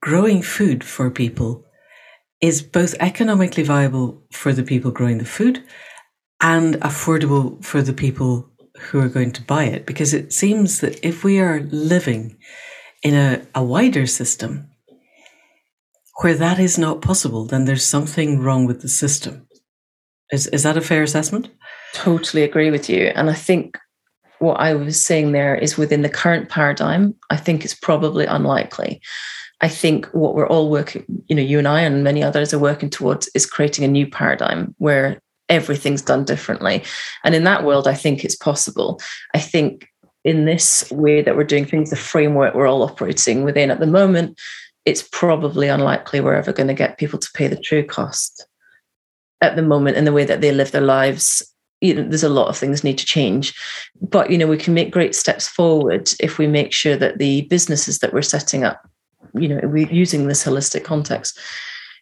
growing 0.07 0.41
food 0.41 0.85
for 0.85 1.11
people 1.11 1.65
is 2.41 2.63
both 2.63 2.95
economically 3.01 3.65
viable 3.65 4.23
for 4.31 4.53
the 4.53 4.63
people 4.63 4.93
growing 4.93 5.19
the 5.19 5.25
food 5.25 5.61
and 6.41 6.77
affordable 6.77 7.63
for 7.65 7.83
the 7.83 7.93
people 7.93 8.49
who 8.79 9.01
are 9.01 9.09
going 9.09 9.33
to 9.33 9.43
buy 9.43 9.65
it. 9.65 9.85
Because 9.85 10.15
it 10.15 10.33
seems 10.33 10.81
that 10.81 11.05
if 11.05 11.25
we 11.25 11.41
are 11.41 11.67
living 11.73 12.37
in 13.03 13.15
a, 13.15 13.45
a 13.53 13.65
wider 13.65 14.07
system 14.07 14.71
where 16.21 16.37
that 16.37 16.61
is 16.61 16.79
not 16.79 17.03
possible, 17.03 17.45
then 17.45 17.65
there's 17.65 17.85
something 17.85 18.39
wrong 18.39 18.65
with 18.65 18.83
the 18.83 18.89
system. 18.89 19.49
Is, 20.31 20.47
is 20.49 20.63
that 20.63 20.77
a 20.77 20.83
fair 20.83 21.03
assessment? 21.03 21.49
Totally 21.95 22.45
agree 22.45 22.71
with 22.71 22.89
you. 22.89 23.07
And 23.17 23.29
I 23.29 23.35
think 23.35 23.77
what 24.39 24.61
I 24.61 24.73
was 24.75 25.05
saying 25.05 25.33
there 25.33 25.57
is 25.57 25.77
within 25.77 26.03
the 26.03 26.09
current 26.09 26.49
paradigm, 26.49 27.17
I 27.29 27.37
think 27.37 27.65
it's 27.65 27.75
probably 27.75 28.27
unlikely. 28.27 29.01
I 29.61 29.69
think 29.69 30.07
what 30.07 30.35
we're 30.35 30.49
all 30.49 30.71
working, 30.71 31.05
you 31.29 31.37
know, 31.37 31.43
you 31.43 31.59
and 31.59 31.67
I 31.69 31.81
and 31.81 32.05
many 32.05 32.23
others 32.23 32.53
are 32.53 32.59
working 32.59 32.91
towards 32.91 33.29
is 33.35 33.47
creating 33.47 33.85
a 33.85 33.89
new 33.89 34.07
paradigm 34.07 34.75
where 34.79 35.21
everything's 35.49 36.03
done 36.03 36.25
differently. 36.25 36.83
And 37.25 37.35
in 37.35 37.45
that 37.45 37.65
world, 37.65 37.89
I 37.89 37.95
think 37.95 38.25
it's 38.25 38.37
possible. 38.37 39.01
I 39.35 39.39
think 39.39 39.89
in 40.25 40.45
this 40.45 40.91
way 40.91 41.23
that 41.23 41.37
we're 41.37 41.45
doing 41.45 41.65
things, 41.65 41.91
the 41.91 41.97
framework 41.97 42.55
we're 42.55 42.67
all 42.67 42.83
operating 42.83 43.45
within 43.45 43.71
at 43.71 43.81
the 43.81 43.87
moment, 43.87 44.39
it's 44.85 45.03
probably 45.03 45.69
unlikely 45.69 46.21
we're 46.21 46.35
ever 46.35 46.53
going 46.53 46.69
to 46.69 46.75
get 46.75 46.99
people 46.99 47.19
to 47.19 47.31
pay 47.33 47.49
the 47.49 47.57
true 47.57 47.85
cost 47.85 48.47
at 49.41 49.57
the 49.57 49.63
moment 49.63 49.97
in 49.97 50.05
the 50.05 50.13
way 50.13 50.25
that 50.25 50.41
they 50.41 50.53
live 50.53 50.73
their 50.73 50.81
lives 50.81 51.43
you 51.81 51.95
know, 51.95 52.03
there's 52.03 52.23
a 52.23 52.29
lot 52.29 52.49
of 52.49 52.57
things 52.57 52.85
need 52.85 52.99
to 52.99 53.05
change. 53.05 53.55
But 54.01 54.31
you 54.31 54.39
know, 54.39 54.47
we 54.47 54.57
can 54.57 54.75
make 54.75 54.91
great 54.91 55.15
steps 55.15 55.49
forward 55.49 56.11
if 56.21 56.39
we 56.39 56.47
make 56.47 56.73
sure 56.73 56.97
that 56.97 57.19
the 57.19 57.43
businesses 57.43 57.99
that 57.99 58.13
we're 58.13 58.23
setting 58.23 58.65
up, 58.65 58.89
you 59.35 59.49
know, 59.49 59.61
we're 59.65 59.91
using 59.91 60.27
this 60.27 60.45
holistic 60.45 60.85
context. 60.85 61.39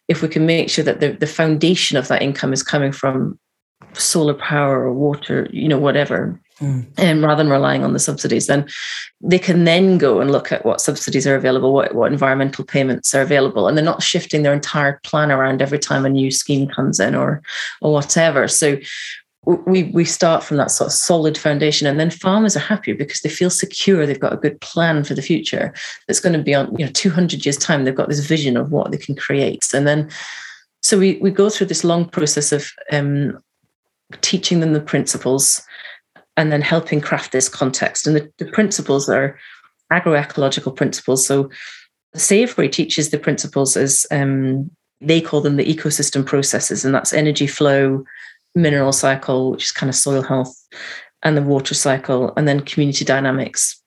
If 0.08 0.22
we 0.22 0.28
can 0.28 0.46
make 0.46 0.68
sure 0.68 0.84
that 0.84 1.00
the, 1.00 1.12
the 1.12 1.26
foundation 1.26 1.96
of 1.96 2.08
that 2.08 2.22
income 2.22 2.52
is 2.52 2.62
coming 2.62 2.92
from 2.92 3.38
solar 3.94 4.34
power 4.34 4.82
or 4.82 4.92
water, 4.92 5.48
you 5.52 5.68
know, 5.68 5.78
whatever, 5.78 6.38
Mm. 6.60 6.86
And 6.96 7.22
rather 7.22 7.42
than 7.42 7.52
relying 7.52 7.82
on 7.82 7.92
the 7.92 7.98
subsidies, 7.98 8.46
then 8.46 8.66
they 9.20 9.38
can 9.38 9.64
then 9.64 9.98
go 9.98 10.20
and 10.20 10.30
look 10.30 10.52
at 10.52 10.64
what 10.64 10.80
subsidies 10.80 11.26
are 11.26 11.34
available, 11.34 11.72
what, 11.72 11.94
what 11.94 12.12
environmental 12.12 12.64
payments 12.64 13.14
are 13.14 13.22
available, 13.22 13.66
and 13.66 13.76
they're 13.76 13.84
not 13.84 14.02
shifting 14.02 14.42
their 14.42 14.52
entire 14.52 15.00
plan 15.02 15.32
around 15.32 15.60
every 15.60 15.78
time 15.78 16.06
a 16.06 16.08
new 16.08 16.30
scheme 16.30 16.68
comes 16.68 17.00
in 17.00 17.14
or 17.14 17.42
or 17.80 17.92
whatever. 17.92 18.46
So 18.46 18.76
we 19.46 19.84
we 19.84 20.04
start 20.04 20.42
from 20.42 20.56
that 20.56 20.70
sort 20.70 20.88
of 20.88 20.92
solid 20.92 21.36
foundation 21.36 21.86
and 21.86 22.00
then 22.00 22.10
farmers 22.10 22.56
are 22.56 22.60
happier 22.60 22.94
because 22.94 23.20
they 23.20 23.28
feel 23.28 23.50
secure 23.50 24.06
they've 24.06 24.20
got 24.20 24.32
a 24.32 24.38
good 24.38 24.60
plan 24.60 25.04
for 25.04 25.14
the 25.14 25.22
future 25.22 25.72
that's 26.06 26.20
going 26.20 26.32
to 26.32 26.42
be 26.42 26.54
on 26.54 26.74
you 26.78 26.84
know 26.84 26.92
200 26.92 27.44
years 27.44 27.56
time 27.56 27.84
they've 27.84 27.94
got 27.94 28.08
this 28.08 28.24
vision 28.24 28.56
of 28.56 28.72
what 28.72 28.90
they 28.90 28.98
can 28.98 29.14
create. 29.14 29.72
And 29.74 29.86
then 29.86 30.10
so 30.82 30.98
we 30.98 31.16
we 31.18 31.30
go 31.30 31.50
through 31.50 31.68
this 31.68 31.84
long 31.84 32.08
process 32.08 32.52
of 32.52 32.70
um, 32.92 33.38
teaching 34.20 34.60
them 34.60 34.72
the 34.72 34.80
principles 34.80 35.62
and 36.36 36.50
then 36.50 36.62
helping 36.62 37.00
craft 37.00 37.32
this 37.32 37.48
context. 37.48 38.06
And 38.06 38.16
the, 38.16 38.32
the 38.38 38.46
principles 38.46 39.08
are 39.08 39.38
agroecological 39.92 40.74
principles. 40.74 41.26
So 41.26 41.48
savory 42.14 42.68
teaches 42.68 43.10
the 43.10 43.18
principles 43.18 43.76
as 43.76 44.06
um, 44.10 44.70
they 45.00 45.20
call 45.20 45.40
them 45.40 45.56
the 45.56 45.64
ecosystem 45.64 46.24
processes 46.24 46.84
and 46.84 46.94
that's 46.94 47.12
energy 47.12 47.46
flow 47.46 48.04
mineral 48.54 48.92
cycle, 48.92 49.50
which 49.50 49.64
is 49.64 49.72
kind 49.72 49.90
of 49.90 49.96
soil 49.96 50.22
health, 50.22 50.54
and 51.22 51.36
the 51.36 51.42
water 51.42 51.74
cycle, 51.74 52.32
and 52.36 52.46
then 52.46 52.60
community 52.60 53.04
dynamics. 53.04 53.80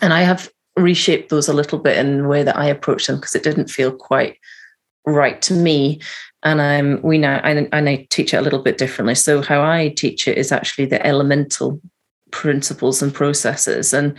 And 0.00 0.12
I 0.12 0.22
have 0.22 0.50
reshaped 0.76 1.28
those 1.28 1.48
a 1.48 1.52
little 1.52 1.78
bit 1.78 1.98
in 1.98 2.22
the 2.22 2.28
way 2.28 2.42
that 2.42 2.56
I 2.56 2.66
approach 2.66 3.06
them 3.06 3.16
because 3.16 3.34
it 3.34 3.42
didn't 3.42 3.70
feel 3.70 3.92
quite 3.92 4.38
right 5.06 5.40
to 5.42 5.54
me. 5.54 6.00
And 6.42 6.60
I'm 6.60 7.00
we 7.02 7.18
now 7.18 7.40
I, 7.44 7.68
I 7.72 8.06
teach 8.10 8.34
it 8.34 8.38
a 8.38 8.42
little 8.42 8.62
bit 8.62 8.78
differently. 8.78 9.14
So 9.14 9.42
how 9.42 9.62
I 9.62 9.90
teach 9.90 10.26
it 10.26 10.38
is 10.38 10.50
actually 10.50 10.86
the 10.86 11.04
elemental 11.06 11.80
principles 12.30 13.02
and 13.02 13.12
processes, 13.14 13.92
and 13.92 14.18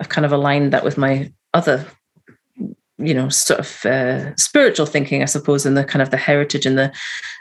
I've 0.00 0.08
kind 0.08 0.24
of 0.24 0.32
aligned 0.32 0.72
that 0.72 0.84
with 0.84 0.98
my 0.98 1.32
other 1.54 1.84
you 2.98 3.14
know 3.14 3.28
sort 3.28 3.60
of 3.60 3.86
uh, 3.86 4.34
spiritual 4.36 4.86
thinking 4.86 5.22
i 5.22 5.26
suppose 5.26 5.66
and 5.66 5.76
the 5.76 5.84
kind 5.84 6.02
of 6.02 6.10
the 6.10 6.16
heritage 6.16 6.64
and 6.64 6.78
the 6.78 6.90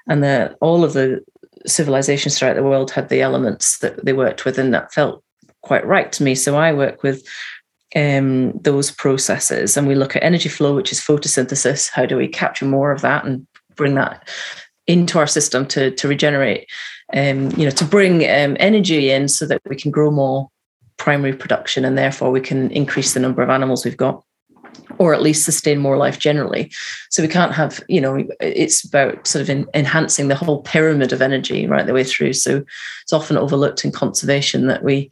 and 0.08 0.22
the 0.22 0.54
all 0.60 0.84
of 0.84 0.94
the 0.94 1.24
civilizations 1.66 2.38
throughout 2.38 2.56
the 2.56 2.64
world 2.64 2.92
had 2.92 3.10
the 3.10 3.22
elements 3.22 3.80
that 3.80 4.04
they 4.06 4.14
worked 4.14 4.46
with, 4.46 4.58
and 4.58 4.74
that 4.74 4.94
felt 4.94 5.24
quite 5.62 5.86
right 5.86 6.12
to 6.14 6.24
me. 6.24 6.36
So 6.36 6.56
I 6.56 6.74
work 6.74 7.04
with 7.04 7.28
um, 7.96 8.52
those 8.60 8.92
processes, 8.92 9.78
and 9.78 9.88
we 9.88 9.96
look 9.96 10.16
at 10.16 10.24
energy 10.24 10.50
flow, 10.50 10.76
which 10.76 10.92
is 10.92 11.00
photosynthesis. 11.00 11.90
How 11.90 12.06
do 12.06 12.18
we 12.18 12.28
capture 12.28 12.66
more 12.66 12.92
of 12.92 13.02
that 13.02 13.26
and 13.26 13.48
bring 13.76 13.96
that 13.96 14.28
into 14.88 15.20
our 15.20 15.28
system 15.28 15.66
to 15.68 15.92
to 15.92 16.08
regenerate? 16.08 16.68
Um, 17.14 17.52
you 17.52 17.66
know, 17.66 17.72
to 17.72 17.86
bring 17.86 18.24
um, 18.30 18.58
energy 18.60 19.12
in 19.12 19.28
so 19.28 19.46
that 19.46 19.62
we 19.70 19.76
can 19.76 19.92
grow 19.92 20.12
more 20.12 20.50
primary 20.98 21.34
production, 21.34 21.86
and 21.86 21.98
therefore 21.98 22.32
we 22.32 22.42
can 22.42 22.72
increase 22.72 23.14
the 23.14 23.20
number 23.20 23.42
of 23.44 23.50
animals 23.50 23.86
we've 23.86 23.98
got 23.98 24.24
or 24.98 25.14
at 25.14 25.22
least 25.22 25.46
sustain 25.46 25.80
more 25.80 25.98
life 25.98 26.20
generally. 26.20 26.72
So 27.10 27.22
we 27.22 27.30
can't 27.30 27.54
have, 27.54 27.84
you 27.88 28.02
know, 28.02 28.26
it's 28.40 28.84
about 28.84 29.28
sort 29.28 29.42
of 29.42 29.50
in, 29.50 29.68
enhancing 29.74 30.28
the 30.28 30.36
whole 30.36 30.62
pyramid 30.62 31.14
of 31.14 31.22
energy 31.22 31.68
right 31.68 31.86
the 31.86 31.94
way 31.94 32.04
through. 32.04 32.34
So 32.34 32.64
it's 33.04 33.14
often 33.14 33.38
overlooked 33.38 33.86
in 33.86 33.92
conservation 33.92 34.68
that 34.68 34.84
we 34.84 35.10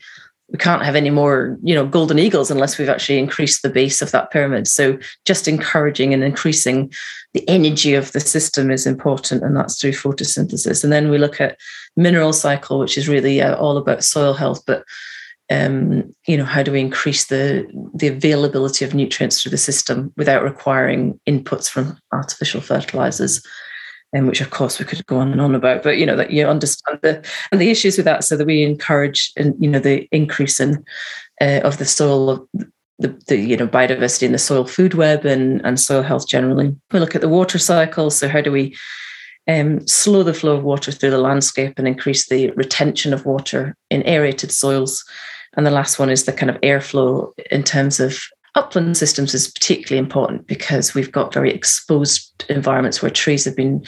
we 0.50 0.60
can't 0.60 0.84
have 0.84 0.96
any 0.96 1.10
more, 1.10 1.58
you 1.64 1.74
know, 1.74 1.86
golden 1.86 2.20
eagles 2.20 2.52
unless 2.52 2.78
we've 2.78 2.90
actually 2.90 3.18
increased 3.18 3.64
the 3.64 3.70
base 3.70 4.04
of 4.04 4.12
that 4.12 4.30
pyramid. 4.30 4.68
So 4.68 5.00
just 5.26 5.48
encouraging 5.48 6.14
and 6.14 6.24
increasing 6.24 6.94
the 7.34 7.48
energy 7.50 7.96
of 7.96 8.12
the 8.12 8.20
system 8.20 8.70
is 8.70 8.86
important, 8.86 9.42
and 9.42 9.56
that's 9.56 9.82
through 9.82 9.94
photosynthesis. 9.94 10.84
And 10.84 10.94
then 10.94 11.10
we 11.10 11.18
look 11.18 11.42
at 11.42 11.58
mineral 11.96 12.34
cycle, 12.34 12.78
which 12.78 12.98
is 12.98 13.10
really 13.10 13.42
uh, 13.42 13.56
all 13.56 13.78
about 13.78 14.04
soil 14.04 14.34
health, 14.34 14.64
but 14.68 14.84
um, 15.52 16.14
you 16.28 16.38
know, 16.38 16.46
how 16.46 16.64
do 16.64 16.72
we 16.72 16.80
increase 16.80 17.26
the 17.26 17.68
the 17.94 18.08
availability 18.08 18.86
of 18.86 18.94
nutrients 18.94 19.42
through 19.42 19.52
the 19.52 19.58
system 19.58 20.14
without 20.16 20.44
requiring 20.44 21.20
inputs 21.28 21.70
from 21.70 21.98
artificial 22.12 22.62
fertilizers? 22.62 23.46
Um, 24.16 24.28
which, 24.28 24.42
of 24.42 24.52
course, 24.52 24.78
we 24.78 24.86
could 24.86 25.04
go 25.08 25.18
on 25.18 25.32
and 25.32 25.42
on 25.42 25.56
about, 25.56 25.82
but 25.82 25.98
you 25.98 26.06
know 26.06 26.16
that 26.16 26.32
you 26.32 26.46
understand 26.46 27.00
the 27.02 27.26
and 27.52 27.60
the 27.60 27.72
issues 27.72 27.98
with 27.98 28.06
that, 28.06 28.24
so 28.24 28.38
that 28.38 28.46
we 28.46 28.64
encourage 28.64 29.32
and 29.36 29.56
you 29.60 29.70
know 29.70 29.80
the 29.80 30.08
increase 30.12 30.60
in 30.60 30.84
uh, 31.42 31.62
of 31.64 31.78
the 31.78 31.86
soil 31.86 32.48
the, 33.00 33.10
the 33.28 33.38
you 33.38 33.58
know 33.58 33.68
biodiversity 33.68 34.24
in 34.24 34.32
the 34.32 34.38
soil 34.38 34.66
food 34.66 34.94
web 34.94 35.26
and 35.26 35.66
and 35.66 35.80
soil 35.80 36.04
health 36.04 36.28
generally. 36.28 36.76
We 36.92 37.00
look 37.00 37.16
at 37.16 37.22
the 37.22 37.30
water 37.30 37.58
cycle. 37.58 38.10
So 38.12 38.28
how 38.28 38.42
do 38.42 38.52
we 38.52 38.76
um, 39.48 39.86
slow 39.88 40.24
the 40.24 40.34
flow 40.34 40.56
of 40.56 40.64
water 40.64 40.92
through 40.92 41.10
the 41.10 41.18
landscape 41.18 41.74
and 41.78 41.88
increase 41.88 42.28
the 42.28 42.52
retention 42.52 43.14
of 43.14 43.26
water 43.26 43.76
in 43.90 44.04
aerated 44.04 44.52
soils? 44.52 45.04
And 45.56 45.66
the 45.66 45.72
last 45.72 46.00
one 46.00 46.10
is 46.10 46.26
the 46.26 46.34
kind 46.34 46.50
of 46.50 46.60
airflow 46.62 47.32
in 47.52 47.64
terms 47.64 48.00
of 48.00 48.20
upland 48.56 48.98
systems 48.98 49.34
is 49.34 49.52
particularly 49.52 49.98
important 49.98 50.48
because 50.48 50.94
we've 50.94 51.12
got 51.12 51.34
very 51.34 51.52
exposed 51.52 52.46
environments 52.50 53.02
where 53.02 53.12
trees 53.12 53.46
have 53.46 53.56
been 53.56 53.84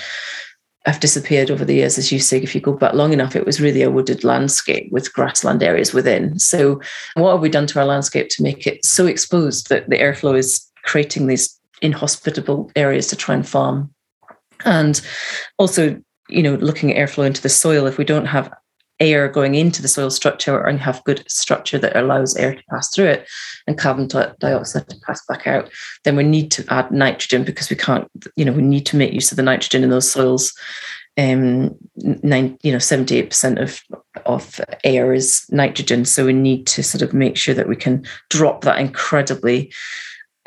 have 0.86 1.00
disappeared 1.00 1.50
over 1.50 1.66
the 1.66 1.76
years, 1.76 1.98
as 1.98 2.12
you 2.12 2.20
say. 2.20 2.38
If 2.38 2.54
you 2.54 2.62
go 2.62 2.74
back 2.74 2.94
long 2.94 3.12
enough, 3.12 3.36
it 3.36 3.46
was 3.46 3.60
really 3.60 3.82
a 3.82 3.90
wooded 3.90 4.24
landscape 4.24 4.92
with 4.92 5.12
grassland 5.14 5.64
areas 5.64 5.94
within. 5.94 6.38
So, 6.38 6.80
what 7.16 7.32
have 7.32 7.42
we 7.42 7.50
done 7.50 7.68
to 7.68 7.80
our 7.80 7.86
landscape 7.86 8.30
to 8.30 8.44
make 8.44 8.68
it 8.68 8.86
so 8.86 9.08
exposed 9.08 9.70
that 9.70 9.90
the 9.90 9.98
airflow 9.98 10.38
is 10.38 10.64
creating 10.84 11.26
these 11.26 11.60
inhospitable 11.82 12.72
areas 12.76 13.08
to 13.08 13.16
try 13.16 13.34
and 13.34 13.48
farm? 13.48 13.92
And 14.64 15.02
also, 15.58 16.00
you 16.30 16.44
know, 16.44 16.56
looking 16.56 16.96
at 16.96 16.98
airflow 16.98 17.26
into 17.26 17.42
the 17.42 17.50
soil, 17.50 17.88
if 17.88 17.98
we 17.98 18.06
don't 18.06 18.28
have 18.28 18.54
air 19.00 19.28
going 19.28 19.56
into 19.56 19.82
the 19.82 19.88
soil 19.88 20.10
structure 20.10 20.60
and 20.62 20.80
have 20.80 21.04
good 21.04 21.24
structure 21.30 21.78
that 21.78 21.96
allows 21.96 22.36
air 22.36 22.56
to 22.56 22.64
pass 22.70 22.90
through 22.94 23.06
it 23.08 23.28
and 23.68 23.78
carbon 23.78 24.08
dioxide 24.08 24.88
to 24.90 24.96
pass 25.06 25.26
back 25.26 25.48
out, 25.48 25.70
then 26.04 26.16
we 26.16 26.24
need 26.24 26.52
to 26.52 26.66
add 26.70 26.92
nitrogen 26.92 27.44
because 27.44 27.70
we 27.70 27.76
can't, 27.76 28.10
you 28.36 28.46
know, 28.46 28.54
we 28.54 28.62
need 28.62 28.86
to 28.86 28.96
make 28.96 29.14
use 29.14 29.32
of 29.32 29.36
the 29.36 29.44
nitrogen 29.44 29.84
in 29.84 29.90
those 29.90 30.10
soils. 30.10 30.54
Um, 31.18 31.76
nine, 31.96 32.58
you 32.62 32.72
know, 32.72 32.78
78% 32.78 33.62
of 33.62 33.82
of 34.26 34.60
air 34.84 35.14
is 35.14 35.46
nitrogen. 35.50 36.06
So 36.06 36.26
we 36.26 36.34
need 36.34 36.68
to 36.68 36.84
sort 36.84 37.02
of 37.02 37.14
make 37.14 37.38
sure 37.38 37.54
that 37.54 37.68
we 37.70 37.76
can 37.76 38.06
drop 38.30 38.62
that 38.62 38.80
incredibly 38.80 39.72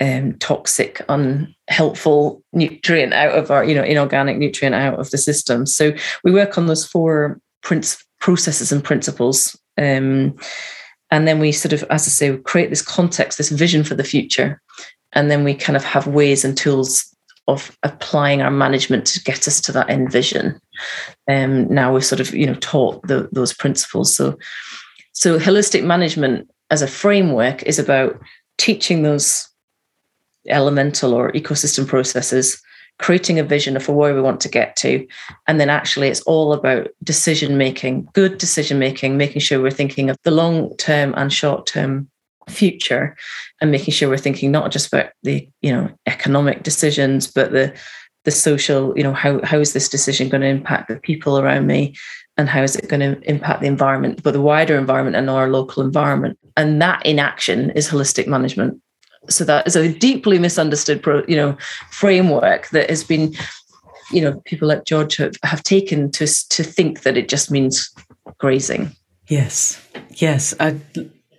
um, 0.01 0.35
toxic, 0.39 1.03
unhelpful 1.09 2.43
nutrient 2.53 3.13
out 3.13 3.37
of 3.37 3.51
our, 3.51 3.65
you 3.65 3.75
know, 3.75 3.83
inorganic 3.83 4.39
nutrient 4.39 4.75
out 4.75 4.99
of 4.99 5.11
the 5.11 5.19
system. 5.19 5.67
So 5.67 5.93
we 6.25 6.33
work 6.33 6.57
on 6.57 6.67
those 6.67 6.87
four 6.87 7.41
prince, 7.63 8.05
processes 8.21 8.73
and 8.73 8.83
principles. 8.83 9.59
Um, 9.77 10.37
and 11.11 11.27
then 11.27 11.39
we 11.39 11.53
sort 11.53 11.73
of, 11.73 11.83
as 11.85 12.07
I 12.07 12.11
say, 12.11 12.37
create 12.39 12.71
this 12.71 12.83
context, 12.83 13.39
this 13.39 13.51
vision 13.51 13.85
for 13.85 13.95
the 13.95 14.05
future. 14.05 14.61
And 15.13 15.31
then 15.31 15.45
we 15.45 15.55
kind 15.55 15.77
of 15.77 15.85
have 15.85 16.07
ways 16.07 16.45
and 16.45 16.57
tools 16.57 17.05
of 17.47 17.77
applying 17.83 18.43
our 18.43 18.51
management 18.51 19.07
to 19.07 19.23
get 19.25 19.49
us 19.49 19.61
to 19.63 19.73
that 19.73 19.89
end 19.89 20.13
vision. 20.13 20.61
Um, 21.29 21.73
now 21.73 21.95
we've 21.95 22.05
sort 22.05 22.21
of, 22.21 22.35
you 22.35 22.47
know, 22.47 22.55
taught 22.55 23.07
the, 23.07 23.29
those 23.33 23.55
principles. 23.55 24.15
So, 24.15 24.39
so 25.13 25.39
holistic 25.39 25.83
management 25.83 26.49
as 26.71 26.83
a 26.83 26.87
framework 26.87 27.63
is 27.63 27.79
about 27.79 28.21
teaching 28.59 29.03
those 29.03 29.49
elemental 30.47 31.15
or 31.15 31.33
ecosystem 31.33 31.87
processes 31.87 32.61
creating 32.99 33.39
a 33.39 33.45
vision 33.45 33.79
for 33.79 33.93
where 33.93 34.15
we 34.15 34.21
want 34.21 34.41
to 34.41 34.49
get 34.49 34.77
to. 34.77 35.07
And 35.47 35.61
then 35.61 35.71
actually, 35.71 36.09
it's 36.09 36.21
all 36.23 36.53
about 36.53 36.89
decision 37.03 37.57
making, 37.57 38.09
good 38.13 38.39
decision 38.39 38.79
making, 38.79 39.17
making 39.17 39.41
sure 39.41 39.63
we're 39.63 39.71
thinking 39.71 40.11
of 40.11 40.17
the 40.25 40.31
long 40.31 40.77
term 40.77 41.15
and 41.17 41.33
short 41.33 41.67
term 41.67 42.09
future 42.49 43.17
and 43.61 43.71
making 43.71 43.93
sure 43.93 44.09
we're 44.09 44.17
thinking 44.17 44.51
not 44.51 44.73
just 44.73 44.89
about 44.89 45.11
the 45.23 45.47
you 45.61 45.71
know 45.71 45.91
economic 46.07 46.63
decisions 46.63 47.27
but 47.27 47.53
the 47.53 47.75
the 48.25 48.31
social 48.31 48.97
you 48.97 49.03
know 49.03 49.13
how 49.13 49.41
how 49.45 49.59
is 49.59 49.73
this 49.73 49.89
decision 49.89 50.29
going 50.29 50.41
to 50.41 50.47
impact 50.47 50.89
the 50.89 50.97
people 50.97 51.39
around 51.39 51.67
me? 51.67 51.95
And 52.37 52.49
how 52.49 52.63
is 52.63 52.77
it 52.77 52.89
going 52.89 53.01
to 53.01 53.21
impact 53.29 53.61
the 53.61 53.67
environment 53.67 54.23
but 54.23 54.33
the 54.33 54.41
wider 54.41 54.77
environment 54.77 55.17
and 55.17 55.31
our 55.31 55.49
local 55.49 55.83
environment? 55.83 56.39
And 56.57 56.81
that 56.83 57.05
in 57.05 57.19
action 57.19 57.71
is 57.71 57.89
holistic 57.89 58.27
management 58.27 58.81
so 59.29 59.45
that 59.45 59.67
is 59.67 59.77
a 59.77 59.93
deeply 59.93 60.39
misunderstood 60.39 61.03
pro, 61.03 61.23
you 61.29 61.37
know 61.37 61.57
framework 61.91 62.69
that 62.71 62.89
has 62.89 63.05
been 63.05 63.35
you 64.11 64.21
know 64.21 64.41
people 64.45 64.69
like 64.69 64.85
george 64.85 65.17
have, 65.17 65.35
have 65.43 65.63
taken 65.63 66.11
to 66.11 66.27
to 66.49 66.63
think 66.63 67.03
that 67.03 67.17
it 67.17 67.29
just 67.29 67.51
means 67.51 67.91
grazing. 68.39 68.91
Yes. 69.27 69.81
Yes. 70.15 70.55
I'd 70.59 70.81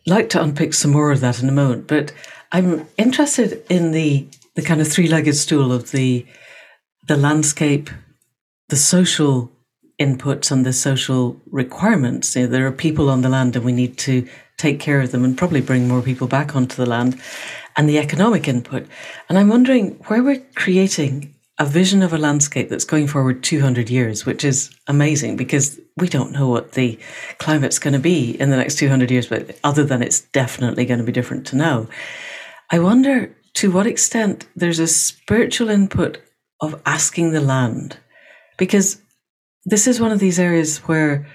like 0.06 0.30
to 0.30 0.42
unpick 0.42 0.74
some 0.74 0.92
more 0.92 1.12
of 1.12 1.22
that 1.22 1.42
in 1.42 1.50
a 1.50 1.52
moment 1.52 1.88
but 1.88 2.12
i'm 2.52 2.88
interested 2.98 3.64
in 3.70 3.92
the 3.92 4.28
the 4.56 4.62
kind 4.62 4.82
of 4.82 4.88
three-legged 4.88 5.36
stool 5.36 5.72
of 5.72 5.92
the 5.92 6.26
the 7.08 7.18
landscape 7.18 7.90
the 8.70 8.76
social 8.76 9.52
inputs 10.00 10.52
and 10.52 10.66
the 10.66 10.74
social 10.74 11.40
requirements 11.52 12.36
you 12.36 12.44
know, 12.44 12.48
there 12.48 12.66
are 12.66 12.72
people 12.72 13.10
on 13.10 13.22
the 13.22 13.30
land 13.30 13.56
and 13.56 13.66
we 13.66 13.72
need 13.72 13.98
to 13.98 14.28
take 14.58 14.80
care 14.80 15.02
of 15.02 15.12
them 15.12 15.24
and 15.24 15.38
probably 15.38 15.62
bring 15.62 15.88
more 15.88 16.02
people 16.02 16.28
back 16.28 16.56
onto 16.56 16.76
the 16.76 16.90
land 16.90 17.20
and 17.76 17.88
the 17.88 17.98
economic 17.98 18.48
input. 18.48 18.86
And 19.28 19.38
I'm 19.38 19.50
wondering 19.50 19.92
where 20.08 20.24
we're 20.24 20.44
creating 20.56 21.34
a 21.58 21.66
vision 21.66 22.02
of 22.02 22.14
a 22.14 22.18
landscape 22.18 22.70
that's 22.70 22.86
going 22.86 23.08
forward 23.08 23.44
200 23.44 23.90
years, 23.90 24.26
which 24.26 24.46
is 24.46 24.74
amazing 24.88 25.36
because 25.36 25.80
we 25.98 26.08
don't 26.08 26.32
know 26.32 26.48
what 26.48 26.72
the 26.74 26.98
climate's 27.38 27.80
going 27.80 27.94
to 27.94 28.00
be 28.00 28.40
in 28.40 28.50
the 28.50 28.58
next 28.58 28.78
200 28.78 29.12
years, 29.12 29.28
but 29.28 29.58
other 29.64 29.84
than 29.84 30.02
it's 30.02 30.22
definitely 30.22 30.86
going 30.86 31.00
to 31.00 31.06
be 31.06 31.12
different 31.12 31.46
to 31.48 31.58
now. 31.58 31.88
I 32.70 32.80
wonder 32.80 33.36
to 33.56 33.72
what 33.72 33.88
extent 33.88 34.48
there's 34.56 34.80
a 34.80 34.88
spiritual 34.88 35.70
input 35.70 36.22
of 36.62 36.82
asking 36.86 37.32
the 37.32 37.42
land, 37.42 37.98
because 38.58 39.02
this 39.70 39.88
is 39.88 40.00
one 40.00 40.12
of 40.12 40.20
these 40.20 40.40
areas 40.40 40.80
where 40.80 41.28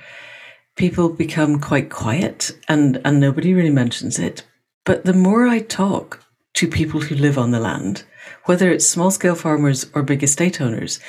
people 0.76 1.08
become 1.08 1.60
quite 1.60 1.90
quiet 1.90 2.52
and, 2.68 3.00
and 3.04 3.20
nobody 3.20 3.54
really 3.54 3.70
mentions 3.70 4.18
it. 4.18 4.44
But 4.84 5.04
the 5.04 5.12
more 5.12 5.46
I 5.46 5.60
talk, 5.60 6.24
to 6.54 6.68
people 6.68 7.00
who 7.00 7.14
live 7.14 7.36
on 7.36 7.50
the 7.50 7.60
land, 7.60 8.04
whether 8.44 8.70
it's 8.70 8.86
small 8.86 9.10
scale 9.10 9.34
farmers 9.34 9.86
or 9.94 10.02
big 10.02 10.22
estate 10.22 10.60
owners, 10.60 11.00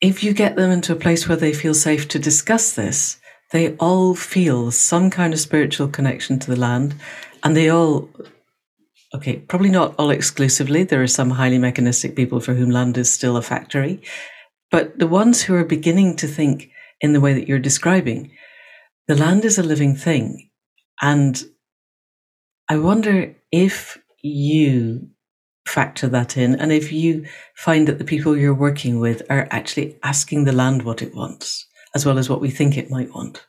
if 0.00 0.24
you 0.24 0.32
get 0.32 0.56
them 0.56 0.70
into 0.70 0.92
a 0.92 0.96
place 0.96 1.28
where 1.28 1.36
they 1.36 1.52
feel 1.52 1.74
safe 1.74 2.08
to 2.08 2.18
discuss 2.18 2.72
this, 2.72 3.20
they 3.52 3.76
all 3.76 4.14
feel 4.14 4.70
some 4.70 5.10
kind 5.10 5.32
of 5.32 5.40
spiritual 5.40 5.86
connection 5.86 6.38
to 6.38 6.50
the 6.50 6.58
land 6.58 6.94
and 7.44 7.54
they 7.54 7.68
all 7.68 8.08
okay 9.14 9.36
probably 9.36 9.68
not 9.68 9.94
all 9.98 10.08
exclusively 10.08 10.84
there 10.84 11.02
are 11.02 11.06
some 11.06 11.30
highly 11.30 11.58
mechanistic 11.58 12.16
people 12.16 12.40
for 12.40 12.54
whom 12.54 12.70
land 12.70 12.96
is 12.96 13.12
still 13.12 13.36
a 13.36 13.42
factory 13.42 14.00
but 14.72 14.98
the 14.98 15.06
ones 15.06 15.42
who 15.42 15.54
are 15.54 15.64
beginning 15.64 16.16
to 16.16 16.26
think 16.26 16.70
in 17.00 17.12
the 17.12 17.20
way 17.20 17.32
that 17.34 17.46
you're 17.46 17.60
describing 17.60 18.32
the 19.08 19.16
land 19.16 19.44
is 19.44 19.58
a 19.58 19.62
living 19.62 19.94
thing. 19.94 20.50
And 21.00 21.42
i 22.68 22.76
wonder 22.78 23.34
if 23.50 23.98
you 24.22 25.08
factor 25.66 26.08
that 26.08 26.36
in 26.36 26.54
and 26.54 26.72
if 26.72 26.90
you 26.92 27.26
find 27.54 27.86
that 27.86 27.98
the 27.98 28.04
people 28.04 28.36
you're 28.36 28.54
working 28.54 28.98
with 28.98 29.22
are 29.30 29.46
actually 29.50 29.96
asking 30.02 30.44
the 30.44 30.52
land 30.52 30.82
what 30.82 31.02
it 31.02 31.14
wants 31.14 31.66
as 31.94 32.06
well 32.06 32.18
as 32.18 32.30
what 32.30 32.40
we 32.40 32.50
think 32.50 32.76
it 32.76 32.90
might 32.90 33.12
want. 33.14 33.44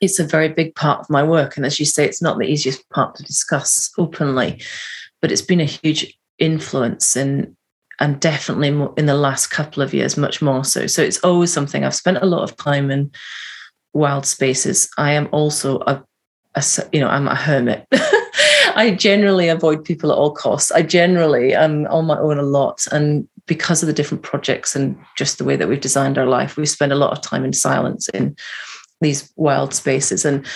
It's 0.00 0.18
a 0.18 0.26
very 0.26 0.48
big 0.48 0.74
part 0.74 1.00
of 1.00 1.08
my 1.08 1.22
work. 1.22 1.56
And 1.56 1.64
as 1.64 1.78
you 1.78 1.86
say 1.86 2.04
it's 2.04 2.20
not 2.20 2.38
the 2.38 2.46
easiest 2.46 2.88
part 2.90 3.14
to 3.14 3.22
discuss 3.22 3.92
openly 3.98 4.60
but 5.20 5.30
it's 5.32 5.42
been 5.42 5.60
a 5.60 5.64
huge 5.64 6.18
influence 6.38 7.16
in 7.16 7.56
and 8.00 8.20
definitely 8.20 8.68
in 8.96 9.06
the 9.06 9.14
last 9.14 9.48
couple 9.48 9.82
of 9.82 9.94
years 9.94 10.16
much 10.16 10.42
more 10.42 10.64
so 10.64 10.86
so 10.86 11.02
it's 11.02 11.18
always 11.18 11.52
something 11.52 11.84
i've 11.84 11.94
spent 11.94 12.18
a 12.18 12.26
lot 12.26 12.42
of 12.42 12.56
time 12.56 12.90
in 12.90 13.10
wild 13.92 14.26
spaces 14.26 14.88
i 14.98 15.12
am 15.12 15.28
also 15.32 15.78
a, 15.80 16.02
a 16.54 16.64
you 16.92 17.00
know 17.00 17.08
i'm 17.08 17.28
a 17.28 17.34
hermit 17.34 17.86
I 18.76 18.90
generally 18.90 19.48
avoid 19.48 19.84
people 19.84 20.10
at 20.10 20.18
all 20.18 20.32
costs. 20.32 20.72
I 20.72 20.82
generally 20.82 21.54
am 21.54 21.86
on 21.86 22.06
my 22.06 22.18
own 22.18 22.38
a 22.38 22.42
lot. 22.42 22.86
And 22.90 23.28
because 23.46 23.82
of 23.82 23.86
the 23.86 23.92
different 23.92 24.22
projects 24.22 24.74
and 24.74 24.96
just 25.16 25.38
the 25.38 25.44
way 25.44 25.56
that 25.56 25.68
we've 25.68 25.80
designed 25.80 26.18
our 26.18 26.26
life, 26.26 26.56
we 26.56 26.66
spend 26.66 26.92
a 26.92 26.96
lot 26.96 27.12
of 27.12 27.22
time 27.22 27.44
in 27.44 27.52
silence 27.52 28.08
in 28.10 28.36
these 29.00 29.32
wild 29.36 29.74
spaces. 29.74 30.24
And 30.24 30.46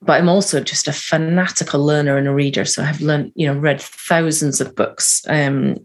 but 0.00 0.14
I'm 0.14 0.28
also 0.28 0.60
just 0.60 0.88
a 0.88 0.92
fanatical 0.92 1.84
learner 1.84 2.16
and 2.16 2.26
a 2.26 2.34
reader. 2.34 2.64
So 2.64 2.82
I've 2.82 3.00
learned, 3.00 3.30
you 3.36 3.46
know, 3.46 3.58
read 3.58 3.80
thousands 3.80 4.60
of 4.60 4.74
books. 4.74 5.22
Um, 5.28 5.76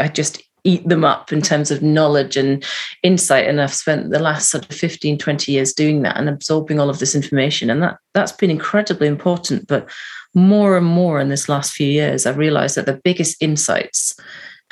I 0.00 0.08
just 0.08 0.42
eat 0.66 0.88
them 0.88 1.04
up 1.04 1.32
in 1.32 1.42
terms 1.42 1.70
of 1.70 1.82
knowledge 1.82 2.38
and 2.38 2.64
insight 3.02 3.46
and 3.46 3.60
i've 3.60 3.74
spent 3.74 4.08
the 4.08 4.18
last 4.18 4.50
sort 4.50 4.64
of 4.64 4.74
15 4.74 5.18
20 5.18 5.52
years 5.52 5.74
doing 5.74 6.00
that 6.00 6.16
and 6.16 6.26
absorbing 6.26 6.80
all 6.80 6.88
of 6.88 7.00
this 7.00 7.14
information 7.14 7.68
and 7.68 7.82
that 7.82 7.98
that's 8.14 8.32
been 8.32 8.50
incredibly 8.50 9.06
important 9.06 9.66
but 9.68 9.86
more 10.34 10.76
and 10.76 10.86
more 10.86 11.20
in 11.20 11.28
this 11.28 11.48
last 11.48 11.72
few 11.72 11.86
years, 11.86 12.26
I've 12.26 12.36
realized 12.36 12.76
that 12.76 12.86
the 12.86 13.00
biggest 13.04 13.40
insights 13.40 14.14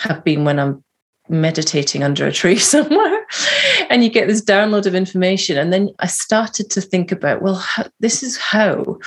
have 0.00 0.24
been 0.24 0.44
when 0.44 0.58
I'm 0.58 0.84
meditating 1.28 2.02
under 2.02 2.26
a 2.26 2.32
tree 2.32 2.58
somewhere 2.58 3.26
and 3.88 4.02
you 4.02 4.10
get 4.10 4.26
this 4.26 4.44
download 4.44 4.86
of 4.86 4.94
information. 4.94 5.56
And 5.56 5.72
then 5.72 5.90
I 6.00 6.08
started 6.08 6.70
to 6.70 6.80
think 6.80 7.12
about, 7.12 7.42
well, 7.42 7.54
how, 7.54 7.84
this 8.00 8.22
is 8.22 8.36
how 8.36 8.98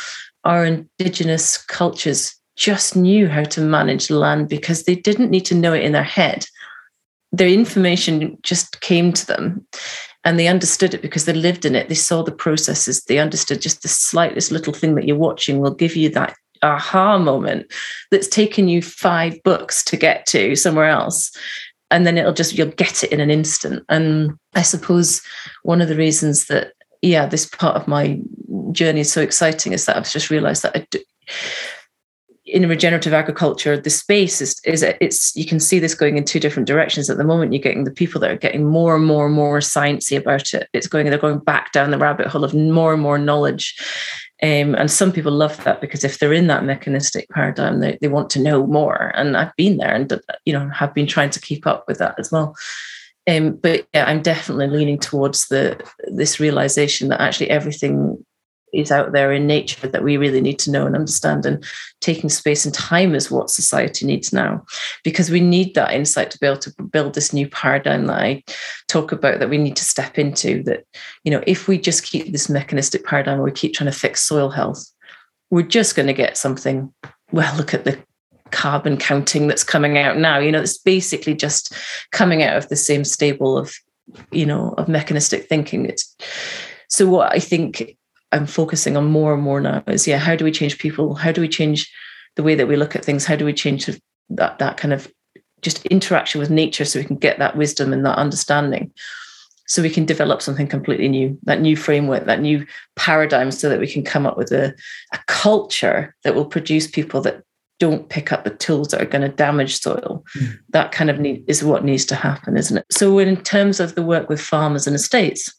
our 0.46 0.66
indigenous 0.66 1.58
cultures 1.58 2.36
just 2.56 2.96
knew 2.96 3.28
how 3.28 3.44
to 3.44 3.62
manage 3.62 4.10
land 4.10 4.50
because 4.50 4.84
they 4.84 4.96
didn't 4.96 5.30
need 5.30 5.46
to 5.46 5.56
know 5.56 5.74
it 5.74 5.84
in 5.84 5.92
their 5.92 6.04
head. 6.04 6.46
Their 7.32 7.50
information 7.50 8.38
just 8.44 8.80
came 8.82 9.12
to 9.14 9.28
them 9.28 9.68
and 10.24 10.40
they 10.40 10.48
understood 10.48 10.94
it 10.94 11.02
because 11.02 11.26
they 11.26 11.34
lived 11.34 11.66
in 11.66 11.76
it. 11.76 11.90
They 11.90 11.96
saw 11.96 12.24
the 12.24 12.32
processes. 12.32 13.04
They 13.04 13.20
understood 13.20 13.62
just 13.62 13.82
the 13.82 13.90
slightest 13.90 14.52
little 14.52 14.74
thing 14.74 14.96
that 14.96 15.06
you're 15.06 15.18
watching 15.18 15.60
will 15.60 15.74
give 15.74 15.96
you 15.96 16.10
that 16.10 16.36
aha 16.64 17.18
moment 17.18 17.72
that's 18.12 18.28
taken 18.28 18.68
you 18.68 18.82
five 18.82 19.42
books 19.44 19.84
to 19.84 19.98
get 19.98 20.26
to 20.26 20.56
somewhere 20.56 20.88
else 20.90 21.32
and 21.92 22.08
then 22.08 22.18
it'll 22.18 22.34
just 22.34 22.58
you'll 22.58 22.68
get 22.68 23.04
it 23.04 23.12
in 23.12 23.20
an 23.20 23.30
instant 23.30 23.84
and 23.90 24.32
i 24.56 24.62
suppose 24.62 25.22
one 25.64 25.82
of 25.82 25.90
the 25.90 25.96
reasons 25.96 26.46
that 26.48 26.72
yeah 27.02 27.26
this 27.26 27.46
part 27.46 27.76
of 27.76 27.88
my 27.88 28.20
journey 28.72 29.02
is 29.02 29.12
so 29.12 29.22
exciting 29.22 29.74
is 29.74 29.86
that 29.86 29.98
i've 29.98 30.10
just 30.10 30.30
realized 30.30 30.64
that 30.64 30.76
I 30.76 30.88
do, 30.90 31.00
in 32.56 32.70
regenerative 32.70 33.14
agriculture 33.14 33.78
the 33.78 33.90
space 33.90 34.42
is 34.42 34.62
is 34.64 34.82
it's 34.82 35.36
you 35.36 35.46
can 35.46 35.60
see 35.60 35.78
this 35.78 35.94
going 35.94 36.18
in 36.18 36.24
two 36.24 36.40
different 36.40 36.66
directions 36.66 37.10
at 37.10 37.18
the 37.18 37.24
moment 37.24 37.52
you're 37.52 37.62
getting 37.62 37.84
the 37.84 37.92
people 37.92 38.20
that 38.20 38.32
are 38.32 38.38
getting 38.38 38.66
more 38.66 38.96
and 38.96 39.06
more 39.06 39.26
and 39.26 39.36
more 39.36 39.60
sciencey 39.60 40.18
about 40.18 40.54
it 40.54 40.70
it's 40.72 40.88
going 40.88 41.06
they're 41.08 41.18
going 41.18 41.40
back 41.40 41.74
down 41.74 41.92
the 41.92 41.98
rabbit 41.98 42.28
hole 42.28 42.46
of 42.46 42.54
more 42.54 42.94
and 42.94 43.02
more 43.02 43.18
knowledge 43.18 43.76
um, 44.42 44.76
and 44.76 44.90
some 44.90 45.12
people 45.12 45.32
love 45.32 45.64
that 45.64 45.82
because 45.82 46.04
if 46.04 46.20
they're 46.20 46.34
in 46.34 46.48
that 46.48 46.66
mechanistic 46.66 47.30
paradigm, 47.30 47.80
they, 47.80 47.98
they 48.02 48.10
want 48.10 48.30
to 48.32 48.42
know 48.42 48.68
more. 48.68 49.14
And 49.16 49.38
I've 49.38 49.56
been 49.56 49.78
there 49.78 49.96
and, 49.96 50.12
you 50.44 50.52
know, 50.52 50.70
have 50.70 50.94
been 50.94 51.08
trying 51.08 51.30
to 51.30 51.40
keep 51.40 51.66
up 51.66 51.86
with 51.88 52.00
that 52.00 52.16
as 52.20 52.34
well. 52.34 52.54
Um, 53.28 53.56
but 53.56 53.88
yeah, 53.94 54.06
I'm 54.06 54.22
definitely 54.22 54.68
leaning 54.68 55.00
towards 55.00 55.48
the 55.48 55.82
this 56.12 56.40
realization 56.40 57.08
that 57.08 57.22
actually 57.22 57.50
everything 57.50 58.25
is 58.76 58.92
out 58.92 59.12
there 59.12 59.32
in 59.32 59.48
nature 59.48 59.88
that 59.88 60.04
we 60.04 60.18
really 60.18 60.42
need 60.42 60.60
to 60.60 60.72
know 60.72 60.86
and 60.86 60.96
understand. 60.96 61.46
And 61.46 61.64
taking 62.02 62.30
space 62.30 62.66
and 62.66 62.74
time 62.74 63.16
is 63.16 63.32
what 63.32 63.50
society 63.50 64.06
needs 64.06 64.34
now, 64.34 64.66
because 65.04 65.30
we 65.30 65.40
need 65.40 65.74
that 65.76 65.94
insight 65.94 66.32
to 66.32 66.40
be 66.40 66.48
able 66.48 66.60
to 66.60 66.74
build 66.84 67.16
this 67.16 67.34
new 67.34 67.48
paradigm 67.48 68.06
that 68.08 68.22
I 68.22 68.44
talk 68.88 69.12
about 69.12 69.40
that 69.40 69.50
we 69.50 69.58
need 69.58 69.76
to 69.78 69.84
step 69.84 70.18
into. 70.18 70.64
That, 70.64 70.86
you 71.24 71.32
know, 71.32 71.44
if 71.48 71.68
we 71.68 71.78
just 71.78 72.04
keep 72.04 72.32
this 72.32 72.50
mechanistic 72.50 73.06
paradigm 73.06 73.42
we 73.42 73.52
keep 73.52 73.74
trying 73.74 73.92
to 73.92 73.98
fix 73.98 74.22
soil 74.22 74.50
health, 74.50 74.86
we're 75.50 75.62
just 75.62 75.96
going 75.96 76.08
to 76.08 76.14
get 76.14 76.38
something. 76.38 76.94
Well, 77.32 77.56
look 77.58 77.74
at 77.74 77.86
the 77.86 77.98
carbon 78.52 78.98
counting 78.98 79.48
that's 79.48 79.64
coming 79.64 79.98
out 79.98 80.18
now. 80.18 80.38
You 80.40 80.52
know, 80.52 80.62
it's 80.62 80.78
basically 80.78 81.34
just 81.34 81.74
coming 82.12 82.44
out 82.44 82.58
of 82.58 82.70
the 82.70 82.76
same 82.76 83.04
stable 83.04 83.58
of, 83.58 83.74
you 84.32 84.46
know, 84.46 84.74
of 84.78 84.88
mechanistic 84.88 85.48
thinking. 85.50 85.86
It's 85.86 86.16
so 86.88 87.08
what 87.08 87.34
I 87.34 87.40
think 87.40 87.98
I'm 88.36 88.46
focusing 88.46 88.98
on 88.98 89.06
more 89.06 89.34
and 89.34 89.42
more 89.42 89.62
now 89.62 89.82
is 89.88 90.08
yeah, 90.08 90.18
how 90.18 90.36
do 90.36 90.44
we 90.44 90.52
change 90.52 90.78
people? 90.78 91.16
How 91.16 91.32
do 91.32 91.42
we 91.42 91.48
change 91.48 91.92
the 92.36 92.44
way 92.44 92.54
that 92.56 92.68
we 92.68 92.76
look 92.76 92.96
at 92.96 93.06
things? 93.06 93.26
How 93.26 93.36
do 93.36 93.46
we 93.46 93.54
change 93.54 93.90
that 94.30 94.60
that 94.60 94.78
kind 94.78 94.94
of 94.94 95.12
just 95.62 95.86
interaction 95.86 96.40
with 96.40 96.50
nature 96.50 96.86
so 96.86 97.00
we 97.00 97.06
can 97.06 97.16
get 97.16 97.40
that 97.40 97.56
wisdom 97.56 97.94
and 97.94 98.06
that 98.06 98.18
understanding? 98.18 98.92
So 99.68 99.82
we 99.82 99.90
can 99.90 100.06
develop 100.06 100.42
something 100.42 100.68
completely 100.68 101.08
new, 101.08 101.40
that 101.44 101.62
new 101.62 101.76
framework, 101.76 102.26
that 102.26 102.42
new 102.42 102.68
paradigm, 102.96 103.52
so 103.52 103.70
that 103.70 103.80
we 103.80 103.88
can 103.88 104.04
come 104.04 104.26
up 104.26 104.38
with 104.38 104.52
a, 104.52 104.76
a 105.14 105.20
culture 105.28 106.14
that 106.24 106.36
will 106.36 106.46
produce 106.46 106.88
people 106.88 107.22
that 107.22 107.42
don't 107.80 108.10
pick 108.10 108.32
up 108.32 108.44
the 108.44 108.52
tools 108.52 108.90
that 108.90 109.02
are 109.02 109.08
going 109.08 109.24
to 109.24 109.36
damage 109.36 109.82
soil. 109.82 110.24
Mm. 110.38 110.60
That 110.70 110.92
kind 110.92 111.10
of 111.10 111.20
need, 111.20 111.44
is 111.48 111.64
what 111.64 111.84
needs 111.84 112.06
to 112.06 112.16
happen, 112.16 112.58
isn't 112.58 112.78
it? 112.78 112.86
So, 112.92 113.18
in 113.18 113.38
terms 113.38 113.80
of 113.80 113.96
the 113.96 114.04
work 114.04 114.30
with 114.30 114.40
farmers 114.40 114.86
and 114.86 114.96
estates, 114.96 115.52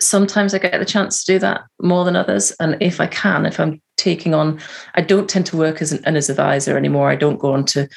sometimes 0.00 0.54
I 0.54 0.58
get 0.58 0.78
the 0.78 0.84
chance 0.84 1.22
to 1.24 1.32
do 1.34 1.38
that 1.40 1.62
more 1.80 2.04
than 2.04 2.16
others. 2.16 2.52
And 2.60 2.76
if 2.80 3.00
I 3.00 3.06
can, 3.06 3.46
if 3.46 3.60
I'm 3.60 3.80
taking 3.96 4.34
on, 4.34 4.60
I 4.94 5.02
don't 5.02 5.28
tend 5.28 5.46
to 5.46 5.56
work 5.56 5.82
as 5.82 5.92
an, 5.92 6.04
an 6.04 6.16
advisor 6.16 6.76
anymore. 6.76 7.10
I 7.10 7.16
don't 7.16 7.38
go 7.38 7.52
on 7.52 7.64
to 7.66 7.88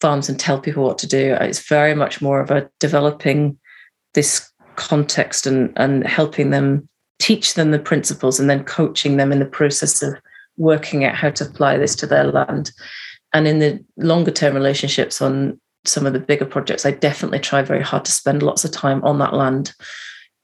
farms 0.00 0.28
and 0.28 0.38
tell 0.38 0.60
people 0.60 0.84
what 0.84 0.98
to 0.98 1.06
do. 1.06 1.36
It's 1.40 1.66
very 1.68 1.94
much 1.94 2.20
more 2.20 2.40
of 2.40 2.50
a 2.50 2.68
developing 2.80 3.58
this 4.14 4.50
context 4.76 5.46
and, 5.46 5.72
and 5.76 6.06
helping 6.06 6.50
them 6.50 6.88
teach 7.18 7.54
them 7.54 7.70
the 7.70 7.78
principles 7.78 8.40
and 8.40 8.50
then 8.50 8.64
coaching 8.64 9.16
them 9.16 9.30
in 9.30 9.38
the 9.38 9.44
process 9.44 10.02
of 10.02 10.14
working 10.56 11.04
out 11.04 11.14
how 11.14 11.30
to 11.30 11.44
apply 11.44 11.78
this 11.78 11.94
to 11.96 12.06
their 12.06 12.24
land. 12.24 12.72
And 13.32 13.46
in 13.46 13.60
the 13.60 13.82
longer 13.96 14.30
term 14.30 14.54
relationships 14.54 15.22
on 15.22 15.60
some 15.84 16.04
of 16.04 16.12
the 16.12 16.18
bigger 16.18 16.44
projects, 16.44 16.84
I 16.84 16.90
definitely 16.90 17.38
try 17.38 17.62
very 17.62 17.82
hard 17.82 18.04
to 18.04 18.12
spend 18.12 18.42
lots 18.42 18.64
of 18.64 18.72
time 18.72 19.02
on 19.04 19.18
that 19.18 19.34
land 19.34 19.72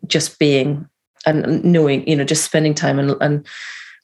just 0.07 0.39
being 0.39 0.89
and 1.27 1.65
knowing, 1.65 2.07
you 2.09 2.17
know, 2.17 2.25
just 2.25 2.45
spending 2.45 2.75
time 2.75 2.99
and, 2.99 3.17
and 3.21 3.47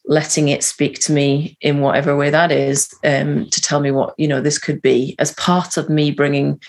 letting 0.07 0.48
it 0.48 0.62
speak 0.62 0.98
to 0.98 1.12
me 1.12 1.57
in 1.61 1.80
whatever 1.80 2.16
way 2.16 2.28
that 2.28 2.52
is 2.52 2.92
um, 3.04 3.48
to 3.50 3.61
tell 3.61 3.80
me 3.80 3.90
what, 3.90 4.14
you 4.18 4.28
know, 4.28 4.40
this 4.40 4.59
could 4.59 4.83
be 4.83 5.14
as 5.18 5.33
part 5.35 5.76
of 5.76 5.88
me 5.88 6.11
bringing 6.11 6.61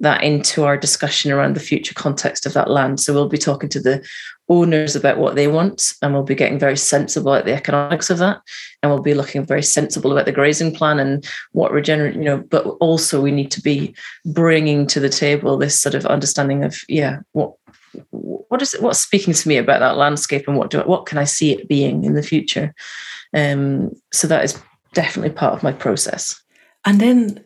that 0.00 0.24
into 0.24 0.64
our 0.64 0.78
discussion 0.78 1.30
around 1.30 1.54
the 1.54 1.60
future 1.60 1.94
context 1.94 2.46
of 2.46 2.54
that 2.54 2.70
land. 2.70 2.98
So 2.98 3.12
we'll 3.12 3.28
be 3.28 3.38
talking 3.38 3.68
to 3.68 3.80
the 3.80 4.04
owners 4.48 4.96
about 4.96 5.18
what 5.18 5.36
they 5.36 5.46
want, 5.46 5.92
and 6.02 6.12
we'll 6.12 6.24
be 6.24 6.34
getting 6.34 6.58
very 6.58 6.76
sensible 6.76 7.34
at 7.34 7.44
the 7.44 7.52
economics 7.52 8.10
of 8.10 8.18
that, 8.18 8.40
and 8.82 8.90
we'll 8.90 9.02
be 9.02 9.14
looking 9.14 9.44
very 9.44 9.62
sensible 9.62 10.10
about 10.10 10.24
the 10.24 10.32
grazing 10.32 10.74
plan 10.74 10.98
and 10.98 11.24
what 11.52 11.70
regenerate, 11.70 12.16
you 12.16 12.24
know. 12.24 12.38
But 12.38 12.66
also, 12.80 13.20
we 13.20 13.30
need 13.30 13.50
to 13.52 13.60
be 13.60 13.94
bringing 14.24 14.86
to 14.88 14.98
the 14.98 15.08
table 15.08 15.56
this 15.56 15.78
sort 15.78 15.94
of 15.94 16.06
understanding 16.06 16.64
of, 16.64 16.80
yeah, 16.88 17.18
what 17.32 17.52
what 18.10 18.62
is 18.62 18.74
it 18.74 18.82
what's 18.82 19.00
speaking 19.00 19.34
to 19.34 19.48
me 19.48 19.56
about 19.56 19.80
that 19.80 19.96
landscape 19.96 20.46
and 20.46 20.56
what 20.56 20.70
do 20.70 20.80
what 20.80 21.06
can 21.06 21.18
I 21.18 21.24
see 21.24 21.52
it 21.52 21.68
being 21.68 22.04
in 22.04 22.14
the 22.14 22.22
future? 22.22 22.74
Um, 23.34 23.92
so 24.12 24.26
that 24.26 24.44
is 24.44 24.60
definitely 24.92 25.30
part 25.30 25.54
of 25.54 25.62
my 25.62 25.72
process. 25.72 26.40
And 26.84 27.00
then 27.00 27.44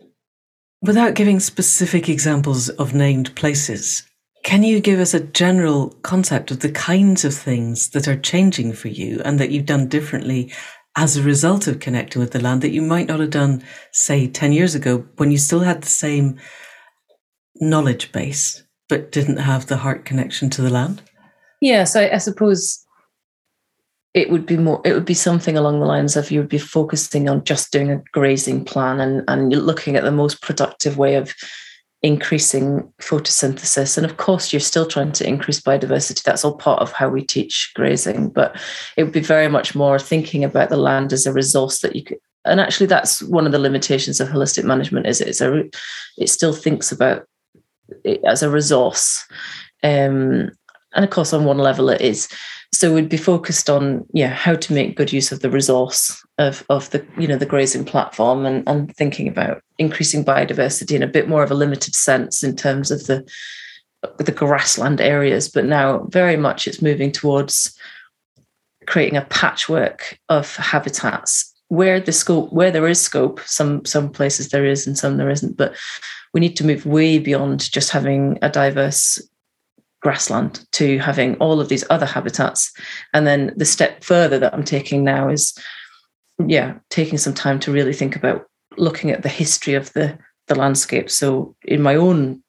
without 0.82 1.14
giving 1.14 1.40
specific 1.40 2.08
examples 2.08 2.68
of 2.70 2.94
named 2.94 3.34
places, 3.34 4.02
can 4.44 4.62
you 4.62 4.80
give 4.80 5.00
us 5.00 5.14
a 5.14 5.20
general 5.20 5.88
concept 6.02 6.50
of 6.50 6.60
the 6.60 6.70
kinds 6.70 7.24
of 7.24 7.34
things 7.34 7.90
that 7.90 8.06
are 8.06 8.16
changing 8.16 8.74
for 8.74 8.88
you 8.88 9.20
and 9.24 9.40
that 9.40 9.50
you've 9.50 9.66
done 9.66 9.88
differently 9.88 10.52
as 10.96 11.16
a 11.16 11.22
result 11.22 11.66
of 11.66 11.80
connecting 11.80 12.20
with 12.20 12.32
the 12.32 12.42
land 12.42 12.60
that 12.60 12.70
you 12.70 12.82
might 12.82 13.08
not 13.08 13.20
have 13.20 13.30
done, 13.30 13.62
say, 13.90 14.28
10 14.28 14.52
years 14.52 14.74
ago 14.74 15.04
when 15.16 15.30
you 15.30 15.38
still 15.38 15.60
had 15.60 15.82
the 15.82 15.88
same 15.88 16.38
knowledge 17.56 18.12
base? 18.12 18.62
But 18.88 19.12
didn't 19.12 19.38
have 19.38 19.66
the 19.66 19.78
heart 19.78 20.04
connection 20.04 20.50
to 20.50 20.62
the 20.62 20.70
land? 20.70 21.02
Yes, 21.60 21.96
I, 21.96 22.08
I 22.08 22.18
suppose 22.18 22.84
it 24.12 24.30
would 24.30 24.46
be 24.46 24.56
more 24.56 24.80
it 24.84 24.92
would 24.92 25.04
be 25.04 25.14
something 25.14 25.56
along 25.56 25.80
the 25.80 25.86
lines 25.86 26.16
of 26.16 26.30
you 26.30 26.40
would 26.40 26.48
be 26.48 26.58
focusing 26.58 27.28
on 27.28 27.42
just 27.44 27.72
doing 27.72 27.90
a 27.90 28.02
grazing 28.12 28.64
plan 28.64 29.00
and 29.00 29.24
and 29.28 29.50
looking 29.52 29.96
at 29.96 30.04
the 30.04 30.12
most 30.12 30.40
productive 30.40 30.96
way 30.98 31.16
of 31.16 31.34
increasing 32.02 32.92
photosynthesis. 33.00 33.96
And 33.96 34.04
of 34.04 34.18
course 34.18 34.52
you're 34.52 34.60
still 34.60 34.86
trying 34.86 35.12
to 35.12 35.26
increase 35.26 35.60
biodiversity. 35.60 36.22
That's 36.22 36.44
all 36.44 36.56
part 36.56 36.82
of 36.82 36.92
how 36.92 37.08
we 37.08 37.24
teach 37.24 37.72
grazing. 37.74 38.28
But 38.28 38.60
it 38.98 39.04
would 39.04 39.12
be 39.12 39.20
very 39.20 39.48
much 39.48 39.74
more 39.74 39.98
thinking 39.98 40.44
about 40.44 40.68
the 40.68 40.76
land 40.76 41.14
as 41.14 41.26
a 41.26 41.32
resource 41.32 41.80
that 41.80 41.96
you 41.96 42.04
could 42.04 42.18
and 42.44 42.60
actually 42.60 42.86
that's 42.86 43.22
one 43.22 43.46
of 43.46 43.52
the 43.52 43.58
limitations 43.58 44.20
of 44.20 44.28
holistic 44.28 44.64
management 44.64 45.06
is 45.06 45.20
it's 45.20 45.40
a 45.40 45.64
it 46.18 46.28
still 46.28 46.52
thinks 46.52 46.92
about 46.92 47.26
as 48.26 48.42
a 48.42 48.50
resource. 48.50 49.24
Um, 49.82 50.50
and 50.94 51.04
of 51.04 51.10
course, 51.10 51.32
on 51.32 51.44
one 51.44 51.58
level, 51.58 51.90
it 51.90 52.00
is. 52.00 52.28
So 52.72 52.92
we'd 52.92 53.08
be 53.08 53.16
focused 53.16 53.70
on 53.70 54.04
yeah 54.12 54.28
how 54.28 54.54
to 54.54 54.72
make 54.72 54.96
good 54.96 55.12
use 55.12 55.30
of 55.30 55.40
the 55.40 55.50
resource 55.50 56.24
of 56.38 56.64
of 56.68 56.90
the 56.90 57.06
you 57.18 57.28
know 57.28 57.36
the 57.36 57.46
grazing 57.46 57.84
platform 57.84 58.44
and 58.44 58.68
and 58.68 58.94
thinking 58.96 59.28
about 59.28 59.62
increasing 59.78 60.24
biodiversity 60.24 60.96
in 60.96 61.02
a 61.02 61.08
bit 61.08 61.28
more 61.28 61.44
of 61.44 61.50
a 61.50 61.54
limited 61.54 61.94
sense 61.94 62.42
in 62.42 62.56
terms 62.56 62.90
of 62.90 63.06
the 63.06 63.24
the 64.18 64.32
grassland 64.32 65.00
areas. 65.00 65.48
But 65.48 65.66
now 65.66 66.06
very 66.10 66.36
much 66.36 66.66
it's 66.66 66.82
moving 66.82 67.12
towards 67.12 67.76
creating 68.86 69.16
a 69.16 69.26
patchwork 69.26 70.18
of 70.28 70.56
habitats 70.56 71.53
where 71.68 72.00
the 72.00 72.12
scope 72.12 72.52
where 72.52 72.70
there 72.70 72.86
is 72.86 73.00
scope 73.00 73.40
some 73.46 73.84
some 73.84 74.10
places 74.10 74.50
there 74.50 74.64
is 74.64 74.86
and 74.86 74.98
some 74.98 75.16
there 75.16 75.30
isn't 75.30 75.56
but 75.56 75.74
we 76.34 76.40
need 76.40 76.56
to 76.56 76.66
move 76.66 76.84
way 76.84 77.18
beyond 77.18 77.70
just 77.70 77.90
having 77.90 78.38
a 78.42 78.50
diverse 78.50 79.20
grassland 80.04 80.66
to 80.72 80.98
having 80.98 81.34
all 81.36 81.60
of 81.60 81.68
these 81.68 81.84
other 81.88 82.06
habitats. 82.06 82.72
And 83.14 83.26
then 83.26 83.52
the 83.56 83.64
step 83.64 84.04
further 84.04 84.38
that 84.38 84.54
I'm 84.54 84.62
taking 84.62 85.02
now 85.02 85.30
is, 85.30 85.58
yeah, 86.46 86.74
taking 86.90 87.18
some 87.18 87.34
time 87.34 87.58
to 87.60 87.72
really 87.72 87.94
think 87.94 88.14
about 88.14 88.44
looking 88.76 89.10
at 89.10 89.22
the 89.22 89.28
history 89.28 89.74
of 89.74 89.92
the 89.94 90.16
the 90.46 90.54
landscape. 90.54 91.10
So 91.10 91.56
in 91.64 91.80
my 91.80 91.96
own 91.96 92.42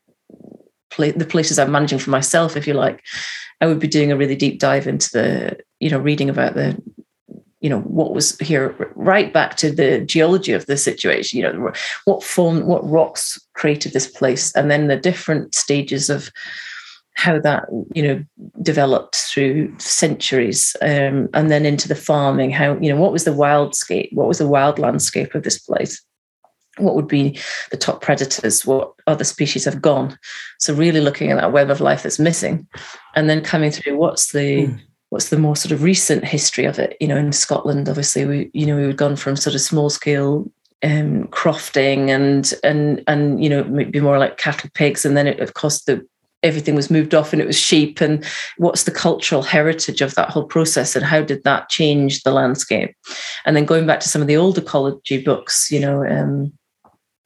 place, 0.89 1.15
the 1.15 1.25
places 1.25 1.58
I'm 1.58 1.71
managing 1.71 1.99
for 1.99 2.10
myself, 2.10 2.58
if 2.58 2.67
you 2.67 2.73
like, 2.73 3.01
I 3.62 3.67
would 3.67 3.80
be 3.80 3.88
doing 3.88 4.12
a 4.12 4.17
really 4.17 4.36
deep 4.36 4.60
dive 4.60 4.86
into 4.86 5.10
the, 5.13 5.58
you 5.80 5.89
know, 5.89 5.99
reading 5.99 6.30
about 6.30 6.56
the 6.56 6.78
you 7.65 7.69
know 7.71 7.80
what 7.80 8.13
was 8.13 8.38
here 8.38 8.75
right 8.93 9.34
back 9.34 9.56
to 9.56 9.71
the 9.71 10.01
geology 10.01 10.51
of 10.51 10.67
the 10.67 10.78
situation 10.78 11.39
you 11.39 11.43
know 11.43 11.73
what 12.04 12.23
form 12.23 12.67
what 12.67 12.88
rocks 12.88 13.39
created 13.54 13.91
this 13.91 14.08
place 14.08 14.54
and 14.56 14.69
then 14.69 14.86
the 14.86 14.95
different 14.95 15.56
stages 15.56 16.08
of 16.12 16.30
how 17.15 17.39
that 17.39 17.63
you 17.95 18.04
know 18.04 18.23
developed 18.62 19.15
through 19.15 19.73
centuries 19.80 20.75
um, 20.84 21.28
and 21.34 21.49
then 21.49 21.65
into 21.65 21.88
the 21.88 21.95
farming 21.95 22.51
how 22.51 22.78
you 22.78 22.93
know 22.93 23.01
what 23.01 23.12
was 23.12 23.23
the 23.23 23.32
wildscape 23.32 24.13
what 24.13 24.28
was 24.28 24.38
the 24.38 24.47
wild 24.47 24.78
landscape 24.78 25.34
of 25.34 25.41
this 25.41 25.58
place? 25.58 26.04
What 26.78 26.95
would 26.95 27.08
be 27.08 27.39
the 27.71 27.78
top 27.78 28.01
predators? 28.01 28.65
What 28.65 28.91
other 29.08 29.23
species 29.23 29.63
have 29.63 29.82
gone? 29.82 30.19
So 30.60 30.73
really 30.73 30.99
looking 30.99 31.32
at 31.32 31.39
that 31.39 31.54
web 31.54 31.69
of 31.69 31.80
life 31.80 32.04
that's 32.04 32.19
missing 32.19 32.67
and 33.15 33.30
then 33.30 33.41
coming 33.41 33.71
through 33.71 33.97
what's 33.97 34.34
the 34.34 34.67
mm 34.67 34.80
what's 35.09 35.29
the 35.29 35.39
more 35.39 35.55
sort 35.55 35.71
of 35.71 35.83
recent 35.83 36.25
history 36.25 36.65
of 36.65 36.79
it? 36.79 36.97
You 36.99 37.07
know, 37.07 37.17
in 37.17 37.31
Scotland, 37.31 37.89
obviously, 37.89 38.25
we 38.25 38.49
you 38.53 38.65
know 38.65 38.75
we 38.75 38.83
had 38.83 38.97
gone 38.97 39.15
from 39.15 39.35
sort 39.35 39.55
of 39.55 39.61
small 39.61 39.89
scale 39.89 40.49
um, 40.83 41.27
crofting 41.27 42.09
and 42.09 42.53
and 42.63 43.03
and 43.07 43.43
you 43.43 43.49
know 43.49 43.63
maybe 43.65 43.99
more 43.99 44.17
like 44.17 44.37
cattle 44.37 44.69
pigs, 44.73 45.05
and 45.05 45.15
then 45.15 45.27
it, 45.27 45.39
of 45.39 45.53
course 45.53 45.83
the 45.83 46.05
everything 46.43 46.75
was 46.75 46.91
moved 46.91 47.15
off 47.15 47.33
and 47.33 47.41
it 47.41 47.47
was 47.47 47.57
sheep 47.57 47.99
and 47.99 48.23
what's 48.57 48.83
the 48.83 48.91
cultural 48.91 49.41
heritage 49.41 49.99
of 50.01 50.13
that 50.13 50.29
whole 50.29 50.43
process 50.43 50.95
and 50.95 51.03
how 51.03 51.19
did 51.19 51.43
that 51.43 51.69
change 51.69 52.21
the 52.21 52.31
landscape 52.31 52.95
and 53.45 53.57
then 53.57 53.65
going 53.65 53.87
back 53.87 53.99
to 53.99 54.07
some 54.07 54.21
of 54.21 54.27
the 54.27 54.37
old 54.37 54.55
ecology 54.55 55.23
books 55.23 55.71
you 55.71 55.79
know 55.79 56.05
um, 56.05 56.53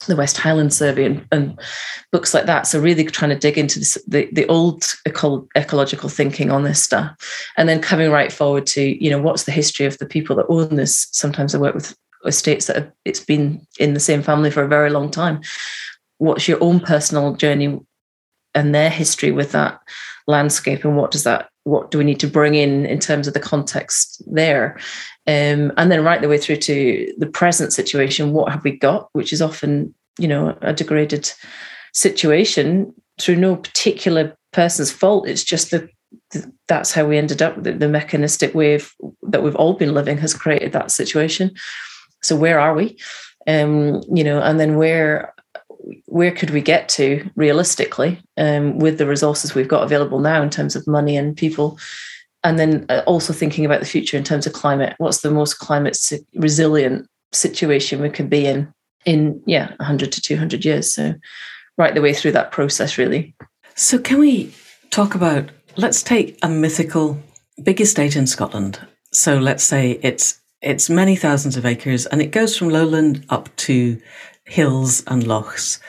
the 0.07 0.15
West 0.15 0.37
Highland 0.37 0.73
Survey 0.73 1.05
and, 1.05 1.25
and, 1.31 1.59
books 2.11 2.33
like 2.33 2.45
that. 2.45 2.65
So 2.65 2.79
really 2.79 3.03
trying 3.03 3.29
to 3.29 3.37
dig 3.37 3.57
into 3.57 3.79
this, 3.79 3.97
the 4.07 4.29
the 4.31 4.47
old 4.47 4.83
eco- 5.05 5.47
ecological 5.55 6.09
thinking 6.09 6.49
on 6.49 6.63
this 6.63 6.81
stuff, 6.81 7.15
and 7.57 7.67
then 7.67 7.81
coming 7.81 8.09
right 8.09 8.31
forward 8.31 8.65
to 8.67 9.03
you 9.03 9.09
know 9.11 9.21
what's 9.21 9.43
the 9.43 9.51
history 9.51 9.85
of 9.85 9.97
the 9.97 10.05
people 10.05 10.35
that 10.37 10.47
own 10.49 10.75
this. 10.75 11.07
Sometimes 11.11 11.53
I 11.53 11.59
work 11.59 11.75
with 11.75 11.95
estates 12.25 12.67
that 12.67 12.75
have, 12.75 12.91
it's 13.05 13.23
been 13.23 13.65
in 13.79 13.93
the 13.93 13.99
same 13.99 14.21
family 14.21 14.51
for 14.51 14.63
a 14.63 14.67
very 14.67 14.89
long 14.89 15.09
time. 15.09 15.41
What's 16.17 16.47
your 16.47 16.61
own 16.61 16.79
personal 16.79 17.33
journey 17.35 17.79
and 18.53 18.75
their 18.75 18.89
history 18.89 19.31
with 19.31 19.51
that 19.51 19.79
landscape 20.27 20.83
and 20.83 20.97
what 20.97 21.11
does 21.11 21.23
that 21.23 21.49
what 21.69 21.91
do 21.91 21.97
we 21.97 22.03
need 22.03 22.19
to 22.19 22.27
bring 22.27 22.55
in 22.55 22.85
in 22.85 22.99
terms 22.99 23.27
of 23.27 23.33
the 23.33 23.39
context 23.39 24.21
there? 24.27 24.77
Um, 25.27 25.71
and 25.77 25.91
then 25.91 26.03
right 26.03 26.21
the 26.21 26.29
way 26.29 26.37
through 26.37 26.57
to 26.57 27.13
the 27.17 27.27
present 27.27 27.73
situation 27.73 28.33
what 28.33 28.51
have 28.51 28.63
we 28.63 28.77
got? 28.77 29.09
Which 29.13 29.31
is 29.31 29.41
often 29.41 29.93
you 30.17 30.27
know 30.27 30.57
a 30.61 30.73
degraded 30.73 31.31
situation 31.93 32.93
through 33.19 33.35
no 33.35 33.55
particular 33.55 34.35
person's 34.51 34.91
fault. 34.91 35.27
It's 35.27 35.43
just 35.43 35.71
that 35.71 35.89
that's 36.67 36.91
how 36.91 37.05
we 37.05 37.17
ended 37.17 37.41
up. 37.41 37.61
The, 37.61 37.73
the 37.73 37.87
mechanistic 37.87 38.55
way 38.55 38.75
of, 38.75 38.91
that 39.23 39.43
we've 39.43 39.55
all 39.55 39.73
been 39.73 39.93
living 39.93 40.17
has 40.17 40.33
created 40.33 40.73
that 40.73 40.91
situation. 40.91 41.51
So 42.21 42.35
where 42.35 42.59
are 42.59 42.73
we? 42.73 42.97
Um 43.47 44.01
you 44.13 44.23
know 44.23 44.41
and 44.41 44.59
then 44.59 44.75
where 44.75 45.33
where 46.05 46.31
could 46.31 46.49
we 46.49 46.61
get 46.61 46.89
to 46.89 47.29
realistically 47.35 48.21
um, 48.37 48.79
with 48.79 48.97
the 48.97 49.07
resources 49.07 49.55
we've 49.55 49.67
got 49.67 49.83
available 49.83 50.19
now 50.19 50.41
in 50.41 50.49
terms 50.49 50.75
of 50.75 50.87
money 50.87 51.15
and 51.17 51.37
people? 51.37 51.79
And 52.43 52.57
then 52.57 52.85
uh, 52.89 53.01
also 53.05 53.33
thinking 53.33 53.65
about 53.65 53.79
the 53.79 53.85
future 53.85 54.17
in 54.17 54.23
terms 54.23 54.47
of 54.47 54.53
climate. 54.53 54.95
What's 54.97 55.21
the 55.21 55.31
most 55.31 55.55
climate 55.55 55.97
resilient 56.35 57.07
situation 57.31 58.01
we 58.01 58.09
could 58.09 58.29
be 58.29 58.45
in 58.45 58.73
in 59.05 59.41
yeah 59.45 59.69
100 59.77 60.11
to 60.11 60.21
200 60.21 60.63
years? 60.65 60.93
So 60.93 61.15
right 61.77 61.93
the 61.93 62.01
way 62.01 62.13
through 62.13 62.33
that 62.33 62.51
process 62.51 62.97
really. 62.97 63.35
So 63.75 63.99
can 63.99 64.19
we 64.19 64.53
talk 64.89 65.15
about 65.15 65.49
let's 65.77 66.03
take 66.03 66.37
a 66.41 66.49
mythical 66.49 67.17
big 67.63 67.81
estate 67.81 68.15
in 68.15 68.27
scotland. 68.27 68.79
So 69.11 69.37
let's 69.37 69.63
say 69.63 69.99
it's 70.01 70.39
it's 70.61 70.89
many 70.89 71.15
thousands 71.15 71.55
of 71.57 71.65
acres 71.65 72.05
and 72.05 72.21
it 72.21 72.31
goes 72.31 72.57
from 72.57 72.69
lowland 72.69 73.25
up 73.29 73.53
to 73.55 73.99
hills 74.49 75.03
and 75.07 75.25
lochs. 75.25 75.79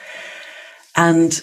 And 0.96 1.42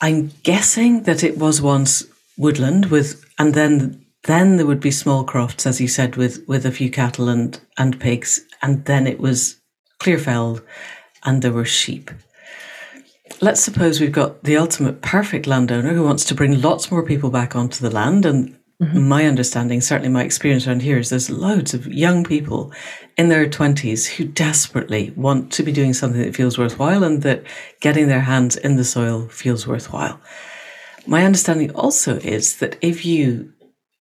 I'm 0.00 0.32
guessing 0.42 1.04
that 1.04 1.24
it 1.24 1.38
was 1.38 1.62
once 1.62 2.04
woodland 2.36 2.86
with, 2.86 3.24
and 3.38 3.54
then 3.54 4.04
then 4.24 4.56
there 4.56 4.66
would 4.66 4.80
be 4.80 4.90
small 4.90 5.24
crofts, 5.24 5.66
as 5.66 5.80
you 5.80 5.88
said, 5.88 6.16
with 6.16 6.44
with 6.46 6.64
a 6.66 6.72
few 6.72 6.90
cattle 6.90 7.28
and 7.28 7.60
and 7.78 7.98
pigs, 7.98 8.40
and 8.60 8.84
then 8.84 9.06
it 9.06 9.18
was 9.18 9.60
clear 9.98 10.18
clearfeld, 10.18 10.62
and 11.24 11.42
there 11.42 11.52
were 11.52 11.64
sheep. 11.64 12.10
Let's 13.40 13.60
suppose 13.60 14.00
we've 14.00 14.12
got 14.12 14.44
the 14.44 14.56
ultimate 14.56 15.00
perfect 15.02 15.46
landowner 15.46 15.94
who 15.94 16.04
wants 16.04 16.24
to 16.26 16.34
bring 16.34 16.60
lots 16.60 16.90
more 16.90 17.04
people 17.04 17.30
back 17.30 17.56
onto 17.56 17.82
the 17.82 17.94
land, 17.94 18.26
and 18.26 18.56
Mm-hmm. 18.82 19.08
My 19.08 19.26
understanding, 19.26 19.80
certainly 19.80 20.08
my 20.08 20.24
experience 20.24 20.66
around 20.66 20.82
here, 20.82 20.98
is 20.98 21.08
there's 21.08 21.30
loads 21.30 21.72
of 21.72 21.86
young 21.86 22.24
people 22.24 22.72
in 23.16 23.28
their 23.28 23.48
20s 23.48 24.08
who 24.08 24.24
desperately 24.24 25.12
want 25.14 25.52
to 25.52 25.62
be 25.62 25.70
doing 25.70 25.94
something 25.94 26.20
that 26.20 26.34
feels 26.34 26.58
worthwhile 26.58 27.04
and 27.04 27.22
that 27.22 27.44
getting 27.80 28.08
their 28.08 28.22
hands 28.22 28.56
in 28.56 28.74
the 28.74 28.84
soil 28.84 29.28
feels 29.28 29.68
worthwhile. 29.68 30.20
My 31.06 31.24
understanding 31.24 31.70
also 31.76 32.16
is 32.18 32.56
that 32.56 32.76
if 32.80 33.06
you 33.06 33.52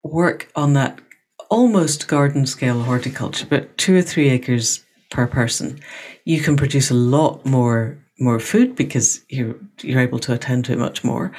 work 0.02 0.50
on 0.54 0.74
that 0.74 1.00
almost 1.48 2.06
garden 2.06 2.44
scale 2.44 2.82
horticulture, 2.82 3.46
but 3.48 3.78
two 3.78 3.96
or 3.96 4.02
three 4.02 4.28
acres 4.28 4.84
per 5.10 5.26
person, 5.26 5.80
you 6.24 6.40
can 6.42 6.56
produce 6.56 6.90
a 6.90 6.94
lot 6.94 7.46
more 7.46 7.98
more 8.18 8.40
food 8.40 8.74
because 8.76 9.22
you're 9.28 9.56
you're 9.82 10.00
able 10.00 10.18
to 10.18 10.32
attend 10.32 10.64
to 10.66 10.72
it 10.72 10.78
much 10.78 11.04
more. 11.04 11.32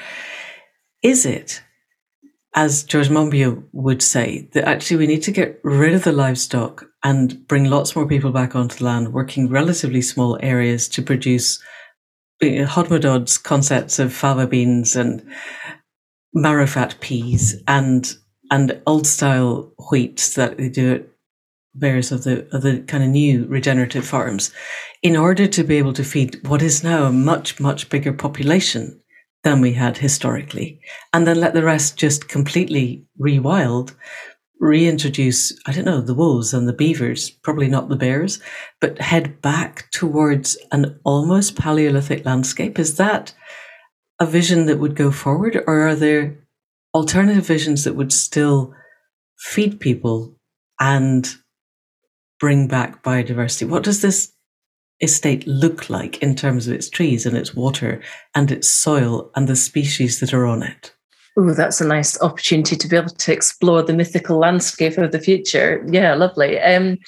Is 1.02 1.26
it 1.26 1.62
as 2.54 2.82
George 2.82 3.08
Monbiot 3.08 3.62
would 3.72 4.02
say, 4.02 4.48
that 4.52 4.66
actually 4.66 4.96
we 4.96 5.06
need 5.06 5.22
to 5.22 5.32
get 5.32 5.60
rid 5.62 5.94
of 5.94 6.04
the 6.04 6.12
livestock 6.12 6.86
and 7.04 7.46
bring 7.46 7.64
lots 7.64 7.94
more 7.94 8.06
people 8.06 8.32
back 8.32 8.56
onto 8.56 8.78
the 8.78 8.84
land, 8.84 9.12
working 9.12 9.48
relatively 9.48 10.02
small 10.02 10.38
areas 10.42 10.88
to 10.88 11.02
produce 11.02 11.62
you 12.40 12.60
know, 12.60 12.66
Hodmedod's 12.66 13.38
concepts 13.38 13.98
of 13.98 14.12
fava 14.12 14.46
beans 14.46 14.96
and 14.96 15.24
marrowfat 16.36 17.00
peas 17.00 17.62
and 17.66 18.16
and 18.50 18.80
old 18.86 19.06
style 19.06 19.72
wheats 19.90 20.34
that 20.34 20.56
they 20.56 20.68
do 20.68 20.94
at 20.94 21.08
various 21.74 22.10
of 22.10 22.24
the 22.24 22.48
of 22.54 22.62
the 22.62 22.80
kind 22.80 23.04
of 23.04 23.10
new 23.10 23.44
regenerative 23.46 24.06
farms, 24.06 24.52
in 25.02 25.16
order 25.16 25.46
to 25.46 25.64
be 25.64 25.76
able 25.76 25.92
to 25.92 26.04
feed 26.04 26.46
what 26.48 26.62
is 26.62 26.82
now 26.82 27.04
a 27.04 27.12
much 27.12 27.60
much 27.60 27.88
bigger 27.88 28.12
population 28.12 29.00
than 29.44 29.60
we 29.60 29.72
had 29.72 29.98
historically, 29.98 30.80
and 31.12 31.26
then 31.26 31.40
let 31.40 31.54
the 31.54 31.62
rest 31.62 31.96
just 31.96 32.28
completely 32.28 33.06
rewild, 33.20 33.94
reintroduce, 34.60 35.56
I 35.66 35.72
don't 35.72 35.84
know, 35.84 36.00
the 36.00 36.14
wolves 36.14 36.52
and 36.52 36.68
the 36.68 36.72
beavers, 36.72 37.30
probably 37.30 37.68
not 37.68 37.88
the 37.88 37.96
bears, 37.96 38.40
but 38.80 39.00
head 39.00 39.40
back 39.40 39.90
towards 39.92 40.58
an 40.72 40.98
almost 41.04 41.56
Paleolithic 41.56 42.24
landscape. 42.24 42.78
Is 42.78 42.96
that 42.96 43.32
a 44.18 44.26
vision 44.26 44.66
that 44.66 44.80
would 44.80 44.96
go 44.96 45.12
forward, 45.12 45.62
or 45.66 45.86
are 45.86 45.94
there 45.94 46.38
alternative 46.92 47.46
visions 47.46 47.84
that 47.84 47.94
would 47.94 48.12
still 48.12 48.74
feed 49.38 49.78
people 49.78 50.36
and 50.80 51.36
bring 52.40 52.66
back 52.66 53.04
biodiversity? 53.04 53.68
What 53.68 53.84
does 53.84 54.02
this 54.02 54.32
estate 55.00 55.46
look 55.46 55.88
like 55.88 56.20
in 56.22 56.34
terms 56.34 56.66
of 56.66 56.74
its 56.74 56.88
trees 56.88 57.24
and 57.24 57.36
its 57.36 57.54
water 57.54 58.00
and 58.34 58.50
its 58.50 58.68
soil 58.68 59.30
and 59.36 59.48
the 59.48 59.56
species 59.56 60.20
that 60.20 60.34
are 60.34 60.46
on 60.46 60.62
it? 60.62 60.92
Oh, 61.36 61.54
that's 61.54 61.80
a 61.80 61.86
nice 61.86 62.20
opportunity 62.20 62.74
to 62.74 62.88
be 62.88 62.96
able 62.96 63.10
to 63.10 63.32
explore 63.32 63.82
the 63.82 63.92
mythical 63.92 64.38
landscape 64.38 64.98
of 64.98 65.12
the 65.12 65.20
future. 65.20 65.84
Yeah, 65.88 66.14
lovely. 66.14 66.58
Um, 66.58 66.98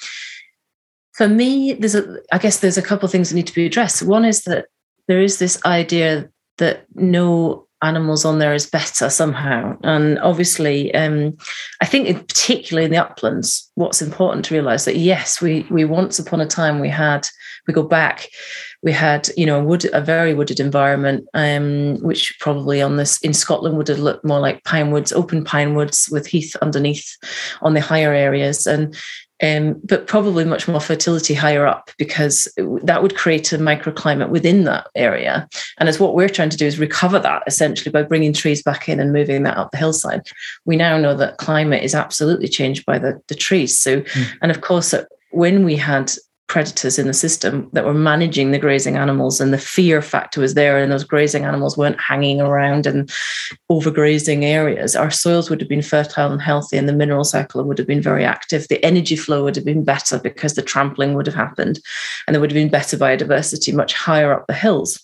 for 1.13 1.27
me, 1.27 1.73
there's 1.73 1.95
a, 1.95 2.19
I 2.31 2.37
guess 2.37 2.59
there's 2.59 2.77
a 2.77 2.81
couple 2.81 3.05
of 3.05 3.11
things 3.11 3.29
that 3.29 3.35
need 3.35 3.47
to 3.47 3.53
be 3.53 3.65
addressed. 3.65 4.03
One 4.03 4.23
is 4.23 4.43
that 4.43 4.67
there 5.07 5.21
is 5.21 5.39
this 5.39 5.63
idea 5.65 6.29
that 6.59 6.85
no 6.95 7.67
animals 7.81 8.25
on 8.25 8.39
there 8.39 8.53
is 8.53 8.69
better 8.69 9.09
somehow. 9.09 9.77
And 9.83 10.19
obviously, 10.19 10.93
um, 10.93 11.37
I 11.81 11.85
think 11.85 12.07
in, 12.07 12.19
particularly 12.19 12.85
in 12.85 12.91
the 12.91 12.97
uplands, 12.97 13.69
what's 13.75 14.01
important 14.01 14.45
to 14.45 14.53
realise 14.53 14.85
that 14.85 14.97
yes, 14.97 15.41
we 15.41 15.65
we 15.69 15.85
once 15.85 16.19
upon 16.19 16.41
a 16.41 16.47
time 16.47 16.79
we 16.79 16.89
had 16.89 17.27
we 17.67 17.73
go 17.73 17.83
back, 17.83 18.27
we 18.83 18.91
had 18.91 19.29
you 19.37 19.45
know 19.45 19.59
a 19.59 19.63
wood 19.63 19.85
a 19.93 20.01
very 20.01 20.33
wooded 20.33 20.59
environment, 20.59 21.27
um, 21.33 21.97
which 22.01 22.35
probably 22.39 22.81
on 22.81 22.97
this 22.97 23.19
in 23.21 23.33
Scotland 23.33 23.77
would 23.77 23.87
have 23.87 23.99
looked 23.99 24.25
more 24.25 24.39
like 24.39 24.63
pine 24.63 24.91
woods, 24.91 25.11
open 25.11 25.43
pine 25.43 25.75
woods 25.75 26.09
with 26.11 26.27
heath 26.27 26.55
underneath 26.61 27.17
on 27.61 27.73
the 27.73 27.81
higher 27.81 28.13
areas, 28.13 28.67
and 28.67 28.95
um, 29.41 29.79
but 29.83 30.07
probably 30.07 30.45
much 30.45 30.67
more 30.67 30.79
fertility 30.79 31.33
higher 31.33 31.65
up 31.65 31.89
because 31.97 32.47
that 32.83 33.01
would 33.01 33.15
create 33.15 33.51
a 33.51 33.57
microclimate 33.57 34.29
within 34.29 34.63
that 34.65 34.87
area. 34.95 35.47
And 35.79 35.89
as 35.89 35.99
what 35.99 36.15
we're 36.15 36.29
trying 36.29 36.49
to 36.49 36.57
do 36.57 36.65
is 36.65 36.79
recover 36.79 37.19
that 37.19 37.43
essentially 37.47 37.91
by 37.91 38.03
bringing 38.03 38.33
trees 38.33 38.61
back 38.61 38.87
in 38.87 38.99
and 38.99 39.13
moving 39.13 39.43
that 39.43 39.57
up 39.57 39.71
the 39.71 39.77
hillside. 39.77 40.21
We 40.65 40.75
now 40.75 40.97
know 40.97 41.15
that 41.15 41.37
climate 41.37 41.83
is 41.83 41.95
absolutely 41.95 42.47
changed 42.47 42.85
by 42.85 42.99
the, 42.99 43.21
the 43.27 43.35
trees. 43.35 43.77
So, 43.77 44.01
mm. 44.01 44.37
and 44.41 44.51
of 44.51 44.61
course, 44.61 44.93
when 45.31 45.63
we 45.63 45.75
had 45.75 46.11
predators 46.51 46.99
in 46.99 47.07
the 47.07 47.13
system 47.13 47.69
that 47.71 47.85
were 47.85 47.93
managing 47.93 48.51
the 48.51 48.59
grazing 48.59 48.97
animals 48.97 49.39
and 49.39 49.53
the 49.53 49.57
fear 49.57 50.01
factor 50.01 50.41
was 50.41 50.53
there 50.53 50.77
and 50.77 50.91
those 50.91 51.05
grazing 51.05 51.45
animals 51.45 51.77
weren't 51.77 51.99
hanging 52.01 52.41
around 52.41 52.85
and 52.85 53.09
overgrazing 53.71 54.43
areas. 54.43 54.93
Our 54.93 55.09
soils 55.09 55.49
would 55.49 55.61
have 55.61 55.69
been 55.69 55.81
fertile 55.81 56.29
and 56.29 56.41
healthy 56.41 56.77
and 56.77 56.89
the 56.89 56.93
mineral 56.93 57.23
cycle 57.23 57.63
would 57.63 57.77
have 57.77 57.87
been 57.87 58.01
very 58.01 58.25
active. 58.25 58.67
The 58.67 58.83
energy 58.83 59.15
flow 59.15 59.45
would 59.45 59.55
have 59.55 59.63
been 59.63 59.85
better 59.85 60.19
because 60.19 60.55
the 60.55 60.61
trampling 60.61 61.13
would 61.13 61.25
have 61.25 61.35
happened 61.35 61.79
and 62.27 62.35
there 62.35 62.41
would 62.41 62.51
have 62.51 62.61
been 62.61 62.67
better 62.67 62.97
biodiversity 62.97 63.73
much 63.73 63.93
higher 63.93 64.33
up 64.33 64.45
the 64.47 64.53
hills. 64.53 65.01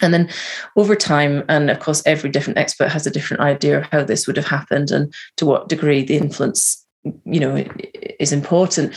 And 0.00 0.14
then 0.14 0.30
over 0.76 0.94
time, 0.94 1.42
and 1.48 1.68
of 1.68 1.80
course, 1.80 2.00
every 2.06 2.30
different 2.30 2.60
expert 2.60 2.90
has 2.90 3.08
a 3.08 3.10
different 3.10 3.42
idea 3.42 3.78
of 3.78 3.86
how 3.86 4.04
this 4.04 4.28
would 4.28 4.36
have 4.36 4.46
happened 4.46 4.92
and 4.92 5.12
to 5.36 5.46
what 5.46 5.68
degree 5.68 6.04
the 6.04 6.16
influence, 6.16 6.86
you 7.24 7.40
know, 7.40 7.64
is 8.20 8.32
important 8.32 8.94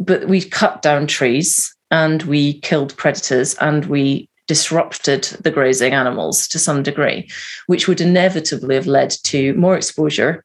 but 0.00 0.26
we 0.26 0.42
cut 0.42 0.82
down 0.82 1.06
trees 1.06 1.74
and 1.90 2.22
we 2.22 2.54
killed 2.60 2.96
predators 2.96 3.54
and 3.56 3.84
we 3.86 4.28
disrupted 4.48 5.24
the 5.44 5.50
grazing 5.50 5.92
animals 5.92 6.48
to 6.48 6.58
some 6.58 6.82
degree, 6.82 7.30
which 7.68 7.86
would 7.86 8.00
inevitably 8.00 8.74
have 8.74 8.86
led 8.86 9.10
to 9.22 9.54
more 9.54 9.76
exposure, 9.76 10.44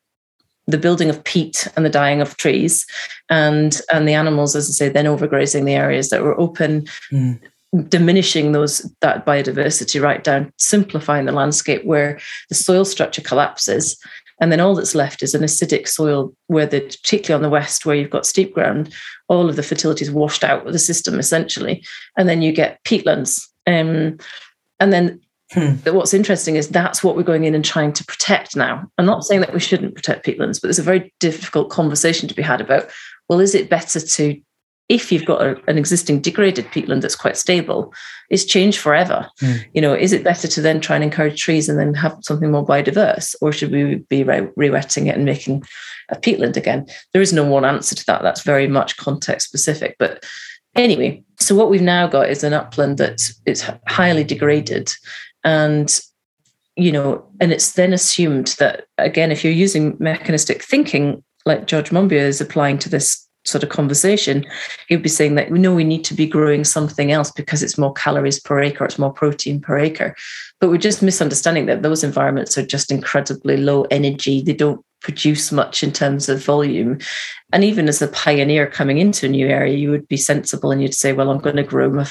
the 0.68 0.78
building 0.78 1.10
of 1.10 1.24
peat 1.24 1.68
and 1.76 1.86
the 1.86 1.90
dying 1.90 2.22
of 2.22 2.38
trees, 2.38 2.86
and 3.30 3.82
and 3.92 4.08
the 4.08 4.14
animals, 4.14 4.56
as 4.56 4.70
I 4.70 4.74
say, 4.74 4.90
then 4.90 5.06
overgrazing 5.06 5.66
the 5.66 5.74
areas 5.74 6.10
that 6.10 6.22
were 6.22 6.40
open. 6.40 6.86
Mm. 7.12 7.40
diminishing 7.90 8.54
those 8.54 8.90
that 9.02 9.26
biodiversity 9.26 10.02
right 10.02 10.24
down 10.24 10.50
simplifying 10.58 11.26
the 11.26 11.34
landscape 11.34 11.84
where 11.84 12.18
the 12.48 12.56
soil 12.56 12.86
structure 12.86 13.22
collapses 13.22 13.98
and 14.40 14.52
then 14.52 14.60
all 14.60 14.76
that's 14.76 14.96
left 14.96 15.24
is 15.24 15.34
an 15.34 15.42
acidic 15.42 15.88
soil 15.88 16.34
where 16.48 16.66
the 16.66 16.82
particularly 16.82 17.36
on 17.36 17.42
the 17.42 17.50
west 17.50 17.86
where 17.86 17.96
you've 17.96 18.10
got 18.10 18.26
steep 18.26 18.54
ground 18.54 18.94
all 19.28 19.50
of 19.50 19.56
the 19.56 19.64
fertility 19.64 20.04
is 20.04 20.12
washed 20.12 20.44
out 20.44 20.66
of 20.68 20.74
the 20.74 20.80
system 20.80 21.20
essentially. 21.20 21.84
And 22.18 22.28
then 22.28 22.42
you 22.42 22.52
get 22.52 22.84
peatlands. 22.84 23.48
Um, 23.66 24.18
and 24.80 24.94
then 24.94 25.22
hmm. 25.52 25.76
what's 25.90 26.14
interesting 26.14 26.58
is 26.58 26.68
that's 26.68 27.04
what 27.04 27.16
we're 27.16 27.24
going 27.24 27.46
in 27.46 27.56
and 27.56 27.66
trying 27.66 27.94
to 27.94 28.06
protect 28.06 28.56
now. 28.56 28.90
I'm 28.98 29.06
not 29.06 29.24
saying 29.24 29.42
that 29.42 29.54
we 29.54 29.60
shouldn't 29.60 29.96
protect 29.96 30.26
peatlands 30.26 30.62
but 30.62 30.64
there's 30.64 30.80
a 30.80 30.84
very 30.84 31.14
difficult 31.20 31.70
conversation 31.70 32.28
to 32.28 32.36
be 32.36 32.44
had 32.44 32.62
about 32.62 32.90
well 33.30 33.40
is 33.40 33.56
it 33.56 33.70
better 33.70 34.00
to 34.00 34.42
if 34.88 35.12
you've 35.12 35.26
got 35.26 35.42
a, 35.42 35.60
an 35.68 35.78
existing 35.78 36.22
degraded 36.22 36.66
peatland 36.66 37.02
that's 37.02 37.16
quite 37.16 37.38
stable, 37.38 37.94
is 38.30 38.46
changed 38.46 38.80
forever. 38.80 39.28
Mm. 39.42 39.66
You 39.74 39.82
know, 39.82 39.94
is 39.94 40.14
it 40.14 40.24
better 40.24 40.48
to 40.48 40.62
then 40.62 40.80
try 40.80 40.96
and 40.96 41.04
encourage 41.04 41.42
trees 41.42 41.68
and 41.68 41.80
then 41.80 41.94
have 41.96 42.18
something 42.22 42.52
more 42.52 42.66
biodiverse, 42.66 43.36
or 43.42 43.52
should 43.52 43.72
we 43.72 43.96
be 44.10 44.24
re-wetting 44.24 45.08
it 45.08 45.16
and 45.16 45.26
making 45.26 45.64
a 46.10 46.16
peatland 46.16 46.56
again? 46.56 46.86
There 47.14 47.22
is 47.22 47.34
no 47.34 47.44
one 47.44 47.66
answer 47.66 47.96
to 47.96 48.06
that. 48.06 48.22
That's 48.22 48.44
very 48.44 48.68
much 48.68 48.98
context 48.98 49.48
specific. 49.48 49.96
But 49.98 50.24
anyway, 50.76 51.24
so 51.40 51.56
what 51.56 51.70
we've 51.70 51.82
now 51.82 52.08
got 52.08 52.30
is 52.30 52.44
an 52.44 52.54
upland 52.54 52.98
that's 53.00 53.34
highly 53.88 54.24
degraded, 54.24 54.94
and 55.44 56.00
you 56.76 56.92
know, 56.92 57.26
and 57.40 57.52
it's 57.52 57.74
then 57.74 57.94
assumed 57.94 58.56
that 58.60 58.86
again, 58.98 59.32
if 59.32 59.44
you're 59.44 59.54
using 59.54 59.96
mechanistic 60.00 60.62
thinking 60.62 61.24
like 61.46 61.68
George 61.68 61.90
Monbiot 61.92 62.14
is 62.14 62.42
applying 62.42 62.78
to 62.80 62.90
this 62.90 63.25
sort 63.46 63.64
of 63.64 63.70
conversation, 63.70 64.46
he 64.88 64.96
would 64.96 65.04
be 65.04 65.10
saying 65.10 65.36
that 65.36 65.52
we 65.52 65.60
know 65.60 65.74
we 65.74 65.84
need 65.84 66.04
to 66.06 66.14
be 66.14 66.28
growing 66.28 66.64
something 66.64 67.12
else 67.12 67.32
because 67.32 67.64
it's 67.64 67.78
more 67.78 67.94
calories 67.94 68.40
per 68.40 68.60
acre, 68.60 68.86
it's 68.86 69.00
more 69.00 69.14
protein 69.14 69.62
per 69.62 69.78
acre. 69.78 70.16
But 70.60 70.70
we're 70.70 70.78
just 70.78 71.04
misunderstanding 71.04 71.68
that 71.68 71.84
those 71.84 72.04
environments 72.04 72.58
are 72.58 72.66
just 72.66 72.92
incredibly 72.92 73.58
low 73.58 73.84
energy. 73.92 74.42
They 74.42 74.54
don't 74.54 74.84
produce 75.06 75.52
much 75.52 75.84
in 75.84 75.92
terms 75.92 76.28
of 76.28 76.44
volume. 76.44 76.98
And 77.54 77.64
even 77.64 77.88
as 77.88 78.02
a 78.02 78.08
pioneer 78.08 78.66
coming 78.66 78.98
into 78.98 79.28
a 79.28 79.30
new 79.30 79.48
area, 79.48 79.78
you 79.78 79.92
would 79.92 80.08
be 80.08 80.18
sensible 80.18 80.72
and 80.72 80.82
you'd 80.82 80.96
say, 80.96 81.14
well, 81.14 81.30
I'm 81.30 81.38
going 81.38 81.58
to 81.58 81.64
grow 81.64 81.92
my, 81.92 82.08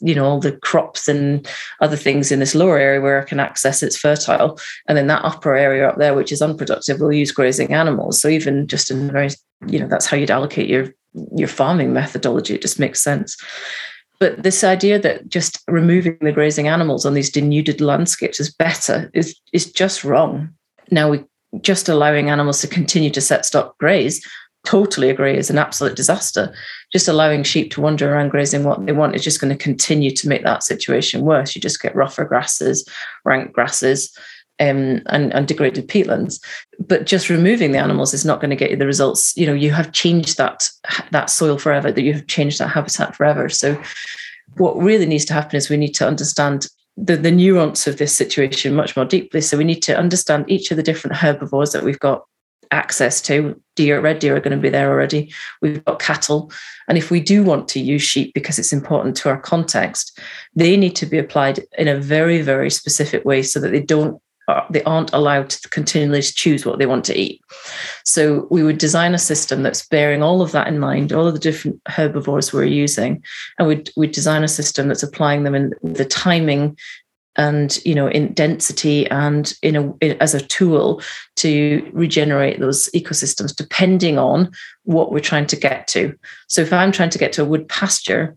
you 0.00 0.14
know, 0.14 0.24
all 0.24 0.40
the 0.40 0.52
crops 0.52 1.08
and 1.08 1.46
other 1.82 1.94
things 1.94 2.32
in 2.32 2.38
this 2.38 2.54
lower 2.54 2.78
area 2.78 3.02
where 3.02 3.20
I 3.20 3.24
can 3.26 3.38
access 3.38 3.82
it's 3.82 3.98
fertile. 3.98 4.58
And 4.88 4.96
then 4.96 5.08
that 5.08 5.26
upper 5.26 5.54
area 5.54 5.86
up 5.86 5.98
there, 5.98 6.14
which 6.14 6.32
is 6.32 6.40
unproductive, 6.40 7.00
we'll 7.00 7.12
use 7.12 7.32
grazing 7.32 7.74
animals. 7.74 8.18
So 8.18 8.28
even 8.28 8.66
just 8.66 8.90
in 8.90 9.12
very, 9.12 9.28
you 9.66 9.78
know, 9.78 9.86
that's 9.86 10.06
how 10.06 10.16
you'd 10.16 10.30
allocate 10.30 10.70
your 10.70 10.94
your 11.34 11.48
farming 11.48 11.92
methodology. 11.92 12.54
It 12.54 12.62
just 12.62 12.78
makes 12.78 13.02
sense. 13.02 13.36
But 14.18 14.42
this 14.42 14.64
idea 14.64 14.98
that 14.98 15.28
just 15.28 15.62
removing 15.68 16.16
the 16.20 16.32
grazing 16.32 16.68
animals 16.68 17.04
on 17.04 17.12
these 17.12 17.30
denuded 17.30 17.80
landscapes 17.80 18.40
is 18.40 18.54
better 18.54 19.10
is, 19.12 19.38
is 19.52 19.70
just 19.70 20.04
wrong. 20.04 20.50
Now, 20.90 21.10
we 21.10 21.24
just 21.62 21.88
allowing 21.88 22.30
animals 22.30 22.60
to 22.60 22.66
continue 22.66 23.10
to 23.10 23.20
set 23.20 23.46
stock 23.46 23.76
graze, 23.78 24.24
totally 24.64 25.10
agree, 25.10 25.36
is 25.36 25.50
an 25.50 25.58
absolute 25.58 25.96
disaster. 25.96 26.54
Just 26.92 27.08
allowing 27.08 27.42
sheep 27.42 27.70
to 27.72 27.80
wander 27.80 28.12
around 28.12 28.30
grazing 28.30 28.64
what 28.64 28.84
they 28.84 28.92
want 28.92 29.14
is 29.14 29.24
just 29.24 29.40
going 29.40 29.56
to 29.56 29.62
continue 29.62 30.10
to 30.10 30.28
make 30.28 30.42
that 30.44 30.62
situation 30.62 31.22
worse. 31.22 31.54
You 31.54 31.62
just 31.62 31.80
get 31.80 31.94
rougher 31.94 32.24
grasses, 32.24 32.88
rank 33.24 33.52
grasses, 33.52 34.16
um, 34.58 35.02
and, 35.06 35.32
and 35.34 35.46
degraded 35.46 35.88
peatlands. 35.88 36.40
But 36.78 37.06
just 37.06 37.28
removing 37.28 37.72
the 37.72 37.78
animals 37.78 38.14
is 38.14 38.24
not 38.24 38.40
going 38.40 38.50
to 38.50 38.56
get 38.56 38.70
you 38.70 38.76
the 38.76 38.86
results. 38.86 39.36
You 39.36 39.46
know, 39.46 39.54
you 39.54 39.70
have 39.72 39.92
changed 39.92 40.36
that 40.38 40.68
that 41.12 41.30
soil 41.30 41.58
forever, 41.58 41.92
that 41.92 42.02
you 42.02 42.14
have 42.14 42.26
changed 42.26 42.58
that 42.58 42.68
habitat 42.68 43.14
forever. 43.14 43.48
So 43.48 43.80
what 44.56 44.76
really 44.76 45.06
needs 45.06 45.24
to 45.26 45.34
happen 45.34 45.56
is 45.56 45.68
we 45.68 45.76
need 45.76 45.94
to 45.94 46.06
understand 46.06 46.68
the, 46.96 47.16
the 47.16 47.30
nuance 47.30 47.86
of 47.86 47.98
this 47.98 48.14
situation 48.14 48.74
much 48.74 48.96
more 48.96 49.04
deeply. 49.04 49.40
So 49.40 49.58
we 49.58 49.64
need 49.64 49.82
to 49.82 49.96
understand 49.96 50.46
each 50.48 50.70
of 50.70 50.76
the 50.76 50.82
different 50.82 51.16
herbivores 51.16 51.72
that 51.72 51.84
we've 51.84 51.98
got 51.98 52.24
access 52.70 53.20
to. 53.22 53.60
Deer, 53.74 54.00
red 54.00 54.18
deer 54.18 54.36
are 54.36 54.40
going 54.40 54.56
to 54.56 54.62
be 54.62 54.70
there 54.70 54.90
already. 54.90 55.32
We've 55.60 55.84
got 55.84 56.00
cattle. 56.00 56.50
And 56.88 56.96
if 56.96 57.10
we 57.10 57.20
do 57.20 57.42
want 57.42 57.68
to 57.68 57.80
use 57.80 58.02
sheep 58.02 58.32
because 58.34 58.58
it's 58.58 58.72
important 58.72 59.16
to 59.18 59.28
our 59.28 59.40
context, 59.40 60.18
they 60.54 60.76
need 60.76 60.96
to 60.96 61.06
be 61.06 61.18
applied 61.18 61.60
in 61.78 61.88
a 61.88 61.98
very, 61.98 62.40
very 62.42 62.70
specific 62.70 63.24
way 63.24 63.42
so 63.42 63.60
that 63.60 63.70
they 63.70 63.80
don't 63.80 64.20
Uh, 64.48 64.64
they 64.70 64.82
aren't 64.84 65.12
allowed 65.12 65.50
to 65.50 65.68
continually 65.70 66.22
choose 66.22 66.64
what 66.64 66.78
they 66.78 66.86
want 66.86 67.04
to 67.04 67.18
eat. 67.18 67.42
So 68.04 68.46
we 68.50 68.62
would 68.62 68.78
design 68.78 69.14
a 69.14 69.18
system 69.18 69.62
that's 69.62 69.86
bearing 69.88 70.22
all 70.22 70.40
of 70.40 70.52
that 70.52 70.68
in 70.68 70.78
mind, 70.78 71.12
all 71.12 71.26
of 71.26 71.34
the 71.34 71.40
different 71.40 71.80
herbivores 71.88 72.52
we're 72.52 72.64
using, 72.64 73.22
and 73.58 73.66
we'd, 73.66 73.90
we'd 73.96 74.12
design 74.12 74.44
a 74.44 74.48
system 74.48 74.86
that's 74.88 75.02
applying 75.02 75.42
them 75.42 75.54
in 75.54 75.72
the 75.82 76.04
timing 76.04 76.76
and 77.36 77.84
you 77.84 77.94
know 77.94 78.08
in 78.08 78.32
density 78.32 79.06
and 79.10 79.54
in 79.62 79.76
a 79.76 79.92
in, 80.00 80.16
as 80.20 80.34
a 80.34 80.40
tool 80.40 81.02
to 81.36 81.88
regenerate 81.92 82.58
those 82.60 82.88
ecosystems 82.90 83.54
depending 83.54 84.18
on 84.18 84.50
what 84.84 85.12
we're 85.12 85.20
trying 85.20 85.46
to 85.46 85.56
get 85.56 85.86
to 85.86 86.14
so 86.48 86.62
if 86.62 86.72
i'm 86.72 86.92
trying 86.92 87.10
to 87.10 87.18
get 87.18 87.32
to 87.32 87.42
a 87.42 87.46
wood 87.46 87.68
pasture 87.68 88.36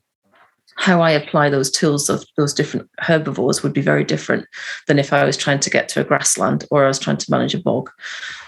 how 0.80 1.02
I 1.02 1.12
apply 1.12 1.50
those 1.50 1.70
tools 1.70 2.10
of 2.10 2.24
those 2.38 2.54
different 2.54 2.90
herbivores 3.00 3.62
would 3.62 3.74
be 3.74 3.82
very 3.82 4.06
different 4.06 4.48
than 4.88 4.98
if 4.98 5.12
I 5.12 5.26
was 5.26 5.36
trying 5.36 5.60
to 5.60 5.70
get 5.70 5.90
to 5.90 6.00
a 6.00 6.06
grassland 6.06 6.66
or 6.72 6.86
I 6.86 6.88
was 6.88 6.98
trying 6.98 7.18
to 7.18 7.30
manage 7.30 7.54
a 7.54 7.60
bog. 7.60 7.92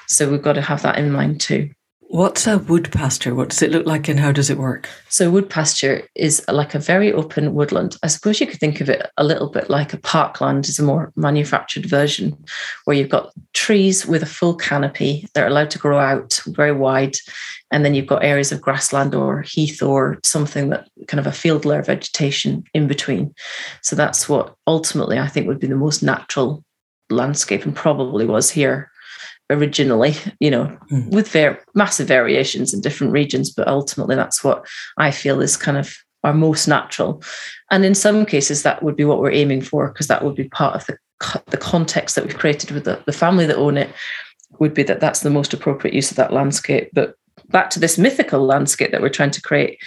So 0.07 0.31
we've 0.31 0.41
got 0.41 0.53
to 0.53 0.61
have 0.61 0.81
that 0.83 0.97
in 0.97 1.11
mind 1.11 1.41
too. 1.41 1.69
What's 2.11 2.45
a 2.45 2.57
wood 2.57 2.91
pasture? 2.91 3.33
What 3.33 3.51
does 3.51 3.61
it 3.61 3.71
look 3.71 3.85
like 3.85 4.09
and 4.09 4.19
how 4.19 4.33
does 4.33 4.49
it 4.49 4.57
work? 4.57 4.89
So, 5.07 5.31
wood 5.31 5.49
pasture 5.49 6.09
is 6.13 6.43
like 6.49 6.75
a 6.75 6.79
very 6.79 7.13
open 7.13 7.53
woodland. 7.53 7.95
I 8.03 8.07
suppose 8.07 8.41
you 8.41 8.47
could 8.47 8.59
think 8.59 8.81
of 8.81 8.89
it 8.89 9.09
a 9.15 9.23
little 9.23 9.49
bit 9.49 9.69
like 9.69 9.93
a 9.93 9.97
parkland, 9.97 10.67
is 10.67 10.77
a 10.77 10.83
more 10.83 11.13
manufactured 11.15 11.85
version 11.85 12.35
where 12.83 12.97
you've 12.97 13.07
got 13.07 13.31
trees 13.53 14.05
with 14.05 14.23
a 14.23 14.25
full 14.25 14.55
canopy. 14.55 15.25
They're 15.33 15.47
allowed 15.47 15.69
to 15.69 15.79
grow 15.79 15.99
out 15.99 16.41
very 16.47 16.73
wide. 16.73 17.15
And 17.71 17.85
then 17.85 17.93
you've 17.93 18.07
got 18.07 18.25
areas 18.25 18.51
of 18.51 18.59
grassland 18.59 19.15
or 19.15 19.43
heath 19.43 19.81
or 19.81 20.19
something 20.25 20.67
that 20.67 20.89
kind 21.07 21.21
of 21.21 21.27
a 21.27 21.31
field 21.31 21.63
layer 21.63 21.81
vegetation 21.81 22.65
in 22.73 22.87
between. 22.87 23.33
So, 23.83 23.95
that's 23.95 24.27
what 24.27 24.53
ultimately 24.67 25.17
I 25.17 25.29
think 25.29 25.47
would 25.47 25.61
be 25.61 25.67
the 25.67 25.75
most 25.75 26.03
natural 26.03 26.61
landscape 27.09 27.63
and 27.63 27.73
probably 27.73 28.25
was 28.25 28.49
here 28.49 28.90
originally, 29.51 30.15
you 30.39 30.49
know, 30.49 30.77
mm. 30.91 31.11
with 31.11 31.27
ver- 31.29 31.59
massive 31.75 32.07
variations 32.07 32.73
in 32.73 32.81
different 32.81 33.13
regions, 33.13 33.51
but 33.51 33.67
ultimately 33.67 34.15
that's 34.15 34.43
what 34.43 34.65
I 34.97 35.11
feel 35.11 35.41
is 35.41 35.57
kind 35.57 35.77
of 35.77 35.95
our 36.23 36.33
most 36.33 36.67
natural. 36.67 37.21
And 37.69 37.83
in 37.85 37.95
some 37.95 38.25
cases, 38.25 38.63
that 38.63 38.83
would 38.83 38.95
be 38.95 39.05
what 39.05 39.19
we're 39.19 39.31
aiming 39.31 39.61
for, 39.61 39.87
because 39.87 40.07
that 40.07 40.23
would 40.23 40.35
be 40.35 40.49
part 40.49 40.75
of 40.75 40.85
the, 40.85 40.97
the 41.47 41.57
context 41.57 42.15
that 42.15 42.25
we've 42.25 42.37
created 42.37 42.71
with 42.71 42.85
the, 42.85 43.01
the 43.05 43.11
family 43.13 43.45
that 43.45 43.57
own 43.57 43.77
it, 43.77 43.89
would 44.59 44.73
be 44.73 44.83
that 44.83 44.99
that's 44.99 45.21
the 45.21 45.29
most 45.29 45.53
appropriate 45.53 45.93
use 45.93 46.11
of 46.11 46.17
that 46.17 46.33
landscape. 46.33 46.89
But 46.93 47.15
back 47.49 47.69
to 47.71 47.79
this 47.79 47.97
mythical 47.97 48.45
landscape 48.45 48.91
that 48.91 49.01
we're 49.01 49.09
trying 49.09 49.31
to 49.31 49.41
create, 49.41 49.79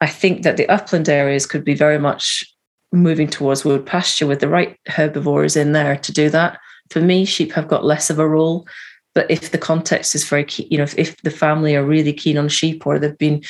I 0.00 0.06
think 0.06 0.42
that 0.42 0.56
the 0.56 0.68
upland 0.68 1.08
areas 1.08 1.46
could 1.46 1.64
be 1.64 1.74
very 1.74 1.98
much 1.98 2.44
moving 2.92 3.28
towards 3.28 3.64
wood 3.64 3.86
pasture 3.86 4.26
with 4.26 4.40
the 4.40 4.48
right 4.48 4.78
herbivores 4.86 5.56
in 5.56 5.72
there 5.72 5.96
to 5.96 6.12
do 6.12 6.28
that 6.30 6.58
for 6.90 7.00
me, 7.00 7.24
sheep 7.24 7.52
have 7.52 7.68
got 7.68 7.84
less 7.84 8.10
of 8.10 8.18
a 8.18 8.28
role. 8.28 8.66
But 9.14 9.30
if 9.30 9.52
the 9.52 9.58
context 9.58 10.16
is 10.16 10.28
very 10.28 10.44
key, 10.44 10.66
you 10.70 10.76
know, 10.76 10.82
if, 10.82 10.98
if 10.98 11.16
the 11.22 11.30
family 11.30 11.76
are 11.76 11.84
really 11.84 12.12
keen 12.12 12.36
on 12.36 12.48
sheep 12.48 12.84
or 12.84 12.98
they've 12.98 13.16
been, 13.16 13.44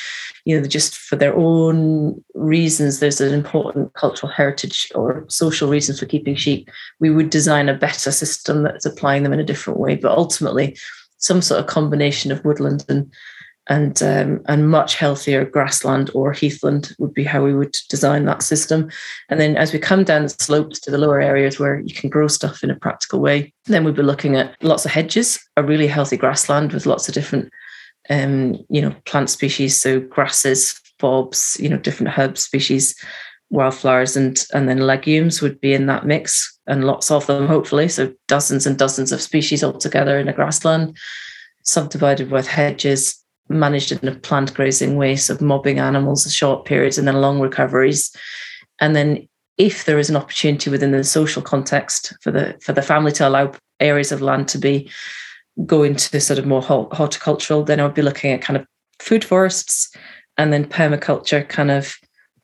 you 0.45 0.61
know, 0.61 0.67
just 0.67 0.95
for 0.95 1.15
their 1.15 1.35
own 1.35 2.23
reasons, 2.35 2.99
there's 2.99 3.19
an 3.19 3.33
important 3.33 3.91
cultural 3.95 4.31
heritage 4.31 4.91
or 4.93 5.25
social 5.27 5.67
reasons 5.67 5.99
for 5.99 6.05
keeping 6.05 6.35
sheep, 6.35 6.69
we 6.99 7.09
would 7.09 7.31
design 7.31 7.67
a 7.67 7.73
better 7.73 8.11
system 8.11 8.61
that's 8.61 8.85
applying 8.85 9.23
them 9.23 9.33
in 9.33 9.39
a 9.39 9.45
different 9.45 9.79
way. 9.79 9.95
But 9.95 10.15
ultimately, 10.15 10.77
some 11.17 11.41
sort 11.41 11.59
of 11.59 11.65
combination 11.65 12.31
of 12.31 12.45
woodland 12.45 12.85
and 12.87 13.11
and 13.67 14.01
um, 14.03 14.41
and 14.47 14.69
much 14.69 14.95
healthier 14.95 15.43
grassland 15.43 16.11
or 16.13 16.31
heathland 16.31 16.95
would 16.99 17.13
be 17.13 17.23
how 17.23 17.43
we 17.43 17.53
would 17.53 17.75
design 17.89 18.25
that 18.25 18.43
system. 18.43 18.89
And 19.29 19.39
then 19.39 19.57
as 19.57 19.73
we 19.73 19.79
come 19.79 20.03
down 20.03 20.23
the 20.23 20.29
slopes 20.29 20.79
to 20.81 20.91
the 20.91 20.97
lower 20.97 21.19
areas 21.19 21.59
where 21.59 21.79
you 21.79 21.93
can 21.93 22.09
grow 22.09 22.27
stuff 22.27 22.63
in 22.63 22.69
a 22.69 22.75
practical 22.75 23.19
way, 23.19 23.53
then 23.65 23.83
we'd 23.83 23.95
be 23.95 24.03
looking 24.03 24.35
at 24.35 24.55
lots 24.61 24.85
of 24.85 24.91
hedges, 24.91 25.39
a 25.57 25.63
really 25.63 25.87
healthy 25.87 26.17
grassland 26.17 26.73
with 26.73 26.85
lots 26.85 27.07
of 27.07 27.13
different 27.13 27.51
um, 28.09 28.63
you 28.69 28.81
know 28.81 28.95
plant 29.05 29.29
species, 29.29 29.75
so 29.75 29.99
grasses, 29.99 30.79
forbs, 30.99 31.59
you 31.59 31.69
know 31.69 31.77
different 31.77 32.13
herb 32.13 32.37
species, 32.37 32.95
wildflowers, 33.49 34.15
and 34.15 34.45
and 34.53 34.69
then 34.69 34.85
legumes 34.85 35.41
would 35.41 35.59
be 35.59 35.73
in 35.73 35.87
that 35.87 36.05
mix, 36.05 36.55
and 36.67 36.85
lots 36.85 37.09
of 37.09 37.25
them 37.25 37.47
hopefully. 37.47 37.87
So 37.87 38.13
dozens 38.27 38.67
and 38.67 38.77
dozens 38.77 39.11
of 39.11 39.23
species 39.23 39.63
altogether 39.63 40.19
in 40.19 40.27
a 40.27 40.33
grassland, 40.33 40.95
subdivided 41.63 42.29
with 42.29 42.45
hedges 42.45 43.24
managed 43.49 43.91
in 43.91 44.07
a 44.07 44.15
plant 44.15 44.53
grazing 44.53 44.97
way, 44.97 45.15
so 45.15 45.37
mobbing 45.39 45.79
animals 45.79 46.31
short 46.33 46.65
periods 46.65 46.97
and 46.97 47.07
then 47.07 47.21
long 47.21 47.39
recoveries. 47.39 48.15
And 48.79 48.95
then 48.95 49.27
if 49.57 49.85
there 49.85 49.99
is 49.99 50.09
an 50.09 50.15
opportunity 50.15 50.69
within 50.69 50.91
the 50.91 51.03
social 51.03 51.41
context 51.41 52.13
for 52.21 52.31
the 52.31 52.57
for 52.61 52.73
the 52.73 52.81
family 52.81 53.11
to 53.13 53.27
allow 53.27 53.53
areas 53.79 54.11
of 54.11 54.21
land 54.21 54.47
to 54.49 54.57
be 54.57 54.89
go 55.65 55.83
into 55.83 56.19
sort 56.19 56.39
of 56.39 56.45
more 56.45 56.61
horticultural, 56.61 57.63
then 57.63 57.79
I 57.79 57.83
would 57.83 57.93
be 57.93 58.01
looking 58.01 58.31
at 58.31 58.41
kind 58.41 58.57
of 58.57 58.65
food 58.99 59.23
forests 59.23 59.95
and 60.37 60.51
then 60.51 60.65
permaculture 60.65 61.47
kind 61.47 61.71
of 61.71 61.95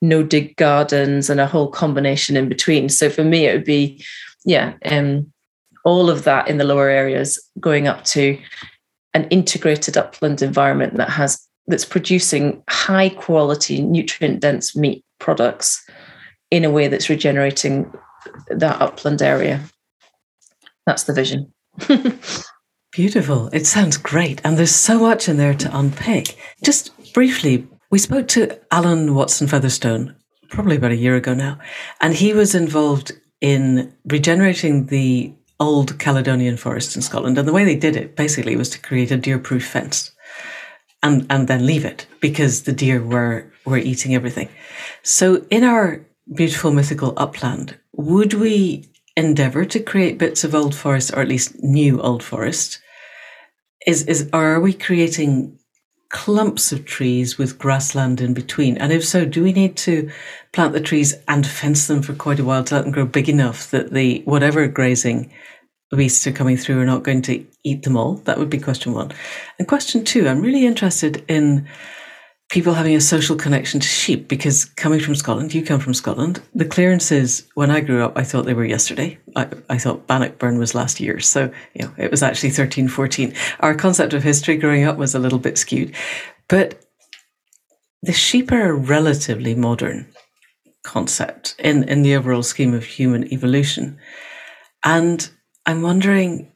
no 0.02 0.24
dig 0.24 0.56
gardens 0.56 1.30
and 1.30 1.40
a 1.40 1.48
whole 1.48 1.70
combination 1.70 2.38
in 2.38 2.48
between. 2.48 2.90
So 2.90 3.10
for 3.10 3.24
me, 3.24 3.48
it 3.48 3.54
would 3.54 3.66
be, 3.66 4.04
yeah, 4.46 4.74
um, 4.86 5.32
all 5.84 6.10
of 6.10 6.24
that 6.24 6.48
in 6.48 6.58
the 6.58 6.64
lower 6.64 6.90
areas 6.90 7.40
going 7.60 7.88
up 7.88 8.04
to 8.06 8.40
an 9.14 9.26
integrated 9.26 9.98
upland 9.98 10.42
environment 10.42 10.96
that 10.96 11.10
has 11.10 11.48
that's 11.68 11.86
producing 11.86 12.64
high 12.70 13.10
quality 13.10 13.82
nutrient 13.82 14.40
dense 14.40 14.76
meat 14.76 15.04
products 15.20 15.88
in 16.50 16.66
a 16.66 16.72
way 16.72 16.88
that's 16.88 17.10
regenerating 17.10 17.92
that 18.50 18.82
upland 18.82 19.22
area. 19.22 19.62
That's 20.86 21.04
the 21.04 21.14
vision. 21.14 21.54
Beautiful. 22.92 23.48
It 23.54 23.66
sounds 23.66 23.96
great. 23.98 24.42
And 24.44 24.58
there's 24.58 24.76
so 24.76 25.00
much 25.00 25.30
in 25.30 25.38
there 25.38 25.54
to 25.54 25.78
unpick. 25.78 26.36
Just 26.64 27.14
briefly 27.14 27.68
We 27.92 28.00
spoke 28.00 28.30
to 28.30 28.58
Alan 28.72 29.16
Watson 29.16 29.48
Featherstone 29.48 30.16
probably 30.50 30.78
about 30.78 30.92
a 30.92 30.96
year 30.96 31.16
ago 31.16 31.34
now, 31.34 31.60
and 32.00 32.14
he 32.14 32.34
was 32.34 32.56
involved 32.56 33.12
in 33.42 33.94
regenerating 34.06 34.86
the 34.86 35.34
old 35.62 36.00
Caledonian 36.00 36.58
forest 36.58 36.96
in 36.96 37.04
Scotland. 37.04 37.38
And 37.38 37.48
the 37.48 37.54
way 37.54 37.64
they 37.64 37.76
did 37.76 37.96
it 37.96 38.16
basically 38.16 38.56
was 38.56 38.70
to 38.72 38.82
create 38.82 39.12
a 39.12 39.18
deer 39.18 39.38
proof 39.38 39.66
fence 39.66 40.12
and, 41.04 41.26
and 41.30 41.48
then 41.48 41.68
leave 41.68 41.86
it 41.86 42.08
because 42.20 42.64
the 42.64 42.74
deer 42.74 43.02
were, 43.02 43.46
were 43.64 43.78
eating 43.78 44.16
everything. 44.16 44.50
So 45.04 45.46
in 45.52 45.64
our 45.64 46.04
beautiful 46.34 46.72
mythical 46.72 47.14
upland, 47.16 47.78
would 47.94 48.34
we 48.34 48.90
endeavor 49.16 49.64
to 49.66 49.80
create 49.80 50.18
bits 50.18 50.44
of 50.44 50.56
old 50.56 50.74
forest 50.74 51.14
or 51.14 51.22
at 51.22 51.28
least 51.28 51.62
new 51.64 52.02
old 52.02 52.24
forest? 52.24 52.80
Is, 53.86 54.04
is, 54.08 54.30
are 54.34 54.60
we 54.60 54.74
creating 54.74 55.60
clumps 56.12 56.72
of 56.72 56.86
trees 56.86 57.38
with 57.38 57.58
grassland 57.58 58.22
in 58.22 58.34
between? 58.34 58.78
And 58.78 58.92
if 58.92 59.06
so, 59.06 59.26
do 59.26 59.44
we 59.44 59.54
need 59.54 59.76
to 59.78 60.10
plant 60.52 60.74
the 60.74 60.82
trees 60.82 61.16
and 61.28 61.46
fence 61.46 61.88
them 61.88 62.02
for 62.02 62.14
quite 62.14 62.40
a 62.40 62.44
while 62.44 62.64
to 62.64 62.76
let 62.76 62.84
them 62.84 62.92
grow 62.92 63.06
big 63.06 63.30
enough 63.30 63.72
that 63.72 63.92
the 63.92 64.22
whatever 64.26 64.68
grazing 64.68 65.32
beasts 65.96 66.26
are 66.28 66.32
coming 66.32 66.58
through 66.58 66.80
are 66.80 66.86
not 66.86 67.04
going 67.04 67.22
to 67.24 67.46
eat 67.64 67.84
them 67.84 67.98
all? 67.98 68.16
That 68.26 68.38
would 68.38 68.50
be 68.50 68.60
question 68.60 68.94
one. 68.94 69.12
And 69.60 69.68
question 69.68 70.04
two, 70.04 70.28
I'm 70.28 70.42
really 70.42 70.66
interested 70.66 71.24
in 71.28 71.68
people 72.52 72.74
having 72.74 72.96
a 72.96 73.02
social 73.02 73.38
connection 73.38 73.80
to 73.80 73.88
sheep 73.88 74.28
because 74.28 74.66
coming 74.66 75.00
from 75.00 75.16
Scotland, 75.16 75.54
you 75.54 75.64
come 75.64 75.80
from 75.80 75.94
Scotland. 75.94 76.42
The 76.54 76.66
clearances, 76.66 77.48
when 77.56 77.72
I 77.72 77.80
grew 77.80 78.04
up, 78.04 78.18
I 78.18 78.24
thought 78.24 78.46
they 78.46 78.54
were 78.54 78.66
yesterday. 78.66 79.18
I, 79.38 79.48
I 79.70 79.78
thought 79.78 80.06
Bannockburn 80.06 80.60
was 80.60 80.76
last 80.76 81.00
year. 81.00 81.22
So, 81.22 81.50
you 81.74 81.86
know, 81.86 81.94
it 81.98 82.12
was 82.12 82.22
actually 82.22 82.50
13, 82.50 82.90
14. 82.90 83.34
Our 83.62 83.74
concept 83.74 84.14
of 84.14 84.22
history 84.22 84.58
growing 84.58 84.84
up 84.84 84.98
was 84.98 85.16
a 85.16 85.20
little 85.20 85.40
bit 85.40 85.58
skewed. 85.58 85.96
But 86.50 86.86
the 88.04 88.12
sheep 88.12 88.52
are 88.52 88.70
a 88.70 88.74
relatively 88.74 89.56
modern 89.56 90.12
concept 90.84 91.56
in, 91.58 91.88
in 91.88 92.02
the 92.02 92.16
overall 92.16 92.44
scheme 92.44 92.74
of 92.74 92.84
human 92.84 93.32
evolution. 93.32 93.98
And 94.84 95.30
I'm 95.66 95.84
wondering, 95.84 96.52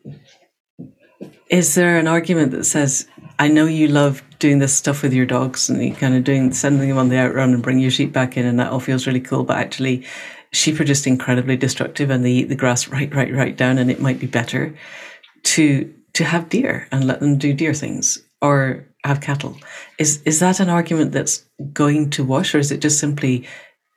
is 1.49 1.75
there 1.75 1.97
an 1.97 2.07
argument 2.07 2.51
that 2.51 2.65
says 2.65 3.07
I 3.37 3.47
know 3.47 3.65
you 3.65 3.87
love 3.87 4.23
doing 4.39 4.59
this 4.59 4.75
stuff 4.75 5.01
with 5.01 5.13
your 5.13 5.25
dogs 5.25 5.69
and 5.69 5.83
you 5.83 5.93
kind 5.93 6.15
of 6.15 6.23
doing 6.23 6.51
sending 6.51 6.89
them 6.89 6.97
on 6.97 7.09
the 7.09 7.17
outrun 7.17 7.53
and 7.53 7.63
bring 7.63 7.79
your 7.79 7.91
sheep 7.91 8.11
back 8.11 8.37
in 8.37 8.45
and 8.45 8.59
that 8.59 8.71
all 8.71 8.79
feels 8.79 9.07
really 9.07 9.19
cool. 9.19 9.43
But 9.43 9.57
actually, 9.57 10.05
sheep 10.51 10.79
are 10.79 10.85
just 10.85 11.07
incredibly 11.07 11.57
destructive 11.57 12.09
and 12.09 12.23
they 12.23 12.31
eat 12.31 12.49
the 12.49 12.55
grass 12.55 12.87
right, 12.87 13.13
right, 13.13 13.33
right 13.33 13.55
down. 13.55 13.77
And 13.77 13.91
it 13.91 14.01
might 14.01 14.19
be 14.19 14.27
better 14.27 14.75
to 15.43 15.93
to 16.13 16.23
have 16.23 16.49
deer 16.49 16.87
and 16.91 17.05
let 17.05 17.19
them 17.19 17.37
do 17.37 17.53
deer 17.53 17.73
things 17.73 18.19
or 18.41 18.85
have 19.03 19.21
cattle. 19.21 19.57
Is 19.97 20.21
is 20.23 20.39
that 20.39 20.59
an 20.59 20.69
argument 20.69 21.11
that's 21.11 21.45
going 21.73 22.09
to 22.11 22.23
wash, 22.23 22.55
or 22.55 22.59
is 22.59 22.71
it 22.71 22.81
just 22.81 22.99
simply 22.99 23.45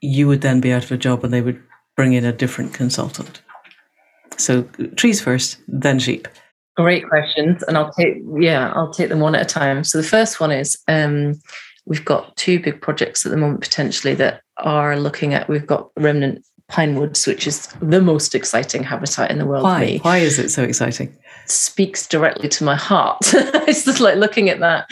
you 0.01 0.29
would 0.29 0.43
then 0.43 0.61
be 0.61 0.73
out 0.73 0.85
of 0.85 0.93
a 0.93 0.97
job 0.97 1.25
and 1.25 1.33
they 1.33 1.41
would 1.41 1.63
bring 1.97 2.13
in 2.13 2.25
a 2.25 2.33
different 2.33 2.75
consultant? 2.75 3.43
So 4.37 4.63
trees 4.97 5.21
first, 5.21 5.59
then 5.67 5.99
sheep. 5.99 6.29
Great 6.79 7.09
questions, 7.09 7.63
and 7.65 7.77
I'll 7.77 7.93
take 7.93 8.17
yeah, 8.39 8.73
I'll 8.75 8.93
take 8.93 9.09
them 9.09 9.21
one 9.21 9.35
at 9.35 9.43
a 9.43 9.45
time. 9.45 9.85
So 9.85 9.99
the 9.99 10.07
first 10.07 10.41
one 10.41 10.53
is 10.53 10.79
um, 10.87 11.41
we've 11.87 12.05
got 12.05 12.37
two 12.37 12.61
big 12.61 12.81
projects 12.81 13.27
at 13.27 13.31
the 13.31 13.37
moment 13.37 13.61
potentially 13.61 14.15
that 14.15 14.43
are 14.59 14.99
looking 14.99 15.35
at. 15.35 15.49
We've 15.49 15.67
got 15.67 15.91
remnant 15.97 16.45
pine 16.69 16.95
woods, 16.95 17.27
which 17.27 17.47
is 17.47 17.67
the 17.81 18.01
most 18.01 18.35
exciting 18.35 18.85
habitat 18.85 19.31
in 19.31 19.39
the 19.39 19.47
world. 19.47 19.65
Why? 19.65 19.99
Why 20.03 20.19
is 20.19 20.39
it 20.39 20.51
so 20.51 20.63
exciting? 20.63 21.17
speaks 21.51 22.07
directly 22.07 22.49
to 22.49 22.65
my 22.65 22.77
heart. 22.77 23.19
it's 23.33 23.85
just 23.85 24.01
like 24.01 24.17
looking 24.17 24.49
at 24.49 24.61
that 24.61 24.89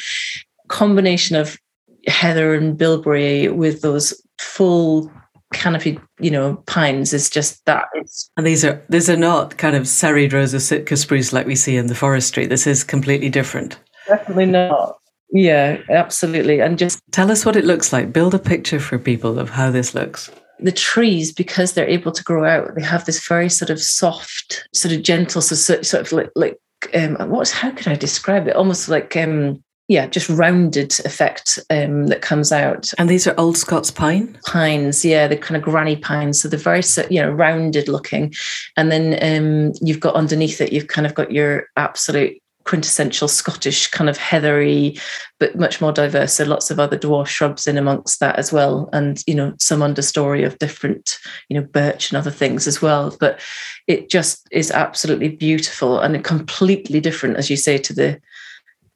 combination 0.68 1.37
of 1.37 1.59
heather 2.07 2.55
and 2.55 2.76
bilberry 2.76 3.49
with 3.49 3.82
those 3.82 4.20
full 4.39 5.11
canopy, 5.53 5.99
you 6.20 6.30
know, 6.30 6.57
pines 6.66 7.12
is 7.12 7.30
just 7.30 7.64
that. 7.66 7.86
It's 7.94 8.30
and 8.36 8.47
these 8.47 8.64
are 8.64 8.84
these 8.88 9.09
are 9.09 9.16
not 9.16 9.57
kind 9.59 9.76
of 9.76 9.88
serried 9.88 10.32
rows 10.32 10.55
of 10.55 10.62
Sitka 10.62 10.97
spruce 10.97 11.32
like 11.32 11.47
we 11.47 11.55
see 11.55 11.76
in 11.76 11.86
the 11.86 11.94
forestry. 11.94 12.47
This 12.47 12.66
is 12.66 12.84
completely 12.84 13.28
different. 13.28 13.78
Definitely 14.09 14.47
not. 14.47 14.99
Yeah, 15.32 15.78
absolutely. 15.90 16.61
And 16.61 16.78
just 16.78 17.01
tell 17.11 17.30
us 17.30 17.44
what 17.44 17.57
it 17.57 17.64
looks 17.64 17.92
like. 17.92 18.12
Build 18.12 18.34
a 18.34 18.38
picture 18.38 18.78
for 18.78 18.99
people 18.99 19.38
of 19.38 19.51
how 19.51 19.70
this 19.70 19.94
looks. 19.94 20.30
The 20.61 20.72
trees, 20.72 21.32
because 21.32 21.72
they're 21.72 21.88
able 21.88 22.12
to 22.12 22.24
grow 22.24 22.44
out, 22.44 22.74
they 22.74 22.82
have 22.82 23.05
this 23.05 23.26
very 23.26 23.51
sort 23.51 23.68
of 23.68 23.80
soft, 23.80 24.66
sort 24.72 24.94
of 24.94 25.03
gentle, 25.03 25.42
so, 25.42 25.82
sort 25.82 26.07
of 26.07 26.12
like, 26.12 26.30
like 26.34 26.59
um, 26.94 27.16
what's 27.28 27.51
how 27.51 27.70
could 27.72 27.88
I 27.88 27.94
describe 27.94 28.49
it? 28.49 28.57
Almost 28.57 28.88
like 28.88 29.16
um, 29.16 29.62
yeah, 29.89 30.07
just 30.07 30.28
rounded 30.28 30.99
effect 31.05 31.61
um, 31.70 32.09
that 32.09 32.20
comes 32.20 32.51
out. 32.51 32.93
And 32.99 33.09
these 33.09 33.26
are 33.26 33.39
old 33.39 33.57
Scots 33.57 33.91
pine 33.91 34.37
pines, 34.45 35.05
yeah, 35.05 35.28
the 35.28 35.37
kind 35.37 35.57
of 35.57 35.62
granny 35.62 35.97
pines. 35.97 36.41
So 36.41 36.49
they're 36.49 36.59
very, 36.59 36.82
you 37.09 37.22
know, 37.22 37.30
rounded 37.30 37.89
looking. 37.89 38.34
And 38.76 38.91
then 38.91 39.18
um, 39.22 39.72
you've 39.80 40.01
got 40.01 40.16
underneath 40.16 40.61
it, 40.61 40.72
you've 40.72 40.89
kind 40.89 41.07
of 41.07 41.14
got 41.14 41.30
your 41.30 41.68
absolute 41.76 42.43
quintessential 42.64 43.28
Scottish 43.28 43.87
kind 43.89 44.11
of 44.11 44.18
heathery, 44.18 44.99
but 45.39 45.57
much 45.57 45.80
more 45.80 45.93
diverse. 45.93 46.34
So 46.34 46.45
lots 46.45 46.70
of 46.70 46.80
other 46.80 46.99
dwarf 46.99 47.28
shrubs 47.28 47.68
in 47.68 47.78
amongst 47.78 48.18
that 48.18 48.37
as 48.37 48.53
well, 48.53 48.91
and 48.93 49.22
you 49.26 49.34
know 49.34 49.55
some 49.61 49.80
understory 49.80 50.45
of 50.45 50.59
different, 50.59 51.16
you 51.49 51.59
know, 51.59 51.66
birch 51.66 52.11
and 52.11 52.18
other 52.18 52.32
things 52.32 52.66
as 52.66 52.82
well. 52.82 53.16
But 53.20 53.41
it 53.87 54.11
just 54.11 54.49
is 54.51 54.72
absolutely 54.72 55.28
beautiful 55.28 56.01
and 56.01 56.22
completely 56.24 57.01
different, 57.01 57.37
as 57.37 57.49
you 57.49 57.57
say, 57.57 57.78
to 57.78 57.95
the 57.95 58.20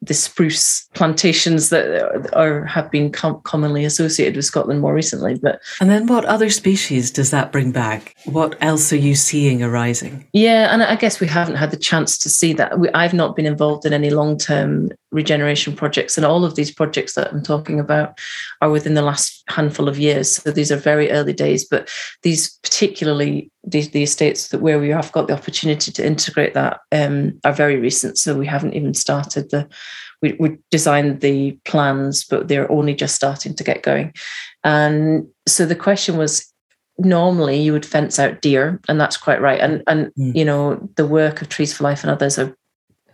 the 0.02 0.14
spruce 0.14 0.88
plantations 0.94 1.68
that 1.68 2.30
are 2.32 2.64
have 2.64 2.90
been 2.90 3.12
com- 3.12 3.40
commonly 3.42 3.84
associated 3.84 4.34
with 4.34 4.46
Scotland 4.46 4.80
more 4.80 4.94
recently. 4.94 5.34
But 5.34 5.60
and 5.80 5.90
then, 5.90 6.06
what 6.06 6.24
other 6.24 6.48
species 6.48 7.10
does 7.10 7.30
that 7.30 7.52
bring 7.52 7.70
back? 7.70 8.14
What 8.24 8.56
else 8.62 8.92
are 8.92 8.96
you 8.96 9.14
seeing 9.14 9.62
arising? 9.62 10.26
Yeah, 10.32 10.72
and 10.72 10.82
I 10.82 10.96
guess 10.96 11.20
we 11.20 11.26
haven't 11.26 11.56
had 11.56 11.70
the 11.70 11.76
chance 11.76 12.18
to 12.18 12.30
see 12.30 12.54
that. 12.54 12.78
We, 12.78 12.88
I've 12.90 13.14
not 13.14 13.36
been 13.36 13.46
involved 13.46 13.84
in 13.84 13.92
any 13.92 14.10
long 14.10 14.38
term 14.38 14.90
regeneration 15.10 15.76
projects, 15.76 16.16
and 16.16 16.24
all 16.24 16.44
of 16.44 16.54
these 16.54 16.72
projects 16.72 17.14
that 17.14 17.32
I'm 17.32 17.42
talking 17.42 17.78
about 17.78 18.18
are 18.62 18.70
within 18.70 18.94
the 18.94 19.02
last 19.02 19.44
handful 19.48 19.88
of 19.88 19.98
years. 19.98 20.36
So 20.36 20.50
these 20.50 20.72
are 20.72 20.76
very 20.76 21.10
early 21.10 21.34
days, 21.34 21.66
but 21.66 21.90
these 22.22 22.58
particularly 22.62 23.50
the, 23.64 23.86
the 23.88 24.02
estates 24.02 24.48
that 24.48 24.62
where 24.62 24.78
we 24.78 24.88
have 24.88 25.12
got 25.12 25.26
the 25.26 25.34
opportunity 25.34 25.92
to 25.92 26.06
integrate 26.06 26.54
that 26.54 26.80
um, 26.92 27.38
are 27.44 27.52
very 27.52 27.76
recent. 27.76 28.18
So 28.18 28.34
we 28.34 28.46
haven't 28.46 28.74
even 28.74 28.94
started 28.94 29.50
the 29.50 29.68
we, 30.22 30.36
we 30.38 30.58
designed 30.70 31.20
the 31.20 31.52
plans, 31.64 32.24
but 32.24 32.48
they're 32.48 32.70
only 32.70 32.94
just 32.94 33.14
starting 33.14 33.54
to 33.54 33.64
get 33.64 33.82
going. 33.82 34.12
And 34.64 35.26
so 35.46 35.66
the 35.66 35.76
question 35.76 36.16
was 36.16 36.52
normally 36.98 37.60
you 37.60 37.72
would 37.72 37.86
fence 37.86 38.18
out 38.18 38.42
deer, 38.42 38.80
and 38.88 39.00
that's 39.00 39.16
quite 39.16 39.40
right. 39.40 39.60
And 39.60 39.82
and 39.86 40.12
mm. 40.18 40.34
you 40.34 40.44
know, 40.44 40.88
the 40.96 41.06
work 41.06 41.42
of 41.42 41.48
Trees 41.48 41.72
for 41.72 41.84
Life 41.84 42.02
and 42.02 42.10
others 42.10 42.38
are 42.38 42.54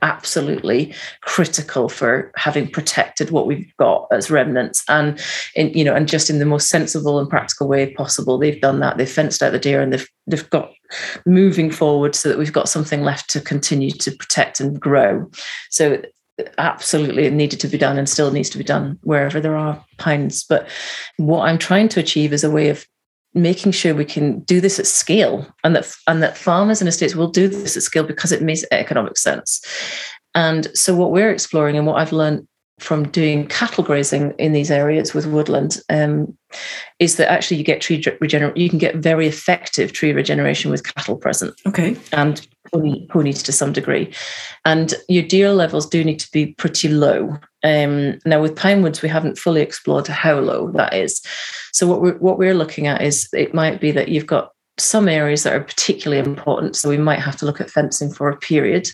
absolutely 0.03 0.95
critical 1.23 1.89
for 1.89 2.31
having 2.37 2.71
protected 2.71 3.31
what 3.31 3.47
we've 3.47 3.75
got 3.79 4.07
as 4.13 4.31
remnants 4.31 4.85
and 4.89 5.19
in 5.55 5.71
you 5.71 5.83
know 5.85 5.95
and 5.95 6.07
just 6.07 6.29
in 6.29 6.39
the 6.39 6.45
most 6.45 6.69
sensible 6.69 7.19
and 7.19 7.31
practical 7.31 7.67
way 7.67 7.91
possible 7.95 8.37
they've 8.37 8.61
done 8.61 8.81
that 8.81 8.99
they've 8.99 9.11
fenced 9.11 9.43
out 9.43 9.53
the 9.53 9.59
deer 9.59 9.81
and 9.81 9.93
they've 9.93 10.09
they've 10.27 10.51
got 10.51 10.71
moving 11.25 11.71
forward 11.71 12.15
so 12.15 12.29
that 12.29 12.39
we've 12.39 12.53
got 12.53 12.69
something 12.69 13.03
left 13.03 13.31
to 13.31 13.41
continue 13.41 13.91
to 13.91 14.11
protect 14.13 14.61
and 14.61 14.79
grow 14.79 15.29
so 15.71 16.01
absolutely 16.59 17.31
needed 17.31 17.61
to 17.61 17.69
be 17.69 17.79
done 17.79 17.99
and 17.99 18.09
still 18.09 18.31
needs 18.31 18.51
to 18.51 18.59
be 18.59 18.65
done 18.65 18.99
wherever 19.03 19.41
there 19.41 19.57
are 19.57 19.83
pines. 19.99 20.45
But 20.45 20.69
what 21.17 21.49
i'm 21.49 21.59
trying 21.59 21.89
to 21.91 22.01
achieve 22.01 22.33
is 22.33 22.45
a 22.45 22.51
way 22.51 22.69
of 22.69 22.87
making 23.35 23.73
sure 23.73 23.95
we 23.95 24.05
can 24.05 24.41
do 24.41 24.61
this 24.61 24.79
at 24.79 24.87
scale 24.87 25.47
and 25.63 25.77
that 25.77 25.93
and 26.07 26.23
that 26.23 26.39
farmers 26.39 26.81
and 26.81 26.89
estates 26.89 27.15
will 27.15 27.29
do 27.29 27.49
this 27.49 27.77
at 27.77 27.83
scale 27.83 28.05
because 28.05 28.33
it 28.33 28.43
makes 28.43 28.65
economic 28.71 29.19
sense. 29.19 29.61
And 30.35 30.69
so 30.77 30.95
what 30.95 31.13
we're 31.13 31.31
exploring 31.31 31.77
and 31.77 31.87
what 31.87 31.97
i've 31.97 32.13
learned 32.13 32.47
from 32.79 33.09
doing 33.09 33.47
cattle 33.47 33.83
grazing 33.83 34.33
in 34.39 34.53
these 34.53 34.71
areas 34.71 35.15
with 35.15 35.27
woodland 35.27 35.81
um, 35.89 36.37
is 36.99 37.17
that 37.17 37.31
actually 37.31 37.57
you 37.57 37.65
get 37.65 37.81
tree 37.81 38.03
regeneration 38.21 38.61
you 38.61 38.69
can 38.69 38.79
get 38.79 38.97
very 38.97 39.27
effective 39.27 39.93
tree 39.93 40.13
regeneration 40.13 40.71
with 40.71 40.85
cattle 40.95 41.17
present. 41.17 41.59
Okay. 41.67 41.97
And 42.13 42.47
ponies 43.09 43.43
to 43.45 43.53
some 43.53 43.73
degree. 43.73 44.13
And 44.65 44.95
your 45.09 45.23
deer 45.23 45.53
levels 45.53 45.87
do 45.87 46.03
need 46.05 46.19
to 46.21 46.31
be 46.33 46.47
pretty 46.55 46.89
low. 46.89 47.37
Um, 47.63 48.19
now 48.25 48.41
with 48.41 48.57
pine 48.57 48.83
woods 48.83 49.03
we 49.03 49.09
haven't 49.09 49.39
fully 49.39 49.63
explored 49.63 50.07
how 50.07 50.39
low 50.39 50.71
that 50.73 50.95
is. 50.95 51.21
So 51.73 51.87
what 51.87 52.01
we're 52.01 52.19
what 52.19 52.39
we're 52.39 52.55
looking 52.55 52.87
at 52.87 53.03
is 53.03 53.29
it 53.33 53.55
might 53.55 53.81
be 53.81 53.91
that 53.93 54.09
you've 54.09 54.27
got 54.27 54.53
some 54.79 55.09
areas 55.09 55.43
that 55.43 55.55
are 55.55 55.65
particularly 55.65 56.23
important. 56.23 56.77
So 56.77 56.89
we 56.89 56.99
might 56.99 57.21
have 57.21 57.37
to 57.37 57.47
look 57.47 57.61
at 57.61 57.71
fencing 57.71 58.13
for 58.13 58.29
a 58.29 58.37
period 58.37 58.91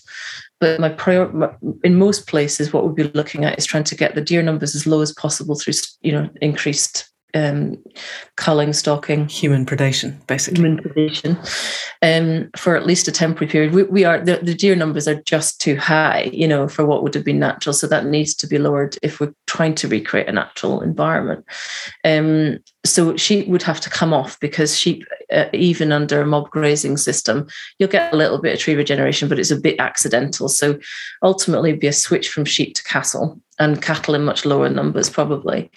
but 0.62 0.78
my 0.78 0.90
prior, 0.90 1.58
in 1.82 1.96
most 1.96 2.28
places, 2.28 2.72
what 2.72 2.84
we'll 2.84 2.92
be 2.92 3.02
looking 3.02 3.44
at 3.44 3.58
is 3.58 3.66
trying 3.66 3.82
to 3.82 3.96
get 3.96 4.14
the 4.14 4.20
deer 4.20 4.42
numbers 4.42 4.76
as 4.76 4.86
low 4.86 5.00
as 5.00 5.12
possible 5.12 5.56
through, 5.56 5.74
you 6.02 6.12
know, 6.12 6.30
increased 6.40 7.11
um, 7.34 7.76
culling, 8.36 8.72
stalking, 8.72 9.28
human 9.28 9.64
predation, 9.64 10.24
basically. 10.26 10.60
Human 10.62 10.82
predation, 10.82 11.36
um, 12.02 12.50
for 12.56 12.76
at 12.76 12.86
least 12.86 13.08
a 13.08 13.12
temporary 13.12 13.50
period. 13.50 13.72
We, 13.72 13.84
we 13.84 14.04
are 14.04 14.20
the, 14.20 14.38
the, 14.42 14.54
deer 14.54 14.76
numbers 14.76 15.08
are 15.08 15.22
just 15.22 15.60
too 15.60 15.76
high, 15.76 16.30
you 16.32 16.46
know, 16.46 16.68
for 16.68 16.84
what 16.84 17.02
would 17.02 17.14
have 17.14 17.24
been 17.24 17.38
natural. 17.38 17.72
So 17.72 17.86
that 17.86 18.06
needs 18.06 18.34
to 18.34 18.46
be 18.46 18.58
lowered 18.58 18.96
if 19.02 19.20
we're 19.20 19.34
trying 19.46 19.74
to 19.76 19.88
recreate 19.88 20.28
a 20.28 20.32
natural 20.32 20.82
environment. 20.82 21.44
Um, 22.04 22.58
so 22.84 23.16
sheep 23.16 23.48
would 23.48 23.62
have 23.62 23.80
to 23.80 23.90
come 23.90 24.12
off 24.12 24.38
because 24.40 24.78
sheep, 24.78 25.04
uh, 25.32 25.46
even 25.52 25.92
under 25.92 26.20
a 26.20 26.26
mob 26.26 26.50
grazing 26.50 26.96
system, 26.96 27.46
you'll 27.78 27.88
get 27.88 28.12
a 28.12 28.16
little 28.16 28.40
bit 28.40 28.54
of 28.54 28.60
tree 28.60 28.74
regeneration, 28.74 29.28
but 29.28 29.38
it's 29.38 29.50
a 29.50 29.60
bit 29.60 29.78
accidental. 29.78 30.48
So 30.48 30.78
ultimately, 31.22 31.72
be 31.72 31.86
a 31.86 31.92
switch 31.92 32.28
from 32.28 32.44
sheep 32.44 32.74
to 32.74 32.84
cattle 32.84 33.40
and 33.58 33.80
cattle 33.80 34.14
in 34.14 34.24
much 34.24 34.44
lower 34.44 34.68
numbers, 34.68 35.08
probably. 35.08 35.70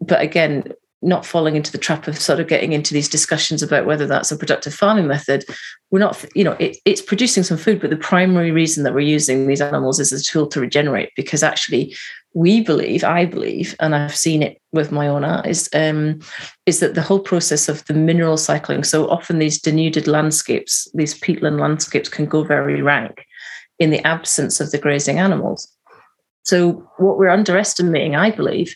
But 0.00 0.20
again, 0.20 0.72
not 1.06 1.24
falling 1.24 1.54
into 1.54 1.70
the 1.70 1.78
trap 1.78 2.08
of 2.08 2.18
sort 2.20 2.40
of 2.40 2.48
getting 2.48 2.72
into 2.72 2.92
these 2.92 3.08
discussions 3.08 3.62
about 3.62 3.86
whether 3.86 4.06
that's 4.06 4.32
a 4.32 4.36
productive 4.36 4.74
farming 4.74 5.06
method. 5.06 5.44
We're 5.90 6.00
not, 6.00 6.24
you 6.34 6.42
know, 6.42 6.56
it, 6.58 6.78
it's 6.84 7.00
producing 7.00 7.44
some 7.44 7.56
food, 7.56 7.80
but 7.80 7.90
the 7.90 7.96
primary 7.96 8.50
reason 8.50 8.82
that 8.82 8.92
we're 8.92 9.00
using 9.00 9.46
these 9.46 9.60
animals 9.60 10.00
is 10.00 10.12
as 10.12 10.22
a 10.22 10.24
tool 10.24 10.48
to 10.48 10.60
regenerate 10.60 11.12
because 11.16 11.44
actually 11.44 11.94
we 12.34 12.60
believe, 12.60 13.04
I 13.04 13.24
believe, 13.24 13.76
and 13.78 13.94
I've 13.94 14.16
seen 14.16 14.42
it 14.42 14.60
with 14.72 14.92
my 14.92 15.06
own 15.06 15.24
eyes, 15.24 15.68
um, 15.72 16.20
is 16.66 16.80
that 16.80 16.94
the 16.94 17.02
whole 17.02 17.20
process 17.20 17.68
of 17.68 17.84
the 17.86 17.94
mineral 17.94 18.36
cycling. 18.36 18.84
So 18.84 19.08
often 19.08 19.38
these 19.38 19.60
denuded 19.60 20.06
landscapes, 20.06 20.86
these 20.92 21.18
peatland 21.18 21.60
landscapes, 21.60 22.08
can 22.08 22.26
go 22.26 22.42
very 22.42 22.82
rank 22.82 23.24
in 23.78 23.90
the 23.90 24.06
absence 24.06 24.60
of 24.60 24.70
the 24.70 24.78
grazing 24.78 25.18
animals. 25.18 25.72
So 26.42 26.86
what 26.98 27.16
we're 27.16 27.28
underestimating, 27.28 28.16
I 28.16 28.32
believe, 28.32 28.74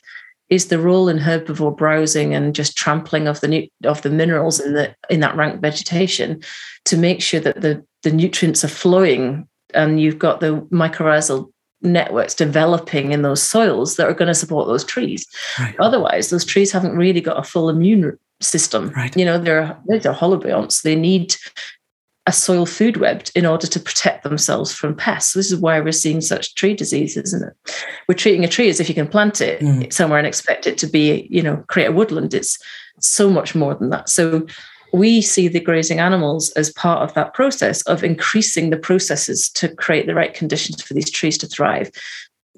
is 0.50 0.66
the 0.66 0.78
role 0.78 1.08
in 1.08 1.18
herbivore 1.18 1.76
browsing 1.76 2.34
and 2.34 2.54
just 2.54 2.76
trampling 2.76 3.28
of 3.28 3.40
the 3.40 3.48
nu- 3.48 3.68
of 3.84 4.02
the 4.02 4.10
minerals 4.10 4.60
in 4.60 4.74
the 4.74 4.94
in 5.08 5.20
that 5.20 5.36
rank 5.36 5.60
vegetation 5.60 6.42
to 6.84 6.96
make 6.96 7.22
sure 7.22 7.40
that 7.40 7.60
the 7.60 7.84
the 8.02 8.10
nutrients 8.10 8.64
are 8.64 8.68
flowing 8.68 9.48
and 9.72 10.00
you've 10.00 10.18
got 10.18 10.40
the 10.40 10.60
mycorrhizal 10.72 11.50
networks 11.82 12.34
developing 12.34 13.12
in 13.12 13.22
those 13.22 13.42
soils 13.42 13.96
that 13.96 14.06
are 14.06 14.14
going 14.14 14.28
to 14.28 14.34
support 14.34 14.66
those 14.66 14.84
trees. 14.84 15.26
Right. 15.58 15.74
Otherwise, 15.78 16.28
those 16.28 16.44
trees 16.44 16.72
haven't 16.72 16.96
really 16.96 17.20
got 17.20 17.38
a 17.38 17.42
full 17.42 17.68
immune 17.70 18.18
system. 18.40 18.90
Right. 18.90 19.16
You 19.16 19.24
know, 19.24 19.38
they're 19.38 19.78
they're 19.86 20.12
holobionts. 20.12 20.82
They 20.82 20.96
need 20.96 21.34
a 22.26 22.32
soil 22.32 22.66
food 22.66 22.98
web 22.98 23.24
in 23.34 23.46
order 23.46 23.66
to 23.66 23.80
protect 23.80 24.24
themselves 24.24 24.72
from 24.74 24.94
pests. 24.94 25.32
This 25.32 25.50
is 25.50 25.58
why 25.58 25.80
we're 25.80 25.92
seeing 25.92 26.20
such 26.20 26.54
tree 26.54 26.74
disease, 26.74 27.16
isn't 27.16 27.42
it? 27.42 27.74
We're 28.08 28.14
treating 28.14 28.44
a 28.44 28.48
tree 28.48 28.68
as 28.68 28.78
if 28.78 28.88
you 28.88 28.94
can 28.94 29.08
plant 29.08 29.40
it 29.40 29.60
mm. 29.60 29.92
somewhere 29.92 30.18
and 30.18 30.26
expect 30.26 30.66
it 30.66 30.76
to 30.78 30.86
be, 30.86 31.26
you 31.30 31.42
know, 31.42 31.64
create 31.68 31.86
a 31.86 31.92
woodland. 31.92 32.34
It's 32.34 32.58
so 33.00 33.30
much 33.30 33.54
more 33.54 33.74
than 33.74 33.90
that. 33.90 34.08
So 34.08 34.46
we 34.92 35.22
see 35.22 35.48
the 35.48 35.60
grazing 35.60 36.00
animals 36.00 36.50
as 36.52 36.72
part 36.72 37.02
of 37.02 37.14
that 37.14 37.34
process 37.34 37.82
of 37.82 38.04
increasing 38.04 38.70
the 38.70 38.76
processes 38.76 39.48
to 39.50 39.74
create 39.76 40.06
the 40.06 40.14
right 40.14 40.34
conditions 40.34 40.82
for 40.82 40.94
these 40.94 41.10
trees 41.10 41.38
to 41.38 41.46
thrive. 41.46 41.90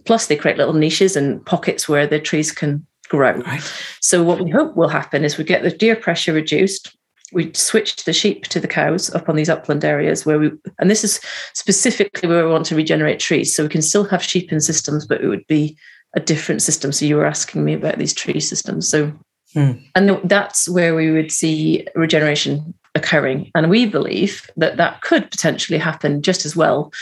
Plus, 0.04 0.26
they 0.26 0.36
create 0.36 0.56
little 0.56 0.74
niches 0.74 1.14
and 1.14 1.44
pockets 1.46 1.88
where 1.88 2.06
the 2.06 2.18
trees 2.18 2.50
can 2.50 2.84
grow. 3.08 3.34
Right. 3.40 3.72
So, 4.00 4.22
what 4.22 4.40
we 4.40 4.50
hope 4.50 4.76
will 4.76 4.88
happen 4.88 5.24
is 5.24 5.38
we 5.38 5.44
get 5.44 5.62
the 5.62 5.70
deer 5.70 5.94
pressure 5.94 6.32
reduced. 6.32 6.96
We 7.32 7.52
switched 7.54 8.04
the 8.04 8.12
sheep 8.12 8.44
to 8.48 8.60
the 8.60 8.68
cows 8.68 9.12
up 9.14 9.28
on 9.28 9.36
these 9.36 9.48
upland 9.48 9.84
areas 9.84 10.26
where 10.26 10.38
we, 10.38 10.52
and 10.78 10.90
this 10.90 11.04
is 11.04 11.20
specifically 11.54 12.28
where 12.28 12.44
we 12.44 12.52
want 12.52 12.66
to 12.66 12.76
regenerate 12.76 13.20
trees. 13.20 13.54
So 13.54 13.62
we 13.62 13.68
can 13.68 13.82
still 13.82 14.04
have 14.04 14.22
sheep 14.22 14.52
in 14.52 14.60
systems, 14.60 15.06
but 15.06 15.22
it 15.22 15.28
would 15.28 15.46
be 15.46 15.76
a 16.14 16.20
different 16.20 16.62
system. 16.62 16.92
So 16.92 17.06
you 17.06 17.16
were 17.16 17.26
asking 17.26 17.64
me 17.64 17.74
about 17.74 17.98
these 17.98 18.12
tree 18.12 18.40
systems. 18.40 18.88
So 18.88 19.12
Mm. 19.54 19.82
And 19.94 20.20
that's 20.24 20.68
where 20.68 20.94
we 20.94 21.10
would 21.10 21.30
see 21.30 21.86
regeneration 21.94 22.74
occurring. 22.94 23.50
And 23.54 23.70
we 23.70 23.86
believe 23.86 24.50
that 24.56 24.76
that 24.76 25.02
could 25.02 25.30
potentially 25.30 25.78
happen 25.78 26.22
just 26.22 26.44
as 26.44 26.56
well 26.56 26.92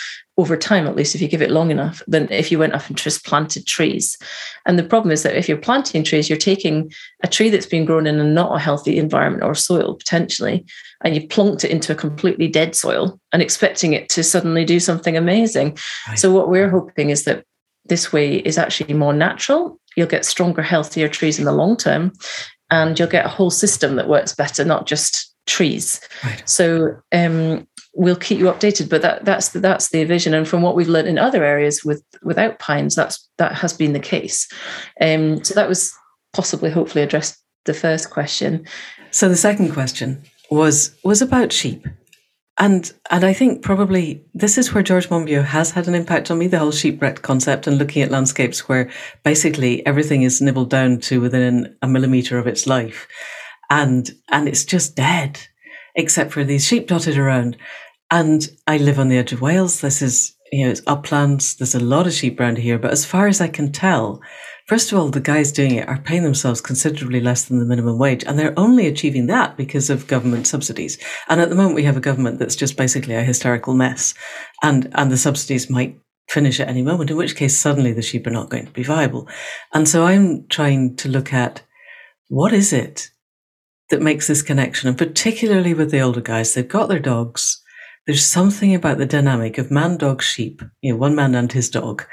over 0.41 0.57
time, 0.57 0.87
at 0.87 0.97
least 0.97 1.15
if 1.15 1.21
you 1.21 1.29
give 1.29 1.43
it 1.43 1.51
long 1.51 1.71
enough, 1.71 2.03
than 2.07 2.31
if 2.31 2.51
you 2.51 2.59
went 2.59 2.75
up 2.75 2.87
and 2.89 2.97
just 2.97 3.25
planted 3.25 3.67
trees. 3.67 4.19
And 4.67 4.79
the 4.79 4.85
problem 4.85 5.13
is 5.13 5.23
that 5.23 5.37
if 5.37 5.49
you're 5.49 5.59
planting 5.59 6.05
trees, 6.05 6.29
you're 6.29 6.39
taking 6.39 6.91
a 7.23 7.29
tree 7.29 7.51
that's 7.51 7.67
been 7.67 7.85
grown 7.85 8.07
in 8.07 8.19
a 8.19 8.25
not 8.25 8.55
a 8.55 8.59
healthy 8.59 8.99
environment 8.99 9.45
or 9.45 9.55
soil 9.55 9.95
potentially, 9.95 10.65
and 11.05 11.15
you 11.15 11.27
plonked 11.29 11.65
it 11.65 11.71
into 11.71 11.93
a 11.93 11.97
completely 11.97 12.49
dead 12.49 12.75
soil 12.75 13.21
and 13.33 13.43
expecting 13.43 13.93
it 13.93 14.09
to 14.11 14.23
suddenly 14.23 14.65
do 14.65 14.81
something 14.81 15.17
amazing. 15.17 15.79
Right. 16.09 16.19
So 16.19 16.33
what 16.33 16.49
we're 16.49 16.71
hoping 16.71 17.11
is 17.11 17.25
that 17.25 17.45
this 17.87 18.13
way 18.13 18.37
is 18.37 18.59
actually 18.59 18.95
more 18.95 19.13
natural 19.13 19.81
you'll 19.97 20.07
get 20.07 20.25
stronger, 20.25 20.63
healthier 20.63 21.09
trees 21.09 21.39
in 21.39 21.45
the 21.45 21.53
long 21.53 21.77
term, 21.77 22.13
and 22.71 22.99
you'll 22.99 23.09
get 23.09 23.27
a 23.27 23.31
whole 23.31 23.51
system 23.51 23.97
that 23.97 24.09
works 24.09 24.35
better, 24.35 24.65
not 24.65 24.87
just 24.87 25.35
trees. 25.47 26.01
Right. 26.25 26.43
So 26.49 26.97
um, 27.13 27.67
we'll 27.95 28.17
keep 28.17 28.39
you 28.39 28.47
updated, 28.47 28.89
but 28.89 29.03
that 29.03 29.25
that's 29.25 29.51
the, 29.51 29.61
that's 29.61 29.91
the 29.91 30.05
vision. 30.05 30.35
And 30.35 30.47
from 30.47 30.63
what 30.63 30.77
we've 30.77 30.89
learned 30.89 31.09
in 31.09 31.19
other 31.19 31.45
areas 31.45 31.85
with 31.85 32.03
without 32.23 32.59
pines, 32.59 32.95
that's 32.95 33.29
that 33.39 33.53
has 33.55 33.73
been 33.73 33.93
the 33.93 34.01
case. 34.01 34.49
Um, 35.01 35.43
so 35.45 35.55
that 35.55 35.69
was 35.69 35.93
possibly, 36.33 36.71
hopefully, 36.71 37.03
addressed 37.03 37.37
the 37.65 37.75
first 37.75 38.11
question. 38.11 38.67
So 39.11 39.29
the 39.29 39.37
second 39.37 39.73
question 39.73 40.23
was 40.51 40.95
was 41.05 41.23
about 41.23 41.53
sheep. 41.53 41.87
And 42.59 42.93
and 43.11 43.25
I 43.25 43.33
think 43.33 43.63
probably 43.63 44.23
this 44.35 44.59
is 44.59 44.75
where 44.75 44.83
George 44.83 45.09
Monbiot 45.09 45.47
has 45.47 45.71
had 45.71 45.89
an 45.89 45.95
impact 45.95 46.31
on 46.31 46.39
me, 46.39 46.47
the 46.47 46.59
whole 46.59 46.73
sheep-wrecked 46.73 47.23
concept 47.23 47.67
and 47.67 47.79
looking 47.79 48.03
at 48.03 48.11
landscapes 48.11 48.69
where 48.69 48.91
basically 49.25 49.85
everything 49.87 50.23
is 50.23 50.43
nibbled 50.43 50.69
down 50.69 51.01
to 51.01 51.21
within 51.21 51.75
a 51.81 51.89
millimeter 51.89 52.39
of 52.39 52.47
its 52.47 52.67
life. 52.67 53.09
And 53.71 54.11
and 54.29 54.47
it's 54.47 54.65
just 54.65 54.95
dead, 54.95 55.41
except 55.95 56.33
for 56.33 56.45
these 56.45 56.67
sheep 56.67 56.87
dotted 56.87 57.19
around. 57.19 57.57
And 58.11 58.49
I 58.67 58.79
live 58.79 58.99
on 58.99 59.09
the 59.09 59.19
edge 59.19 59.33
of 59.33 59.41
Wales. 59.41 59.81
This 59.81 60.03
is, 60.03 60.35
you 60.51 60.65
know, 60.65 60.71
it's 60.71 60.83
uplands. 60.87 61.57
There's 61.57 61.75
a 61.75 61.81
lot 61.81 62.07
of 62.07 62.13
sheep 62.13 62.41
around 62.41 62.59
here. 62.59 62.79
But 62.79 62.91
as 62.91 63.05
far 63.05 63.29
as 63.29 63.41
I 63.41 63.49
can 63.49 63.73
tell, 63.73 64.21
First 64.71 64.93
of 64.93 64.99
all, 64.99 65.09
the 65.09 65.21
guys 65.21 65.51
doing 65.51 65.75
it 65.75 65.89
are 65.89 65.99
paying 65.99 66.23
themselves 66.23 66.61
considerably 66.61 67.19
less 67.19 67.47
than 67.47 67.59
the 67.59 67.65
minimum 67.65 67.99
wage, 67.99 68.23
and 68.23 68.39
they're 68.39 68.57
only 68.57 68.87
achieving 68.87 69.27
that 69.27 69.57
because 69.57 69.91
of 69.91 70.07
government 70.07 70.47
subsidies. 70.47 70.97
And 71.29 71.41
at 71.41 71.49
the 71.49 71.57
moment, 71.57 71.75
we 71.75 71.83
have 71.83 71.97
a 71.97 72.01
government 72.01 72.39
that's 72.39 72.55
just 72.55 72.77
basically 72.77 73.17
a 73.17 73.25
hysterical 73.25 73.75
mess, 73.75 74.15
and 74.63 74.89
and 74.95 75.11
the 75.11 75.17
subsidies 75.17 75.71
might 75.71 75.99
finish 76.29 76.61
at 76.61 76.69
any 76.69 76.83
moment, 76.83 77.11
in 77.11 77.17
which 77.17 77.35
case 77.35 77.59
suddenly 77.59 77.93
the 77.93 78.01
sheep 78.01 78.29
are 78.29 78.31
not 78.31 78.49
going 78.49 78.67
to 78.67 78.71
be 78.71 78.85
viable. 78.85 79.29
And 79.75 79.89
so 79.89 80.05
I'm 80.05 80.47
trying 80.47 80.95
to 80.99 81.09
look 81.09 81.33
at 81.33 81.63
what 82.29 82.53
is 82.53 82.73
it 82.73 83.11
that 83.91 84.03
makes 84.03 84.27
this 84.27 84.43
connection, 84.43 84.89
and 84.89 84.97
particularly 84.97 85.75
with 85.75 85.91
the 85.91 86.01
older 86.01 86.21
guys, 86.21 86.55
they've 86.55 86.67
got 86.67 86.89
their 86.89 87.01
dogs. 87.01 87.63
There's 88.07 88.25
something 88.25 88.75
about 88.75 88.99
the 88.99 89.07
dynamic 89.07 89.59
of 89.59 89.71
man, 89.71 89.99
dog, 89.99 90.23
sheep, 90.23 90.63
you 90.81 90.93
know, 90.93 90.99
one 90.99 91.15
man 91.15 91.35
and 91.35 91.53
his 91.53 91.69
dog, 91.69 92.07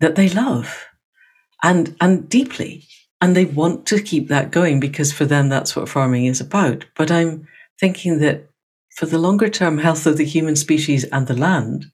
that 0.00 0.14
they 0.14 0.28
love 0.28 0.86
and 1.62 1.96
and 2.00 2.28
deeply. 2.28 2.84
And 3.20 3.34
they 3.34 3.46
want 3.46 3.84
to 3.86 4.00
keep 4.00 4.28
that 4.28 4.52
going 4.52 4.78
because 4.78 5.12
for 5.12 5.24
them 5.24 5.48
that's 5.48 5.74
what 5.74 5.88
farming 5.88 6.26
is 6.26 6.40
about. 6.40 6.86
But 6.96 7.10
i'm 7.10 7.48
thinking 7.80 8.18
that 8.18 8.48
for 8.96 9.06
the 9.06 9.18
longer 9.18 9.48
term 9.48 9.78
health 9.78 10.06
of 10.06 10.16
the 10.16 10.24
human 10.24 10.56
species 10.56 11.04
and 11.04 11.26
the 11.26 11.36
land 11.36 11.86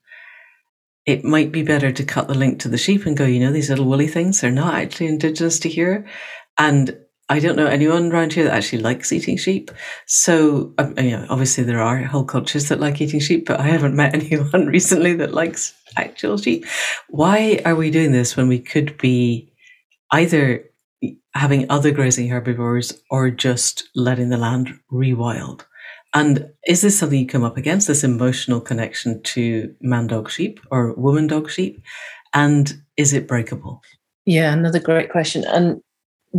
it 1.05 1.23
might 1.23 1.51
be 1.51 1.61
better 1.61 1.91
to 1.91 2.03
cut 2.03 2.27
the 2.27 2.33
link 2.33 2.59
to 2.59 2.67
the 2.67 2.79
sheep 2.79 3.05
and 3.05 3.15
go 3.15 3.25
you 3.25 3.39
know 3.39 3.51
these 3.51 3.69
little 3.69 3.85
woolly 3.85 4.07
things 4.07 4.41
they're 4.41 4.51
not 4.51 4.73
actually 4.73 5.07
indigenous 5.07 5.59
to 5.59 5.69
here. 5.69 6.05
And 6.57 6.97
I 7.27 7.39
don't 7.39 7.55
know 7.55 7.65
anyone 7.65 8.11
around 8.11 8.33
here 8.33 8.43
that 8.43 8.53
actually 8.53 8.83
likes 8.83 9.11
eating 9.11 9.37
sheep. 9.37 9.71
So, 10.05 10.73
um, 10.77 10.93
you 10.99 11.11
know, 11.11 11.25
obviously 11.29 11.63
there 11.63 11.81
are 11.81 11.97
whole 12.03 12.23
cultures 12.23 12.69
that 12.69 12.79
like 12.79 13.01
eating 13.01 13.19
sheep, 13.19 13.47
but 13.47 13.59
I 13.59 13.67
haven't 13.67 13.95
met 13.95 14.13
anyone 14.31 14.67
recently 14.67 15.13
that 15.15 15.33
likes 15.33 15.73
actual 15.97 16.37
sheep. 16.37 16.65
Why 17.09 17.61
are 17.65 17.75
we 17.75 17.89
doing 17.89 18.11
this 18.11 18.37
when 18.37 18.47
we 18.47 18.59
could 18.59 18.97
be 18.99 19.51
either 20.11 20.69
having 21.33 21.69
other 21.69 21.91
grazing 21.91 22.29
herbivores 22.29 23.01
or 23.09 23.29
just 23.29 23.89
letting 23.95 24.29
the 24.29 24.37
land 24.37 24.69
rewild. 24.91 25.65
And 26.13 26.49
is 26.65 26.81
this 26.81 26.97
something 26.97 27.19
you 27.19 27.27
come 27.27 27.43
up 27.43 27.57
against, 27.57 27.87
this 27.87 28.03
emotional 28.03 28.61
connection 28.61 29.21
to 29.23 29.75
man 29.81 30.07
dog 30.07 30.31
sheep 30.31 30.61
or 30.71 30.93
woman 30.93 31.27
dog 31.27 31.51
sheep? 31.51 31.81
And 32.33 32.73
is 32.95 33.11
it 33.11 33.27
breakable? 33.27 33.81
Yeah, 34.25 34.53
another 34.53 34.79
great 34.79 35.11
question. 35.11 35.43
And 35.43 35.81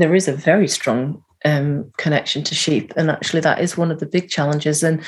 there 0.00 0.14
is 0.14 0.28
a 0.28 0.32
very 0.32 0.68
strong 0.68 1.22
um, 1.44 1.90
connection 1.96 2.42
to 2.44 2.54
sheep. 2.54 2.92
And 2.96 3.10
actually, 3.10 3.40
that 3.40 3.60
is 3.60 3.76
one 3.76 3.90
of 3.90 4.00
the 4.00 4.06
big 4.06 4.28
challenges. 4.28 4.82
And 4.82 5.02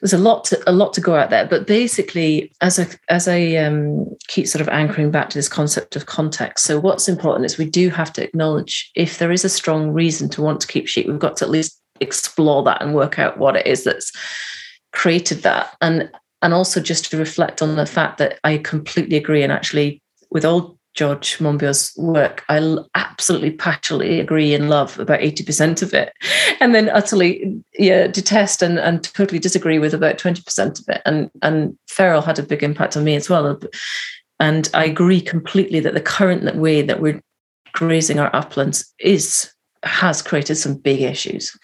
there's 0.00 0.12
a 0.12 0.18
lot 0.18 0.44
to, 0.44 0.70
a 0.70 0.72
lot 0.72 0.94
to 0.94 1.00
go 1.00 1.14
out 1.14 1.28
there 1.28 1.46
but 1.46 1.66
basically 1.66 2.50
as 2.62 2.78
I 2.78 2.86
as 3.10 3.28
I 3.28 3.56
um, 3.56 4.06
keep 4.28 4.46
sort 4.46 4.62
of 4.62 4.68
anchoring 4.68 5.10
back 5.10 5.28
to 5.30 5.38
this 5.38 5.48
concept 5.48 5.94
of 5.94 6.06
context 6.06 6.64
so 6.64 6.80
what's 6.80 7.06
important 7.06 7.44
is 7.44 7.58
we 7.58 7.68
do 7.68 7.90
have 7.90 8.10
to 8.14 8.24
acknowledge 8.24 8.90
if 8.94 9.18
there 9.18 9.30
is 9.30 9.44
a 9.44 9.50
strong 9.50 9.90
reason 9.90 10.30
to 10.30 10.40
want 10.40 10.62
to 10.62 10.66
keep 10.66 10.88
sheep 10.88 11.06
we've 11.06 11.18
got 11.18 11.36
to 11.36 11.44
at 11.44 11.50
least 11.50 11.78
explore 12.00 12.62
that 12.62 12.80
and 12.80 12.94
work 12.94 13.18
out 13.18 13.36
what 13.36 13.56
it 13.56 13.66
is 13.66 13.84
that's 13.84 14.10
created 14.92 15.42
that 15.42 15.76
and 15.82 16.10
and 16.42 16.54
also 16.54 16.80
just 16.80 17.10
to 17.10 17.18
reflect 17.18 17.60
on 17.60 17.76
the 17.76 17.84
fact 17.84 18.16
that 18.16 18.40
I 18.42 18.56
completely 18.56 19.18
agree 19.18 19.42
and 19.42 19.52
actually 19.52 20.02
with 20.30 20.46
all 20.46 20.79
George 20.94 21.38
Monbiot's 21.38 21.96
work, 21.96 22.44
I 22.48 22.76
absolutely 22.94 23.52
passionately 23.52 24.18
agree 24.18 24.54
and 24.54 24.68
love 24.68 24.98
about 24.98 25.20
80% 25.20 25.82
of 25.82 25.94
it. 25.94 26.12
And 26.58 26.74
then 26.74 26.88
utterly 26.88 27.62
yeah, 27.78 28.08
detest 28.08 28.60
and, 28.60 28.78
and 28.78 29.02
totally 29.02 29.38
disagree 29.38 29.78
with 29.78 29.94
about 29.94 30.18
20% 30.18 30.80
of 30.80 30.88
it. 30.88 31.02
And 31.06 31.30
and 31.42 31.78
feral 31.88 32.22
had 32.22 32.38
a 32.38 32.44
big 32.44 32.62
impact 32.62 32.96
on 32.96 33.04
me 33.04 33.14
as 33.14 33.30
well. 33.30 33.58
And 34.40 34.68
I 34.74 34.84
agree 34.84 35.20
completely 35.20 35.80
that 35.80 35.94
the 35.94 36.00
current 36.00 36.56
way 36.56 36.82
that 36.82 37.00
we're 37.00 37.22
grazing 37.72 38.18
our 38.18 38.34
uplands 38.34 38.92
is 38.98 39.52
has 39.84 40.22
created 40.22 40.56
some 40.56 40.74
big 40.74 41.02
issues. 41.02 41.56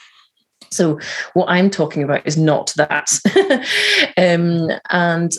So 0.71 0.99
what 1.35 1.49
I'm 1.49 1.71
talking 1.71 2.03
about 2.03 2.27
is 2.27 2.37
not 2.37 2.73
that. 2.77 3.11
um, 4.17 4.71
and 4.91 5.33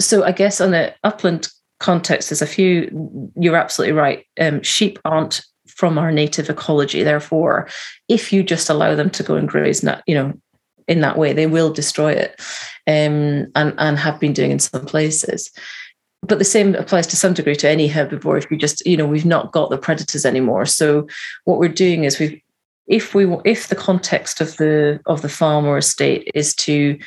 so 0.00 0.24
I 0.24 0.32
guess 0.32 0.60
on 0.60 0.70
the 0.70 0.94
upland 1.04 1.48
context, 1.82 2.30
there's 2.30 2.42
a 2.42 2.46
few, 2.46 3.30
you're 3.36 3.56
absolutely 3.56 3.92
right. 3.92 4.24
Um, 4.40 4.62
sheep 4.62 4.98
aren't 5.04 5.44
from 5.66 5.98
our 5.98 6.12
native 6.12 6.48
ecology. 6.48 7.02
Therefore, 7.02 7.68
if 8.08 8.32
you 8.32 8.42
just 8.42 8.70
allow 8.70 8.94
them 8.94 9.10
to 9.10 9.22
go 9.22 9.34
and 9.36 9.48
graze, 9.48 9.84
you 10.06 10.14
know, 10.14 10.32
in 10.88 11.00
that 11.00 11.18
way, 11.18 11.32
they 11.32 11.46
will 11.46 11.72
destroy 11.72 12.12
it 12.12 12.40
um, 12.86 13.50
and, 13.54 13.74
and 13.78 13.98
have 13.98 14.18
been 14.20 14.32
doing 14.32 14.50
in 14.50 14.58
some 14.58 14.86
places. 14.86 15.50
But 16.22 16.38
the 16.38 16.44
same 16.44 16.74
applies 16.76 17.06
to 17.08 17.16
some 17.16 17.34
degree 17.34 17.56
to 17.56 17.68
any 17.68 17.88
herbivore. 17.88 18.38
If 18.38 18.48
we 18.48 18.56
just, 18.56 18.86
you 18.86 18.96
know, 18.96 19.06
we've 19.06 19.26
not 19.26 19.52
got 19.52 19.70
the 19.70 19.78
predators 19.78 20.24
anymore. 20.24 20.66
So 20.66 21.06
what 21.44 21.58
we're 21.58 21.68
doing 21.68 22.04
is 22.04 22.18
we've, 22.18 22.40
if 22.86 23.14
we, 23.14 23.26
if 23.44 23.68
the 23.68 23.76
context 23.76 24.40
of 24.40 24.56
the 24.56 25.00
of 25.06 25.22
the 25.22 25.28
farm 25.28 25.64
or 25.64 25.78
estate 25.78 26.30
is 26.34 26.54
to 26.56 26.98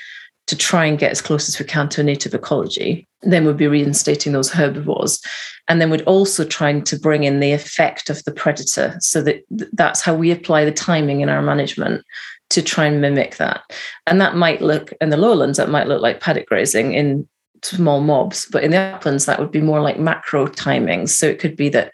to 0.47 0.55
try 0.55 0.86
and 0.86 0.99
get 0.99 1.11
as 1.11 1.21
close 1.21 1.49
as 1.49 1.59
we 1.59 1.65
can 1.65 1.89
to 1.89 2.01
a 2.01 2.03
native 2.03 2.34
ecology, 2.34 3.07
then 3.26 3.45
we'd 3.45 3.57
be 3.57 3.67
reinstating 3.67 4.34
those 4.34 4.51
herbivores. 4.51 5.21
And 5.67 5.82
then 5.82 5.89
we'd 5.89 6.03
also 6.03 6.45
trying 6.45 6.84
to 6.84 6.99
bring 6.99 7.23
in 7.23 7.39
the 7.39 7.51
effect 7.51 8.09
of 8.09 8.23
the 8.23 8.32
predator. 8.32 8.95
So 8.99 9.21
that 9.23 9.43
that's 9.49 10.01
how 10.01 10.13
we 10.13 10.32
apply 10.32 10.65
the 10.65 10.71
timing 10.71 11.21
in 11.21 11.30
our 11.30 11.41
management 11.41 12.05
to 12.51 12.61
try 12.61 12.86
and 12.86 13.01
mimic 13.01 13.38
that. 13.38 13.63
And 14.05 14.21
that 14.21 14.36
might 14.36 14.61
look 14.61 14.93
in 15.01 15.09
the 15.09 15.17
lowlands, 15.17 15.57
that 15.57 15.69
might 15.69 15.88
look 15.88 16.01
like 16.01 16.21
paddock 16.21 16.45
grazing 16.45 16.93
in 16.93 17.28
small 17.63 18.01
mobs, 18.01 18.47
but 18.51 18.63
in 18.63 18.71
the 18.71 18.78
uplands, 18.78 19.26
that 19.26 19.39
would 19.39 19.51
be 19.51 19.61
more 19.61 19.82
like 19.82 19.99
macro 19.99 20.47
timings. 20.47 21.09
So 21.09 21.26
it 21.26 21.39
could 21.39 21.55
be 21.55 21.69
that 21.69 21.91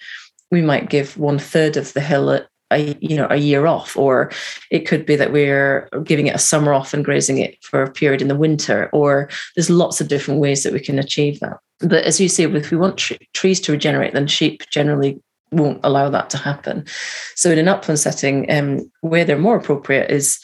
we 0.51 0.61
might 0.61 0.89
give 0.89 1.17
one 1.17 1.39
third 1.39 1.77
of 1.77 1.93
the 1.93 2.01
hill 2.01 2.45
a 2.71 2.97
you 3.01 3.15
know 3.15 3.27
a 3.29 3.37
year 3.37 3.67
off 3.67 3.95
or 3.97 4.31
it 4.69 4.87
could 4.87 5.05
be 5.05 5.15
that 5.15 5.31
we're 5.31 5.89
giving 6.03 6.27
it 6.27 6.35
a 6.35 6.39
summer 6.39 6.73
off 6.73 6.93
and 6.93 7.05
grazing 7.05 7.37
it 7.37 7.57
for 7.63 7.83
a 7.83 7.91
period 7.91 8.21
in 8.21 8.27
the 8.27 8.35
winter 8.35 8.89
or 8.93 9.29
there's 9.55 9.69
lots 9.69 10.01
of 10.01 10.07
different 10.07 10.39
ways 10.39 10.63
that 10.63 10.73
we 10.73 10.79
can 10.79 10.99
achieve 10.99 11.39
that. 11.39 11.57
But 11.79 12.05
as 12.05 12.19
you 12.19 12.29
say 12.29 12.43
if 12.43 12.71
we 12.71 12.77
want 12.77 12.97
trees 13.33 13.59
to 13.61 13.71
regenerate 13.71 14.13
then 14.13 14.27
sheep 14.27 14.63
generally 14.69 15.21
won't 15.51 15.81
allow 15.83 16.09
that 16.09 16.29
to 16.29 16.37
happen. 16.37 16.85
So 17.35 17.51
in 17.51 17.59
an 17.59 17.67
upland 17.67 17.99
setting 17.99 18.49
um, 18.49 18.89
where 19.01 19.25
they're 19.25 19.37
more 19.37 19.57
appropriate 19.57 20.09
is 20.09 20.39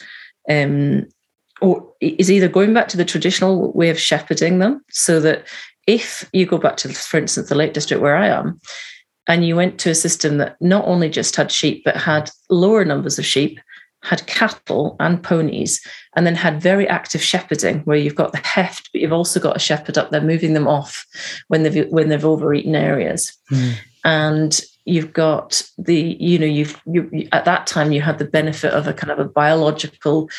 um, 0.50 1.06
or 1.60 1.92
is 2.00 2.30
either 2.30 2.48
going 2.48 2.72
back 2.74 2.88
to 2.88 2.96
the 2.96 3.04
traditional 3.04 3.72
way 3.72 3.90
of 3.90 3.98
shepherding 3.98 4.58
them 4.58 4.82
so 4.90 5.20
that 5.20 5.46
if 5.86 6.28
you 6.32 6.46
go 6.46 6.58
back 6.58 6.76
to 6.76 6.88
for 6.90 7.18
instance 7.18 7.48
the 7.48 7.54
lake 7.54 7.72
district 7.72 8.02
where 8.02 8.16
i 8.16 8.28
am 8.28 8.60
and 9.28 9.46
you 9.46 9.54
went 9.54 9.78
to 9.80 9.90
a 9.90 9.94
system 9.94 10.38
that 10.38 10.56
not 10.60 10.86
only 10.86 11.10
just 11.10 11.36
had 11.36 11.52
sheep, 11.52 11.84
but 11.84 11.96
had 11.96 12.30
lower 12.48 12.84
numbers 12.84 13.18
of 13.18 13.26
sheep, 13.26 13.60
had 14.02 14.26
cattle 14.26 14.96
and 15.00 15.22
ponies, 15.22 15.80
and 16.16 16.26
then 16.26 16.34
had 16.34 16.62
very 16.62 16.88
active 16.88 17.22
shepherding, 17.22 17.80
where 17.80 17.98
you've 17.98 18.14
got 18.14 18.32
the 18.32 18.38
heft, 18.38 18.90
but 18.92 19.00
you've 19.00 19.12
also 19.12 19.38
got 19.38 19.56
a 19.56 19.60
shepherd 19.60 19.98
up 19.98 20.10
there 20.10 20.22
moving 20.22 20.54
them 20.54 20.66
off 20.66 21.06
when 21.48 21.62
they've 21.62 21.86
when 21.90 22.08
they've 22.08 22.24
overeaten 22.24 22.74
areas. 22.74 23.36
Mm. 23.52 23.74
And 24.04 24.60
you've 24.86 25.12
got 25.12 25.62
the, 25.76 26.16
you 26.18 26.38
know, 26.38 26.46
you've 26.46 26.80
you 26.86 27.28
at 27.32 27.44
that 27.44 27.66
time 27.66 27.92
you 27.92 28.00
had 28.00 28.18
the 28.18 28.24
benefit 28.24 28.72
of 28.72 28.86
a 28.86 28.94
kind 28.94 29.10
of 29.10 29.18
a 29.18 29.28
biological 29.28 30.30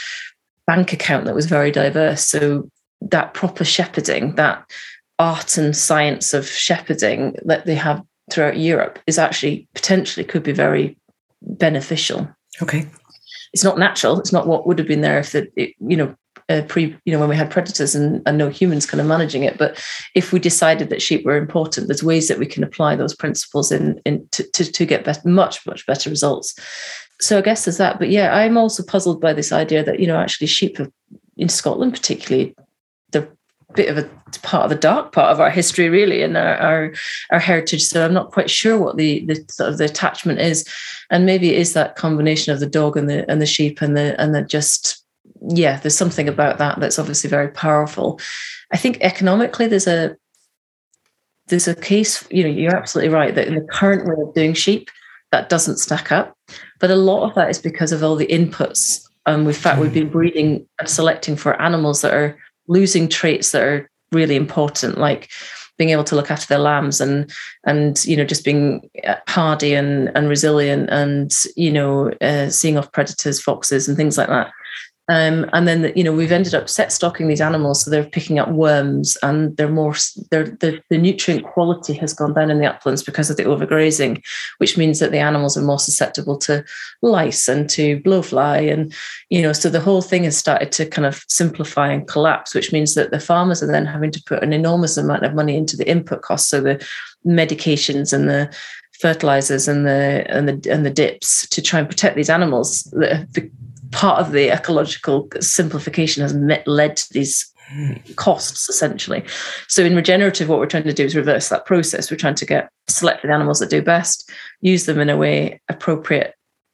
bank 0.65 0.93
account 0.93 1.25
that 1.25 1.35
was 1.35 1.45
very 1.45 1.71
diverse. 1.71 2.25
So 2.25 2.69
that 3.01 3.33
proper 3.33 3.63
shepherding, 3.63 4.35
that 4.35 4.65
art 5.19 5.57
and 5.57 5.75
science 5.75 6.33
of 6.33 6.47
shepherding 6.47 7.35
that 7.43 7.65
they 7.65 7.75
have 7.75 8.03
throughout 8.29 8.57
Europe 8.57 8.99
is 9.07 9.17
actually 9.17 9.67
potentially 9.73 10.25
could 10.25 10.43
be 10.43 10.51
very 10.51 10.97
beneficial. 11.41 12.29
Okay. 12.61 12.87
It's 13.53 13.63
not 13.63 13.79
natural. 13.79 14.19
It's 14.19 14.33
not 14.33 14.47
what 14.47 14.67
would 14.67 14.77
have 14.79 14.87
been 14.87 15.01
there 15.01 15.19
if 15.19 15.31
the 15.31 15.49
it, 15.55 15.73
you 15.79 15.97
know 15.97 16.15
uh, 16.49 16.63
pre 16.67 16.95
you 17.05 17.13
know 17.13 17.19
when 17.19 17.29
we 17.29 17.35
had 17.35 17.51
predators 17.51 17.95
and, 17.95 18.21
and 18.25 18.37
no 18.37 18.49
humans 18.49 18.85
kind 18.85 19.01
of 19.01 19.07
managing 19.07 19.43
it. 19.43 19.57
But 19.57 19.83
if 20.15 20.31
we 20.31 20.39
decided 20.39 20.89
that 20.89 21.01
sheep 21.01 21.25
were 21.25 21.37
important, 21.37 21.87
there's 21.87 22.03
ways 22.03 22.27
that 22.27 22.39
we 22.39 22.45
can 22.45 22.63
apply 22.63 22.95
those 22.95 23.15
principles 23.15 23.71
in 23.71 23.99
in 24.05 24.27
to 24.31 24.43
to, 24.51 24.71
to 24.71 24.85
get 24.85 25.03
better, 25.03 25.27
much 25.27 25.65
much 25.65 25.85
better 25.85 26.09
results. 26.09 26.55
So 27.21 27.37
I 27.37 27.41
guess 27.41 27.65
there's 27.65 27.77
that. 27.77 27.99
But 27.99 28.09
yeah, 28.09 28.35
I'm 28.35 28.57
also 28.57 28.83
puzzled 28.83 29.21
by 29.21 29.33
this 29.33 29.51
idea 29.51 29.83
that 29.83 29.99
you 29.99 30.07
know 30.07 30.17
actually 30.17 30.47
sheep 30.47 30.77
have, 30.77 30.91
in 31.37 31.49
Scotland 31.49 31.93
particularly 31.93 32.55
bit 33.75 33.89
of 33.89 33.97
a 33.97 34.09
part 34.41 34.63
of 34.63 34.69
the 34.69 34.75
dark 34.75 35.11
part 35.11 35.31
of 35.31 35.39
our 35.39 35.49
history, 35.49 35.89
really, 35.89 36.21
and 36.23 36.37
our, 36.37 36.55
our, 36.57 36.93
our 37.31 37.39
heritage. 37.39 37.83
So 37.83 38.05
I'm 38.05 38.13
not 38.13 38.31
quite 38.31 38.49
sure 38.49 38.77
what 38.77 38.97
the 38.97 39.25
the 39.25 39.43
sort 39.49 39.69
of 39.69 39.77
the 39.77 39.85
attachment 39.85 40.39
is, 40.39 40.67
and 41.09 41.25
maybe 41.25 41.49
it 41.49 41.59
is 41.59 41.73
that 41.73 41.95
combination 41.95 42.53
of 42.53 42.59
the 42.59 42.67
dog 42.67 42.97
and 42.97 43.09
the 43.09 43.29
and 43.29 43.41
the 43.41 43.45
sheep 43.45 43.81
and 43.81 43.95
the 43.95 44.19
and 44.21 44.33
the 44.33 44.41
just 44.41 45.03
yeah. 45.41 45.79
There's 45.79 45.97
something 45.97 46.27
about 46.27 46.57
that 46.57 46.79
that's 46.79 46.99
obviously 46.99 47.29
very 47.29 47.49
powerful. 47.49 48.19
I 48.71 48.77
think 48.77 48.97
economically 49.01 49.67
there's 49.67 49.87
a 49.87 50.15
there's 51.47 51.67
a 51.67 51.75
case. 51.75 52.25
You 52.31 52.43
know, 52.43 52.49
you're 52.49 52.75
absolutely 52.75 53.13
right 53.13 53.35
that 53.35 53.47
in 53.47 53.55
the 53.55 53.67
current 53.71 54.07
way 54.07 54.15
of 54.21 54.33
doing 54.33 54.53
sheep, 54.53 54.89
that 55.31 55.49
doesn't 55.49 55.77
stack 55.77 56.11
up. 56.11 56.35
But 56.79 56.91
a 56.91 56.95
lot 56.95 57.27
of 57.27 57.35
that 57.35 57.49
is 57.49 57.59
because 57.59 57.91
of 57.91 58.03
all 58.03 58.15
the 58.15 58.27
inputs. 58.27 59.05
And 59.25 59.41
um, 59.41 59.47
in 59.47 59.53
fact, 59.53 59.79
we've 59.79 59.93
been 59.93 60.09
breeding 60.09 60.65
and 60.79 60.89
selecting 60.89 61.35
for 61.35 61.61
animals 61.61 62.01
that 62.01 62.13
are 62.13 62.37
losing 62.69 63.09
traits 63.09 63.51
that 63.51 63.63
are 63.63 63.89
really 64.13 64.37
important, 64.37 64.97
like 64.97 65.29
being 65.77 65.89
able 65.89 66.03
to 66.03 66.15
look 66.15 66.29
after 66.29 66.45
their 66.47 66.59
lambs 66.59 67.01
and 67.01 67.31
and 67.65 68.05
you 68.05 68.15
know 68.15 68.25
just 68.25 68.45
being 68.45 68.87
uh, 69.07 69.15
hardy 69.27 69.73
and 69.73 70.11
and 70.15 70.29
resilient 70.29 70.89
and 70.91 71.31
you 71.55 71.71
know 71.71 72.11
uh, 72.21 72.49
seeing 72.49 72.77
off 72.77 72.91
predators 72.91 73.41
foxes 73.41 73.87
and 73.87 73.95
things 73.97 74.17
like 74.17 74.27
that 74.27 74.51
um, 75.09 75.49
and 75.53 75.67
then 75.67 75.91
you 75.95 76.03
know 76.03 76.13
we've 76.13 76.31
ended 76.31 76.53
up 76.53 76.69
set 76.69 76.91
stocking 76.91 77.27
these 77.27 77.41
animals, 77.41 77.81
so 77.81 77.89
they're 77.89 78.05
picking 78.05 78.37
up 78.37 78.49
worms, 78.49 79.17
and 79.23 79.57
they're 79.57 79.67
more 79.67 79.95
they're, 80.29 80.45
the 80.45 80.79
the 80.89 80.99
nutrient 80.99 81.45
quality 81.45 81.93
has 81.95 82.13
gone 82.13 82.35
down 82.35 82.51
in 82.51 82.59
the 82.59 82.67
uplands 82.67 83.01
because 83.01 83.31
of 83.31 83.35
the 83.35 83.43
overgrazing, 83.43 84.23
which 84.59 84.77
means 84.77 84.99
that 84.99 85.11
the 85.11 85.17
animals 85.17 85.57
are 85.57 85.63
more 85.63 85.79
susceptible 85.79 86.37
to 86.37 86.63
lice 87.01 87.47
and 87.47 87.71
to 87.71 87.99
blowfly, 88.01 88.71
and 88.71 88.93
you 89.29 89.41
know 89.41 89.51
so 89.51 89.67
the 89.67 89.79
whole 89.79 90.03
thing 90.03 90.25
has 90.25 90.37
started 90.37 90.71
to 90.73 90.85
kind 90.85 91.07
of 91.07 91.25
simplify 91.27 91.91
and 91.91 92.07
collapse, 92.07 92.53
which 92.53 92.71
means 92.71 92.93
that 92.93 93.09
the 93.09 93.19
farmers 93.19 93.63
are 93.63 93.71
then 93.71 93.87
having 93.87 94.11
to 94.11 94.23
put 94.27 94.43
an 94.43 94.53
enormous 94.53 94.95
amount 94.95 95.25
of 95.25 95.33
money 95.33 95.57
into 95.57 95.75
the 95.75 95.89
input 95.89 96.21
costs, 96.21 96.49
so 96.49 96.61
the 96.61 96.85
medications 97.25 98.13
and 98.13 98.29
the 98.29 98.55
fertilizers 99.01 99.67
and 99.67 99.87
the 99.87 100.23
and 100.27 100.47
the 100.47 100.71
and 100.71 100.85
the 100.85 100.91
dips 100.91 101.47
to 101.47 101.63
try 101.63 101.79
and 101.79 101.89
protect 101.89 102.15
these 102.15 102.29
animals 102.29 102.83
that 102.91 103.11
have 103.11 103.33
part 103.91 104.19
of 104.19 104.31
the 104.31 104.49
ecological 104.49 105.27
simplification 105.39 106.21
has 106.21 106.33
met, 106.33 106.67
led 106.67 106.97
to 106.97 107.13
these 107.13 107.51
costs 108.15 108.67
essentially. 108.69 109.23
So 109.67 109.83
in 109.83 109.95
regenerative, 109.95 110.49
what 110.49 110.59
we're 110.59 110.65
trying 110.65 110.83
to 110.83 110.93
do 110.93 111.05
is 111.05 111.15
reverse 111.15 111.49
that 111.49 111.65
process. 111.65 112.09
We're 112.09 112.17
trying 112.17 112.35
to 112.35 112.45
get 112.45 112.69
select 112.87 113.21
the 113.21 113.31
animals 113.31 113.59
that 113.59 113.69
do 113.69 113.81
best, 113.81 114.29
use 114.61 114.85
them 114.85 114.99
in 114.99 115.09
a 115.09 115.17
way 115.17 115.61
appropriate 115.69 116.33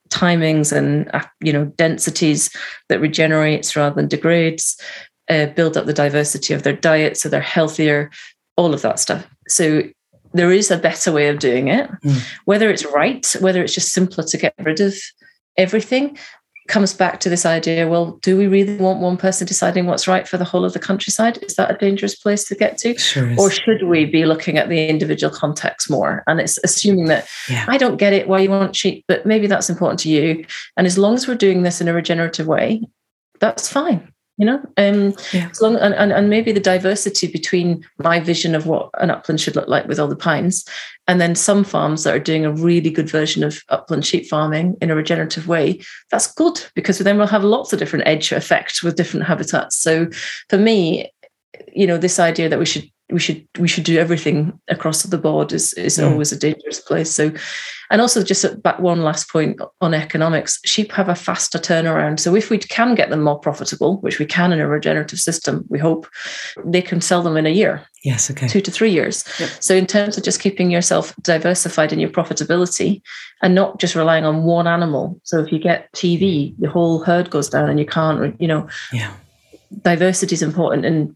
timings 0.10 0.72
and 0.72 1.10
uh, 1.14 1.26
you 1.42 1.52
know 1.52 1.66
densities 1.78 2.50
that 2.90 3.02
regenerates 3.02 3.76
rather 3.76 3.96
than 3.96 4.08
degrades, 4.08 4.80
uh, 5.30 5.48
build 5.48 5.76
up 5.76 5.86
the 5.86 5.94
diversity 5.94 6.54
of 6.54 6.64
their 6.64 6.76
diet 6.76 7.18
so 7.18 7.28
they're 7.28 7.42
healthier, 7.42 8.12
all 8.56 8.74
of 8.74 8.82
that 8.82 9.00
stuff. 9.00 9.28
So 9.48 9.84
there 10.34 10.52
is 10.52 10.72
a 10.72 10.78
better 10.78 11.12
way 11.12 11.28
of 11.28 11.40
doing 11.40 11.68
it. 11.70 11.90
Mm. 12.04 12.36
Whether 12.46 12.70
it's 12.70 12.86
right, 12.86 13.26
whether 13.40 13.64
it's 13.64 13.74
just 13.74 13.94
simpler 13.94 14.24
to 14.26 14.38
get 14.38 14.54
rid 14.60 14.80
of 14.80 14.96
everything 15.58 16.18
comes 16.68 16.94
back 16.94 17.20
to 17.20 17.30
this 17.30 17.46
idea 17.46 17.88
well 17.88 18.18
do 18.22 18.38
we 18.38 18.48
really 18.48 18.76
want 18.78 19.00
one 19.00 19.18
person 19.18 19.46
deciding 19.46 19.86
what's 19.86 20.08
right 20.08 20.28
for 20.28 20.38
the 20.38 20.46
whole 20.46 20.66
of 20.66 20.74
the 20.74 20.80
countryside? 20.80 21.38
Is 21.44 21.56
that 21.56 21.72
a 21.72 21.78
dangerous 21.78 22.16
place 22.16 22.44
to 22.46 22.56
get 22.56 22.78
to? 22.80 22.98
Sure 22.98 23.36
or 23.38 23.52
should 23.52 23.84
we 23.84 24.06
be 24.06 24.26
looking 24.26 24.58
at 24.58 24.70
the 24.70 24.88
individual 24.88 25.34
context 25.34 25.90
more? 25.90 26.24
And 26.28 26.40
it's 26.40 26.58
assuming 26.64 27.06
that 27.06 27.28
yeah. 27.50 27.66
i 27.68 27.78
don't 27.78 27.98
get 27.98 28.14
it 28.14 28.28
why 28.28 28.40
you 28.40 28.50
want 28.50 28.76
sheep 28.76 29.06
but 29.08 29.26
maybe 29.26 29.48
that's 29.48 29.70
important 29.70 30.00
to 30.02 30.10
you. 30.10 30.46
And 30.78 30.88
as 30.88 30.98
long 30.98 31.14
as 31.16 31.28
we're 31.28 31.36
doing 31.36 31.62
this 31.62 31.82
in 31.82 31.88
a 31.88 31.94
regenerative 31.94 32.48
way 32.48 32.82
that's 33.40 33.72
fine 33.72 34.12
you 34.38 34.46
know 34.46 34.62
um 34.78 35.14
yeah. 35.32 35.48
as 35.50 35.62
long 35.62 35.76
and, 35.78 35.94
and, 35.94 36.12
and 36.12 36.30
maybe 36.30 36.52
the 36.52 36.60
diversity 36.60 37.28
between 37.28 37.86
my 38.00 38.20
vision 38.20 38.54
of 38.54 38.68
what 38.68 38.90
an 39.00 39.10
upland 39.10 39.40
should 39.40 39.56
look 39.56 39.68
like 39.68 39.88
with 39.88 40.00
all 40.00 40.08
the 40.08 40.16
pines 40.16 40.66
and 41.08 41.22
then 41.22 41.36
some 41.36 41.64
farms 41.64 42.04
that 42.04 42.14
are 42.14 42.20
doing 42.20 42.46
a 42.46 42.52
really 42.52 42.90
good 42.90 43.10
version 43.10 43.44
of 43.44 43.62
upland 43.70 44.06
sheep 44.06 44.28
farming 44.28 44.76
in 44.82 44.92
a 44.92 44.96
regenerative 44.96 45.48
way 45.48 45.80
that's 46.12 46.34
good 46.34 46.62
because 46.76 47.00
then 47.00 47.18
we'll 47.18 47.28
have 47.28 47.44
lots 47.44 47.72
of 47.72 47.80
different 47.80 48.08
edge 48.08 48.32
effects 48.32 48.84
with 48.84 48.98
different 48.98 49.26
habitats 49.26 49.78
so 49.78 50.08
for 50.50 50.58
me 50.58 51.10
you 51.74 51.88
know 51.88 51.98
this 51.98 52.20
idea 52.20 52.50
that 52.50 52.60
we 52.60 52.66
should 52.66 52.90
we 53.12 53.20
should 53.20 53.46
we 53.60 53.68
should 53.68 53.84
do 53.84 54.00
everything 54.00 54.60
across 54.68 55.04
the 55.04 55.18
board 55.18 55.54
is 55.54 55.74
is 55.74 55.98
mm. 55.98 56.10
always 56.10 56.32
a 56.32 56.40
dangerous 56.40 56.80
place. 56.80 57.12
So, 57.12 57.32
and 57.92 58.02
also 58.02 58.24
just 58.24 58.64
back 58.64 58.80
one 58.80 59.04
last 59.04 59.30
point 59.30 59.62
on 59.80 59.94
economics, 59.94 60.60
sheep 60.66 60.92
have 60.94 61.08
a 61.08 61.14
faster 61.14 61.60
turnaround. 61.60 62.20
So 62.20 62.36
if 62.36 62.50
we 62.50 62.58
can 62.58 62.96
get 62.96 63.12
them 63.12 63.22
more 63.22 63.38
profitable, 63.38 63.98
which 63.98 64.18
we 64.18 64.26
can 64.26 64.52
in 64.52 64.60
a 64.60 64.68
regenerative 64.68 65.20
system, 65.20 65.66
we 65.70 65.78
hope 65.78 66.08
they 66.66 66.82
can 66.82 67.00
sell 67.00 67.22
them 67.22 67.38
in 67.38 67.46
a 67.46 67.52
year. 67.52 67.86
Yes, 68.04 68.32
okay. 68.32 68.48
Two 68.48 68.62
to 68.62 68.72
three 68.72 68.92
years. 68.92 69.24
Yep. 69.40 69.50
So 69.60 69.76
in 69.76 69.86
terms 69.86 70.18
of 70.18 70.24
just 70.24 70.40
keeping 70.40 70.72
yourself 70.72 71.16
diversified 71.22 71.94
in 71.94 72.00
your 72.00 72.10
profitability 72.10 73.04
and 73.44 73.54
not 73.54 73.80
just 73.80 73.94
relying 73.94 74.26
on 74.26 74.44
one 74.46 74.66
animal. 74.66 75.20
So 75.24 75.40
if 75.40 75.52
you 75.52 75.60
get 75.60 75.92
TB, 75.92 76.56
the 76.58 76.70
whole 76.70 77.04
herd 77.04 77.30
goes 77.30 77.50
down 77.50 77.70
and 77.70 77.80
you 77.80 77.86
can't, 77.86 78.40
you 78.42 78.48
know. 78.48 78.68
Yeah. 78.92 79.14
Diversity 79.82 80.34
is 80.34 80.42
important 80.42 80.86
and 80.86 81.16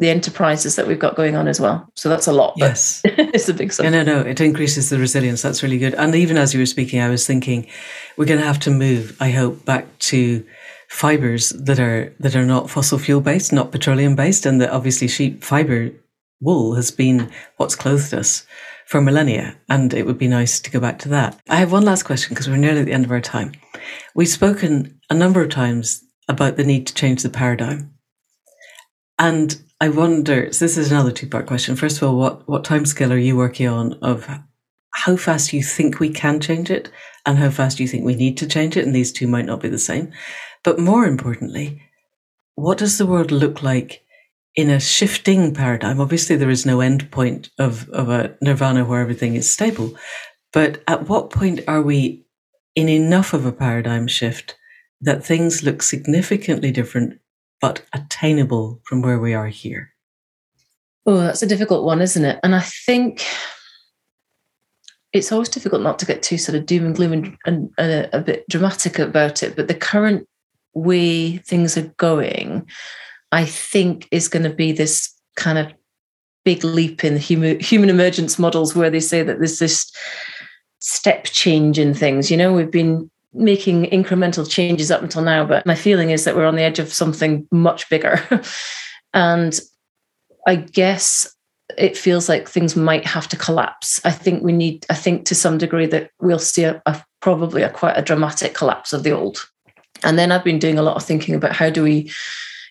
the 0.00 0.08
enterprises 0.08 0.76
that 0.76 0.86
we've 0.86 0.98
got 0.98 1.14
going 1.14 1.36
on 1.36 1.46
as 1.46 1.60
well. 1.60 1.88
So 1.94 2.08
that's 2.08 2.26
a 2.26 2.32
lot. 2.32 2.54
Yes, 2.56 3.02
it's 3.04 3.48
a 3.48 3.54
big 3.54 3.72
subject. 3.72 3.92
No, 3.92 4.02
no, 4.02 4.22
no. 4.22 4.28
It 4.28 4.40
increases 4.40 4.88
the 4.88 4.98
resilience. 4.98 5.42
That's 5.42 5.62
really 5.62 5.78
good. 5.78 5.94
And 5.94 6.14
even 6.14 6.38
as 6.38 6.52
you 6.54 6.60
were 6.60 6.66
speaking, 6.66 7.00
I 7.00 7.10
was 7.10 7.26
thinking 7.26 7.68
we're 8.16 8.24
going 8.24 8.40
to 8.40 8.46
have 8.46 8.60
to 8.60 8.70
move. 8.70 9.16
I 9.20 9.30
hope 9.30 9.64
back 9.64 9.86
to 10.10 10.44
fibers 10.88 11.50
that 11.50 11.78
are 11.78 12.14
that 12.18 12.34
are 12.34 12.46
not 12.46 12.70
fossil 12.70 12.98
fuel 12.98 13.20
based, 13.20 13.52
not 13.52 13.72
petroleum 13.72 14.16
based, 14.16 14.46
and 14.46 14.60
that 14.60 14.70
obviously 14.70 15.06
sheep 15.06 15.44
fiber 15.44 15.90
wool 16.40 16.74
has 16.74 16.90
been 16.90 17.30
what's 17.58 17.76
clothed 17.76 18.14
us 18.14 18.46
for 18.86 19.02
millennia. 19.02 19.56
And 19.68 19.92
it 19.92 20.06
would 20.06 20.18
be 20.18 20.28
nice 20.28 20.58
to 20.60 20.70
go 20.70 20.80
back 20.80 20.98
to 21.00 21.10
that. 21.10 21.38
I 21.48 21.56
have 21.56 21.72
one 21.72 21.84
last 21.84 22.04
question 22.04 22.34
because 22.34 22.48
we're 22.48 22.56
nearly 22.56 22.80
at 22.80 22.86
the 22.86 22.92
end 22.92 23.04
of 23.04 23.10
our 23.10 23.20
time. 23.20 23.52
We've 24.14 24.28
spoken 24.28 24.98
a 25.10 25.14
number 25.14 25.42
of 25.42 25.50
times 25.50 26.02
about 26.26 26.56
the 26.56 26.64
need 26.64 26.86
to 26.86 26.94
change 26.94 27.22
the 27.22 27.28
paradigm. 27.28 27.92
And 29.18 29.60
I 29.82 29.88
wonder, 29.88 30.52
so 30.52 30.64
this 30.64 30.76
is 30.76 30.92
another 30.92 31.10
two 31.10 31.26
part 31.26 31.46
question. 31.46 31.74
First 31.74 31.96
of 31.96 32.02
all, 32.02 32.16
what, 32.16 32.46
what 32.46 32.64
timescale 32.64 33.12
are 33.12 33.16
you 33.16 33.34
working 33.34 33.66
on 33.66 33.94
of 34.02 34.28
how 34.92 35.16
fast 35.16 35.54
you 35.54 35.62
think 35.62 35.98
we 35.98 36.10
can 36.10 36.38
change 36.38 36.70
it 36.70 36.90
and 37.24 37.38
how 37.38 37.48
fast 37.48 37.80
you 37.80 37.88
think 37.88 38.04
we 38.04 38.14
need 38.14 38.36
to 38.38 38.46
change 38.46 38.76
it? 38.76 38.84
And 38.84 38.94
these 38.94 39.10
two 39.10 39.26
might 39.26 39.46
not 39.46 39.62
be 39.62 39.70
the 39.70 39.78
same. 39.78 40.12
But 40.62 40.78
more 40.78 41.06
importantly, 41.06 41.82
what 42.56 42.76
does 42.76 42.98
the 42.98 43.06
world 43.06 43.30
look 43.30 43.62
like 43.62 44.02
in 44.54 44.68
a 44.68 44.80
shifting 44.80 45.54
paradigm? 45.54 45.98
Obviously, 45.98 46.36
there 46.36 46.50
is 46.50 46.66
no 46.66 46.82
end 46.82 47.10
point 47.10 47.48
of, 47.58 47.88
of 47.88 48.10
a 48.10 48.36
nirvana 48.42 48.84
where 48.84 49.00
everything 49.00 49.34
is 49.34 49.50
stable. 49.50 49.94
But 50.52 50.82
at 50.86 51.08
what 51.08 51.30
point 51.30 51.60
are 51.66 51.80
we 51.80 52.26
in 52.74 52.90
enough 52.90 53.32
of 53.32 53.46
a 53.46 53.52
paradigm 53.52 54.08
shift 54.08 54.56
that 55.00 55.24
things 55.24 55.62
look 55.62 55.82
significantly 55.82 56.70
different 56.70 57.19
but 57.60 57.82
attainable 57.92 58.80
from 58.84 59.02
where 59.02 59.18
we 59.18 59.34
are 59.34 59.48
here? 59.48 59.92
Oh, 61.06 61.18
that's 61.18 61.42
a 61.42 61.46
difficult 61.46 61.84
one, 61.84 62.00
isn't 62.00 62.24
it? 62.24 62.38
And 62.42 62.54
I 62.54 62.60
think 62.60 63.24
it's 65.12 65.32
always 65.32 65.48
difficult 65.48 65.82
not 65.82 65.98
to 65.98 66.06
get 66.06 66.22
too 66.22 66.38
sort 66.38 66.56
of 66.56 66.66
doom 66.66 66.86
and 66.86 66.94
gloom 66.94 67.12
and, 67.12 67.36
and, 67.46 67.70
and 67.78 67.92
a, 67.92 68.18
a, 68.18 68.20
bit 68.20 68.48
dramatic 68.48 68.98
about 68.98 69.42
it. 69.42 69.56
But 69.56 69.68
the 69.68 69.74
current 69.74 70.28
way 70.74 71.38
things 71.38 71.76
are 71.76 71.92
going, 71.96 72.66
I 73.32 73.44
think, 73.44 74.08
is 74.10 74.28
going 74.28 74.44
to 74.44 74.54
be 74.54 74.72
this 74.72 75.12
kind 75.36 75.58
of 75.58 75.72
big 76.44 76.62
leap 76.64 77.04
in 77.04 77.16
human, 77.16 77.58
human 77.60 77.90
emergence 77.90 78.38
models 78.38 78.74
where 78.74 78.90
they 78.90 79.00
say 79.00 79.22
that 79.22 79.38
there's 79.38 79.58
this 79.58 79.90
step 80.78 81.24
change 81.24 81.78
in 81.78 81.92
things. 81.92 82.30
You 82.30 82.36
know, 82.36 82.52
we've 82.52 82.70
been 82.70 83.10
making 83.32 83.84
incremental 83.86 84.48
changes 84.48 84.90
up 84.90 85.02
until 85.02 85.22
now, 85.22 85.44
but 85.44 85.64
my 85.66 85.74
feeling 85.74 86.10
is 86.10 86.24
that 86.24 86.36
we're 86.36 86.46
on 86.46 86.56
the 86.56 86.62
edge 86.62 86.78
of 86.78 86.92
something 86.92 87.46
much 87.50 87.88
bigger. 87.88 88.22
and 89.14 89.60
I 90.46 90.56
guess 90.56 91.34
it 91.78 91.96
feels 91.96 92.28
like 92.28 92.48
things 92.48 92.74
might 92.74 93.06
have 93.06 93.28
to 93.28 93.36
collapse. 93.36 94.00
I 94.04 94.10
think 94.10 94.42
we 94.42 94.52
need, 94.52 94.84
I 94.90 94.94
think 94.94 95.26
to 95.26 95.34
some 95.34 95.58
degree 95.58 95.86
that 95.86 96.10
we'll 96.20 96.38
see 96.38 96.64
a, 96.64 96.82
a, 96.86 97.02
probably 97.20 97.62
a 97.62 97.70
quite 97.70 97.96
a 97.96 98.02
dramatic 98.02 98.54
collapse 98.54 98.92
of 98.92 99.02
the 99.02 99.12
old. 99.12 99.46
And 100.02 100.18
then 100.18 100.32
I've 100.32 100.44
been 100.44 100.58
doing 100.58 100.78
a 100.78 100.82
lot 100.82 100.96
of 100.96 101.04
thinking 101.04 101.34
about 101.34 101.54
how 101.54 101.70
do 101.70 101.82
we 101.82 102.10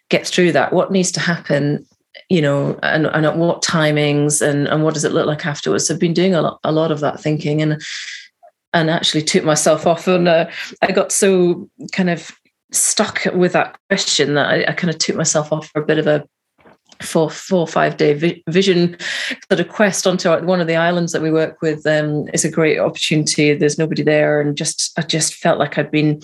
get 0.09 0.27
through 0.27 0.51
that? 0.53 0.73
What 0.73 0.91
needs 0.91 1.11
to 1.13 1.19
happen? 1.19 1.85
You 2.29 2.41
know, 2.41 2.79
and, 2.83 3.05
and 3.07 3.25
at 3.25 3.37
what 3.37 3.63
timings 3.63 4.41
and, 4.41 4.67
and 4.67 4.83
what 4.83 4.93
does 4.93 5.05
it 5.05 5.11
look 5.11 5.27
like 5.27 5.45
afterwards? 5.45 5.87
So 5.87 5.93
I've 5.93 5.99
been 5.99 6.13
doing 6.13 6.33
a 6.33 6.41
lot, 6.41 6.59
a 6.63 6.71
lot 6.71 6.91
of 6.91 6.99
that 6.99 7.19
thinking. 7.19 7.61
And 7.61 7.81
and 8.73 8.89
actually 8.89 9.23
took 9.23 9.43
myself 9.43 9.87
off. 9.87 10.07
And 10.07 10.27
uh, 10.27 10.49
I 10.81 10.91
got 10.91 11.11
so 11.11 11.69
kind 11.91 12.09
of 12.09 12.31
stuck 12.71 13.25
with 13.33 13.53
that 13.53 13.77
question 13.89 14.35
that 14.35 14.47
I, 14.47 14.65
I, 14.67 14.73
kind 14.73 14.93
of 14.93 14.99
took 14.99 15.15
myself 15.15 15.51
off 15.51 15.67
for 15.69 15.81
a 15.81 15.85
bit 15.85 15.97
of 15.97 16.05
a 16.05 16.23
four 17.01 17.29
four 17.29 17.65
five 17.65 17.97
day 17.97 18.13
vi- 18.13 18.43
vision 18.49 18.97
sort 19.49 19.59
of 19.59 19.69
quest 19.69 20.05
onto 20.05 20.29
one 20.45 20.59
of 20.61 20.67
the 20.67 20.75
islands 20.75 21.11
that 21.11 21.21
we 21.21 21.31
work 21.31 21.61
with 21.61 21.85
um, 21.87 22.27
is 22.33 22.43
a 22.43 22.51
great 22.51 22.77
opportunity 22.77 23.53
there's 23.53 23.77
nobody 23.77 24.03
there 24.03 24.41
and 24.41 24.57
just 24.57 24.91
i 24.97 25.01
just 25.01 25.33
felt 25.35 25.59
like 25.59 25.77
i'd 25.77 25.91
been 25.91 26.21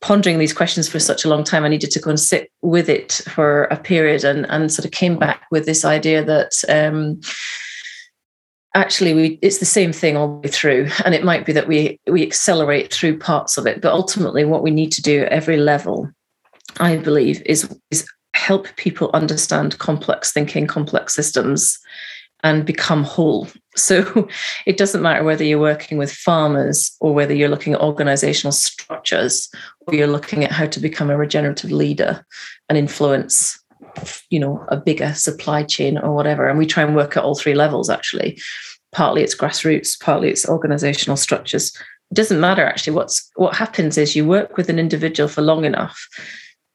pondering 0.00 0.38
these 0.38 0.52
questions 0.52 0.88
for 0.88 0.98
such 0.98 1.24
a 1.24 1.28
long 1.28 1.44
time 1.44 1.64
i 1.64 1.68
needed 1.68 1.90
to 1.90 2.00
go 2.00 2.10
and 2.10 2.18
sit 2.18 2.50
with 2.62 2.88
it 2.88 3.22
for 3.28 3.64
a 3.64 3.76
period 3.76 4.24
and 4.24 4.44
and 4.50 4.72
sort 4.72 4.84
of 4.84 4.90
came 4.90 5.16
back 5.16 5.44
with 5.52 5.66
this 5.66 5.84
idea 5.84 6.24
that 6.24 6.52
um, 6.68 7.20
actually 8.74 9.14
we 9.14 9.38
it's 9.42 9.58
the 9.58 9.64
same 9.64 9.92
thing 9.92 10.16
all 10.16 10.28
the 10.28 10.48
way 10.48 10.48
through 10.48 10.88
and 11.04 11.14
it 11.14 11.24
might 11.24 11.44
be 11.44 11.52
that 11.52 11.68
we 11.68 12.00
we 12.06 12.22
accelerate 12.22 12.92
through 12.92 13.18
parts 13.18 13.56
of 13.58 13.66
it 13.66 13.80
but 13.80 13.92
ultimately 13.92 14.44
what 14.44 14.62
we 14.62 14.70
need 14.70 14.90
to 14.90 15.02
do 15.02 15.22
at 15.22 15.32
every 15.32 15.56
level 15.56 16.10
i 16.80 16.96
believe 16.96 17.42
is 17.44 17.74
is 17.90 18.06
help 18.34 18.74
people 18.76 19.10
understand 19.12 19.78
complex 19.78 20.32
thinking 20.32 20.66
complex 20.66 21.14
systems 21.14 21.78
and 22.42 22.66
become 22.66 23.04
whole. 23.04 23.48
So 23.74 24.28
it 24.66 24.76
doesn't 24.76 25.00
matter 25.00 25.24
whether 25.24 25.44
you're 25.44 25.58
working 25.58 25.96
with 25.96 26.12
farmers 26.12 26.94
or 27.00 27.14
whether 27.14 27.32
you're 27.32 27.48
looking 27.48 27.72
at 27.72 27.80
organizational 27.80 28.52
structures 28.52 29.48
or 29.86 29.94
you're 29.94 30.06
looking 30.06 30.44
at 30.44 30.52
how 30.52 30.66
to 30.66 30.78
become 30.78 31.08
a 31.08 31.16
regenerative 31.16 31.72
leader 31.72 32.22
and 32.68 32.76
influence 32.76 33.58
you 34.30 34.38
know 34.38 34.64
a 34.68 34.76
bigger 34.76 35.14
supply 35.14 35.62
chain 35.62 35.98
or 35.98 36.14
whatever. 36.14 36.48
And 36.48 36.58
we 36.58 36.66
try 36.66 36.82
and 36.82 36.96
work 36.96 37.16
at 37.16 37.22
all 37.22 37.34
three 37.34 37.54
levels 37.54 37.90
actually. 37.90 38.40
Partly 38.92 39.22
it's 39.22 39.36
grassroots 39.36 39.98
partly 40.00 40.30
it's 40.30 40.48
organizational 40.48 41.16
structures. 41.16 41.74
It 42.10 42.14
doesn't 42.14 42.40
matter 42.40 42.64
actually. 42.64 42.94
What's 42.94 43.30
what 43.36 43.56
happens 43.56 43.96
is 43.98 44.16
you 44.16 44.26
work 44.26 44.56
with 44.56 44.68
an 44.68 44.78
individual 44.78 45.28
for 45.28 45.42
long 45.42 45.64
enough 45.64 46.06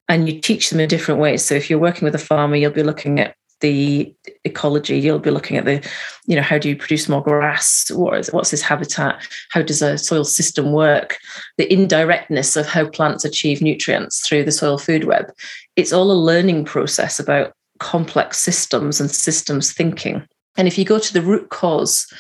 and 0.10 0.28
you 0.28 0.40
teach 0.40 0.70
them 0.70 0.80
in 0.80 0.88
different 0.88 1.20
ways. 1.20 1.44
So 1.44 1.56
if 1.56 1.70
you're 1.70 1.80
working 1.80 2.06
with 2.06 2.16
a 2.16 2.20
farmer 2.20 2.56
you'll 2.56 2.72
be 2.72 2.84
looking 2.84 3.20
at 3.20 3.36
the 3.60 4.14
ecology 4.44 5.00
you'll 5.00 5.20
be 5.20 5.32
looking 5.32 5.58
at 5.58 5.66
the 5.66 5.84
you 6.26 6.36
know 6.36 6.42
how 6.42 6.58
do 6.58 6.70
you 6.70 6.76
produce 6.76 7.10
more 7.10 7.24
grass? 7.24 7.90
What 7.92 8.18
is 8.20 8.32
what's 8.32 8.52
this 8.52 8.62
habitat? 8.62 9.22
How 9.50 9.62
does 9.62 9.82
a 9.82 9.98
soil 9.98 10.24
system 10.24 10.72
work? 10.72 11.18
The 11.58 11.72
indirectness 11.72 12.56
of 12.56 12.68
how 12.68 12.88
plants 12.88 13.26
achieve 13.26 13.62
nutrients 13.62 14.28
through 14.28 14.44
the 14.44 14.52
soil 14.52 14.78
food 14.78 15.06
web. 15.06 15.32
It's 15.76 15.94
all 15.94 16.12
a 16.12 16.14
learning 16.14 16.66
process 16.66 17.20
about 17.20 17.54
complex 17.80 18.40
systems 18.40 19.00
and 19.00 19.10
systems 19.10 19.74
thinking. 19.74 20.28
And 20.58 20.68
if 20.68 20.78
you 20.78 20.86
go 20.86 21.00
to 21.00 21.14
the 21.14 21.22
root 21.22 21.50
cause 21.50 22.12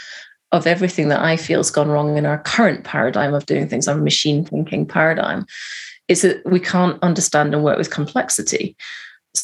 of 0.51 0.65
everything 0.65 1.09
that 1.09 1.21
i 1.21 1.35
feel 1.35 1.59
has 1.59 1.71
gone 1.71 1.89
wrong 1.89 2.17
in 2.17 2.25
our 2.25 2.39
current 2.39 2.83
paradigm 2.83 3.33
of 3.33 3.45
doing 3.45 3.67
things 3.67 3.87
our 3.87 3.97
machine 3.97 4.45
thinking 4.45 4.85
paradigm 4.85 5.45
is 6.07 6.21
that 6.21 6.45
we 6.45 6.59
can't 6.59 7.01
understand 7.03 7.53
and 7.53 7.63
work 7.63 7.77
with 7.77 7.91
complexity 7.91 8.75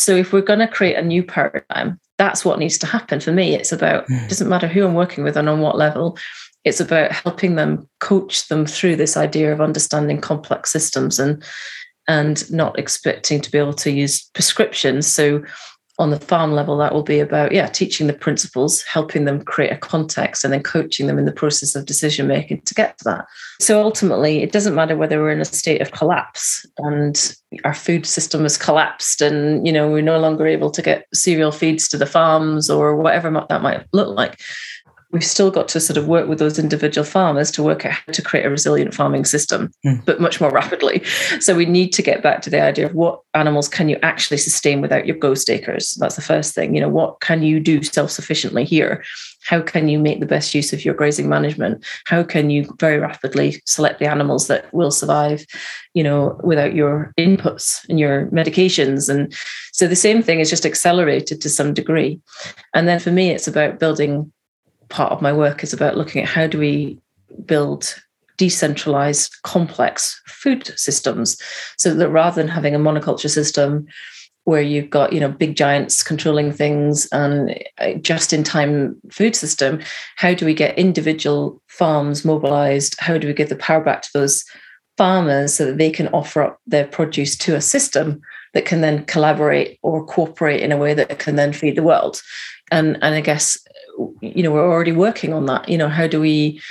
so 0.01 0.15
if 0.15 0.33
we're 0.33 0.41
going 0.41 0.59
to 0.59 0.67
create 0.67 0.95
a 0.95 1.01
new 1.01 1.23
paradigm, 1.23 1.99
that's 2.17 2.45
what 2.45 2.59
needs 2.59 2.77
to 2.79 2.87
happen. 2.87 3.19
For 3.19 3.31
me, 3.31 3.55
it's 3.55 3.71
about 3.71 4.03
it 4.03 4.13
hmm. 4.13 4.27
doesn't 4.27 4.49
matter 4.49 4.67
who 4.67 4.85
I'm 4.85 4.93
working 4.93 5.23
with 5.23 5.37
and 5.37 5.49
on 5.49 5.61
what 5.61 5.77
level. 5.77 6.17
It's 6.63 6.79
about 6.79 7.11
helping 7.11 7.55
them 7.55 7.89
coach 7.99 8.47
them 8.47 8.65
through 8.65 8.95
this 8.95 9.17
idea 9.17 9.51
of 9.51 9.61
understanding 9.61 10.21
complex 10.21 10.71
systems 10.71 11.19
and 11.19 11.43
and 12.07 12.49
not 12.51 12.77
expecting 12.77 13.39
to 13.39 13.51
be 13.51 13.57
able 13.57 13.73
to 13.73 13.91
use 13.91 14.29
prescriptions. 14.33 15.07
So 15.07 15.41
on 15.99 16.09
the 16.09 16.19
farm 16.19 16.53
level, 16.53 16.75
that 16.77 16.93
will 16.93 17.03
be 17.03 17.19
about, 17.19 17.51
yeah, 17.51 17.67
teaching 17.67 18.07
the 18.07 18.13
principles, 18.13 18.81
helping 18.83 19.25
them 19.25 19.43
create 19.43 19.71
a 19.71 19.77
context, 19.77 20.43
and 20.43 20.51
then 20.51 20.63
coaching 20.63 21.05
them 21.05 21.19
in 21.19 21.25
the 21.25 21.31
process 21.31 21.75
of 21.75 21.85
decision 21.85 22.27
making 22.27 22.61
to 22.61 22.73
get 22.73 22.97
to 22.97 23.03
that. 23.03 23.25
So 23.59 23.81
ultimately, 23.81 24.41
it 24.41 24.51
doesn't 24.51 24.73
matter 24.75 24.97
whether 24.97 25.19
we're 25.19 25.31
in 25.31 25.39
a 25.39 25.45
state 25.45 25.81
of 25.81 25.91
collapse 25.91 26.65
and 26.79 27.35
our 27.63 27.75
food 27.75 28.05
system 28.07 28.41
has 28.41 28.57
collapsed 28.57 29.21
and, 29.21 29.65
you 29.67 29.71
know, 29.71 29.89
we're 29.89 30.01
no 30.01 30.19
longer 30.19 30.47
able 30.47 30.71
to 30.71 30.81
get 30.81 31.05
cereal 31.13 31.51
feeds 31.51 31.87
to 31.89 31.97
the 31.97 32.07
farms 32.07 32.69
or 32.69 32.95
whatever 32.95 33.45
that 33.49 33.61
might 33.61 33.85
look 33.93 34.15
like. 34.17 34.41
We've 35.13 35.23
still 35.23 35.51
got 35.51 35.67
to 35.69 35.79
sort 35.79 35.95
of 35.95 36.07
work 36.07 36.27
with 36.27 36.39
those 36.39 36.59
individual 36.59 37.05
farmers 37.05 37.51
to 37.51 37.63
work 37.63 37.85
out 37.85 37.93
how 37.93 38.11
to 38.11 38.21
create 38.21 38.45
a 38.45 38.49
resilient 38.49 38.93
farming 38.93 39.23
system, 39.23 39.71
mm. 39.85 40.03
but 40.05 40.19
much 40.19 40.41
more 40.41 40.51
rapidly. 40.51 41.03
So 41.39 41.55
we 41.55 41.65
need 41.65 41.93
to 41.93 42.01
get 42.01 42.23
back 42.23 42.41
to 42.41 42.49
the 42.49 42.61
idea 42.61 42.87
of 42.87 42.95
what 42.95 43.21
animals 43.35 43.69
can 43.69 43.87
you 43.87 43.97
actually 44.01 44.37
sustain 44.37 44.81
without 44.81 45.05
your 45.05 45.15
ghost 45.15 45.49
acres. 45.49 45.93
That's 45.99 46.15
the 46.15 46.21
first 46.21 46.55
thing. 46.55 46.75
You 46.75 46.81
know, 46.81 46.89
what 46.89 47.21
can 47.21 47.43
you 47.43 47.59
do 47.59 47.83
self-sufficiently 47.83 48.65
here? 48.65 49.03
How 49.45 49.61
can 49.61 49.87
you 49.87 49.99
make 49.99 50.19
the 50.19 50.25
best 50.25 50.55
use 50.55 50.73
of 50.73 50.83
your 50.83 50.95
grazing 50.95 51.29
management? 51.29 51.85
How 52.05 52.23
can 52.23 52.49
you 52.49 52.75
very 52.79 52.97
rapidly 52.97 53.61
select 53.65 53.99
the 53.99 54.09
animals 54.09 54.47
that 54.47 54.73
will 54.73 54.91
survive, 54.91 55.45
you 55.93 56.01
know, 56.01 56.39
without 56.43 56.73
your 56.73 57.13
inputs 57.19 57.87
and 57.87 57.99
your 57.99 58.27
medications? 58.27 59.09
And 59.09 59.31
so 59.73 59.87
the 59.87 59.95
same 59.95 60.23
thing 60.23 60.39
is 60.39 60.49
just 60.49 60.65
accelerated 60.65 61.39
to 61.41 61.49
some 61.49 61.73
degree. 61.73 62.19
And 62.73 62.87
then 62.87 62.99
for 62.99 63.11
me, 63.11 63.29
it's 63.29 63.47
about 63.47 63.79
building 63.79 64.31
part 64.93 65.11
of 65.11 65.21
my 65.21 65.33
work 65.33 65.63
is 65.63 65.73
about 65.73 65.97
looking 65.97 66.21
at 66.21 66.29
how 66.29 66.47
do 66.47 66.57
we 66.57 66.97
build 67.45 67.95
decentralized 68.37 69.35
complex 69.43 70.21
food 70.27 70.67
systems 70.77 71.37
so 71.77 71.93
that 71.93 72.09
rather 72.09 72.41
than 72.41 72.47
having 72.47 72.73
a 72.73 72.79
monoculture 72.79 73.29
system 73.29 73.85
where 74.45 74.61
you've 74.61 74.89
got 74.89 75.13
you 75.13 75.19
know 75.19 75.29
big 75.29 75.55
giants 75.55 76.03
controlling 76.03 76.51
things 76.51 77.07
and 77.11 77.57
just 78.01 78.33
in 78.33 78.43
time 78.43 78.95
food 79.11 79.35
system 79.35 79.79
how 80.17 80.33
do 80.33 80.45
we 80.45 80.53
get 80.53 80.77
individual 80.77 81.61
farms 81.73 82.23
mobilized? 82.23 82.95
How 82.99 83.17
do 83.17 83.27
we 83.27 83.33
give 83.33 83.49
the 83.49 83.55
power 83.55 83.83
back 83.83 84.03
to 84.03 84.09
those 84.13 84.45
farmers 84.97 85.55
so 85.55 85.65
that 85.65 85.77
they 85.77 85.89
can 85.89 86.07
offer 86.09 86.43
up 86.43 86.59
their 86.67 86.85
produce 86.85 87.35
to 87.37 87.55
a 87.55 87.61
system 87.61 88.21
that 88.53 88.65
can 88.65 88.81
then 88.81 89.05
collaborate 89.05 89.79
or 89.81 90.05
cooperate 90.05 90.61
in 90.61 90.71
a 90.71 90.77
way 90.77 90.93
that 90.93 91.17
can 91.17 91.35
then 91.35 91.51
feed 91.51 91.75
the 91.75 91.83
world? 91.83 92.21
And 92.71 92.97
and 93.01 93.13
i 93.15 93.21
guess 93.21 93.57
you 94.21 94.43
know 94.43 94.51
we're 94.51 94.69
already 94.69 94.91
working 94.91 95.33
on 95.33 95.45
that. 95.47 95.69
You 95.69 95.77
know 95.77 95.89
how 95.89 96.07
do 96.07 96.19
we 96.19 96.61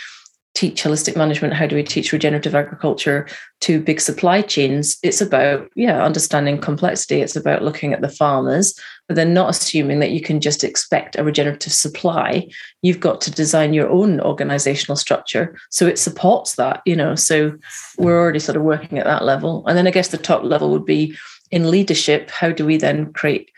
teach 0.54 0.82
holistic 0.82 1.16
management? 1.16 1.54
How 1.54 1.66
do 1.66 1.74
we 1.74 1.82
teach 1.82 2.12
regenerative 2.12 2.54
agriculture 2.54 3.26
to 3.62 3.80
big 3.80 4.00
supply 4.00 4.42
chains? 4.42 4.98
It's 5.02 5.20
about 5.20 5.70
yeah 5.74 6.04
understanding 6.04 6.58
complexity. 6.58 7.20
It's 7.20 7.36
about 7.36 7.62
looking 7.62 7.92
at 7.92 8.00
the 8.00 8.08
farmers 8.08 8.78
but 9.08 9.16
then 9.16 9.34
not 9.34 9.50
assuming 9.50 9.98
that 9.98 10.12
you 10.12 10.20
can 10.20 10.40
just 10.40 10.64
expect 10.64 11.18
a 11.18 11.24
regenerative 11.24 11.72
supply. 11.72 12.48
You've 12.82 13.00
got 13.00 13.20
to 13.22 13.30
design 13.30 13.74
your 13.74 13.88
own 13.88 14.20
organizational 14.20 14.96
structure. 14.96 15.58
So 15.70 15.86
it 15.86 15.98
supports 15.98 16.54
that 16.54 16.82
you 16.86 16.96
know 16.96 17.14
so 17.14 17.52
we're 17.98 18.18
already 18.18 18.38
sort 18.38 18.56
of 18.56 18.62
working 18.62 18.98
at 18.98 19.06
that 19.06 19.24
level. 19.24 19.64
And 19.66 19.76
then 19.76 19.86
i 19.86 19.90
guess 19.90 20.08
the 20.08 20.18
top 20.18 20.44
level 20.44 20.70
would 20.70 20.86
be 20.86 21.16
in 21.50 21.70
leadership 21.70 22.30
how 22.30 22.50
do 22.50 22.64
we 22.64 22.76
then 22.78 23.12
create 23.12 23.50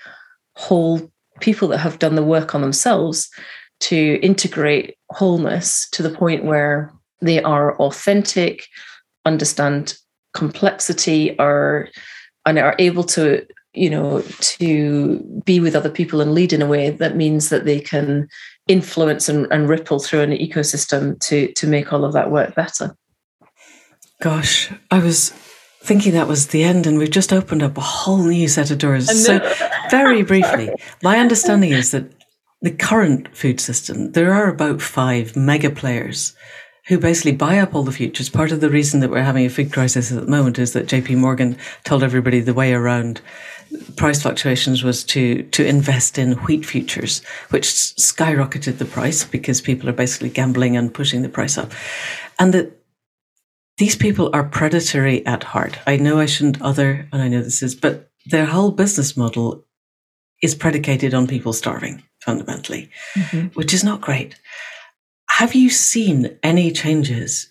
whole 0.57 1.11
people 1.41 1.69
that 1.69 1.79
have 1.79 1.99
done 1.99 2.15
the 2.15 2.23
work 2.23 2.55
on 2.55 2.61
themselves 2.61 3.31
to 3.81 4.19
integrate 4.23 4.97
wholeness 5.11 5.89
to 5.91 6.03
the 6.03 6.11
point 6.11 6.45
where 6.45 6.93
they 7.21 7.43
are 7.43 7.77
authentic, 7.79 8.67
understand 9.25 9.95
complexity, 10.33 11.39
are 11.39 11.89
and 12.47 12.59
are 12.59 12.77
able 12.79 13.05
to, 13.05 13.45
you 13.73 13.89
know, 13.89 14.23
to 14.41 15.43
be 15.45 15.61
with 15.61 15.75
other 15.75 15.91
people 15.91 16.21
and 16.21 16.35
lead 16.35 16.53
in 16.53 16.63
a 16.63 16.67
way 16.67 16.91
that 16.91 17.17
means 17.17 17.49
that 17.49 17.65
they 17.65 17.81
can 17.81 18.29
influence 18.69 19.29
and, 19.29 19.47
and 19.51 19.69
ripple 19.69 19.99
through 19.99 20.21
an 20.21 20.31
ecosystem 20.31 21.19
to 21.21 21.53
to 21.53 21.67
make 21.67 21.93
all 21.93 22.05
of 22.05 22.13
that 22.13 22.31
work 22.31 22.55
better. 22.55 22.97
Gosh, 24.21 24.71
I 24.91 25.01
was 25.01 25.31
thinking 25.83 26.13
that 26.15 26.29
was 26.29 26.49
the 26.49 26.65
end, 26.65 26.87
and 26.87 26.99
we've 26.99 27.11
just 27.11 27.33
opened 27.33 27.63
up 27.63 27.77
a 27.77 27.83
whole 27.83 28.23
new 28.23 28.49
set 28.49 28.71
of 28.71 28.79
doors. 28.79 29.25
So, 29.25 29.39
very 29.91 30.23
briefly, 30.33 30.71
my 31.03 31.19
understanding 31.19 31.71
is 31.71 31.91
that 31.93 32.11
the 32.61 32.71
current 32.71 33.37
food 33.37 33.61
system, 33.61 34.13
there 34.13 34.33
are 34.33 34.49
about 34.49 34.81
five 34.81 35.37
mega 35.37 35.71
players 35.71 36.35
who 36.87 36.99
basically 36.99 37.33
buy 37.33 37.59
up 37.59 37.75
all 37.75 37.83
the 37.83 37.93
futures. 37.93 38.29
Part 38.29 38.53
of 38.53 38.61
the 38.61 38.71
reason 38.71 39.01
that 39.01 39.11
we're 39.11 39.23
having 39.23 39.47
a 39.47 39.51
food 39.51 39.73
crisis 39.73 40.13
at 40.13 40.21
the 40.21 40.31
moment 40.31 40.59
is 40.59 40.73
that 40.73 40.87
JP 40.87 41.17
Morgan 41.17 41.57
told 41.85 42.03
everybody 42.03 42.41
the 42.41 42.55
way 42.55 42.73
around 42.73 43.21
price 43.97 44.23
fluctuations 44.23 44.85
was 44.85 45.03
to 45.05 45.43
to 45.45 45.67
invest 45.67 46.19
in 46.19 46.33
wheat 46.45 46.65
futures, 46.65 47.23
which 47.51 47.67
skyrocketed 47.67 48.79
the 48.79 48.85
price 48.85 49.25
because 49.25 49.61
people 49.61 49.89
are 49.89 49.95
basically 49.95 50.29
gambling 50.29 50.77
and 50.77 50.93
pushing 50.93 51.23
the 51.23 51.29
price 51.29 51.57
up. 51.57 51.73
And 52.39 52.53
that 52.53 52.81
these 53.79 53.97
people 53.97 54.31
are 54.33 54.45
predatory 54.45 55.25
at 55.27 55.43
heart. 55.43 55.79
I 55.87 55.97
know 55.97 56.19
I 56.19 56.27
shouldn't 56.27 56.63
other, 56.63 57.09
and 57.13 57.23
I 57.23 57.29
know 57.29 57.43
this 57.43 57.63
is, 57.63 57.75
but 57.75 58.11
their 58.27 58.47
whole 58.47 58.71
business 58.71 59.17
model 59.17 59.65
is 60.45 60.55
predicated 60.55 61.15
on 61.15 61.27
people 61.27 61.55
starving 61.55 62.03
fundamentally, 62.21 62.91
mm-hmm. 63.17 63.47
which 63.59 63.73
is 63.73 63.83
not 63.83 64.03
great. 64.03 64.39
Have 65.31 65.55
you 65.55 65.71
seen 65.71 66.39
any 66.43 66.71
changes 66.71 67.49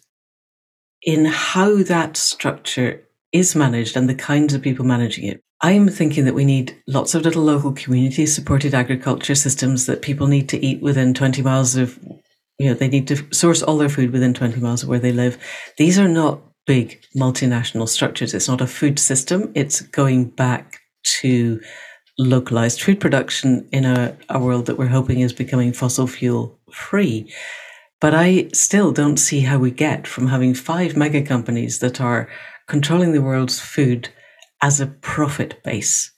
in 1.01 1.25
how 1.25 1.81
that 1.81 2.15
structure 2.15 3.01
is 3.31 3.55
managed 3.55 3.97
and 3.97 4.07
the 4.07 4.13
kinds 4.13 4.53
of 4.53 4.61
people 4.61 4.85
managing 4.85 5.25
it? 5.25 5.41
I'm 5.59 5.89
thinking 5.89 6.25
that 6.25 6.35
we 6.35 6.45
need 6.45 6.79
lots 6.87 7.15
of 7.15 7.23
little 7.23 7.41
local 7.41 7.71
community 7.71 8.27
supported 8.27 8.75
agriculture 8.75 9.33
systems 9.33 9.87
that 9.87 10.03
people 10.03 10.27
need 10.27 10.47
to 10.49 10.63
eat 10.63 10.79
within 10.83 11.15
20 11.15 11.41
miles 11.41 11.75
of, 11.75 11.97
you 12.59 12.67
know, 12.67 12.75
they 12.75 12.87
need 12.87 13.07
to 13.07 13.25
source 13.33 13.63
all 13.63 13.79
their 13.79 13.89
food 13.89 14.11
within 14.11 14.35
20 14.35 14.59
miles 14.59 14.83
of 14.83 14.89
where 14.89 14.99
they 14.99 15.11
live. 15.11 15.39
These 15.79 15.97
are 15.97 16.07
not 16.07 16.41
big 16.67 17.01
multinational 17.15 17.89
structures. 17.89 18.35
It's 18.35 18.47
not 18.47 18.61
a 18.61 18.67
food 18.67 18.99
system. 18.99 19.51
It's 19.55 19.81
going 19.81 20.25
back 20.25 20.79
to 21.21 21.59
localized 22.17 22.81
food 22.81 22.99
production 22.99 23.67
in 23.71 23.85
a, 23.85 24.15
a 24.29 24.39
world 24.39 24.65
that 24.67 24.77
we're 24.77 24.87
hoping 24.87 25.19
is 25.19 25.33
becoming 25.33 25.73
fossil 25.73 26.07
fuel 26.07 26.59
free. 26.71 27.31
But 27.99 28.13
I 28.13 28.49
still 28.53 28.91
don't 28.91 29.17
see 29.17 29.41
how 29.41 29.57
we 29.57 29.71
get 29.71 30.07
from 30.07 30.27
having 30.27 30.53
five 30.53 30.95
mega 30.97 31.21
companies 31.21 31.79
that 31.79 32.01
are 32.01 32.29
controlling 32.67 33.13
the 33.13 33.21
world's 33.21 33.59
food 33.59 34.09
as 34.61 34.79
a 34.79 34.87
profit 34.87 35.61
base 35.63 36.11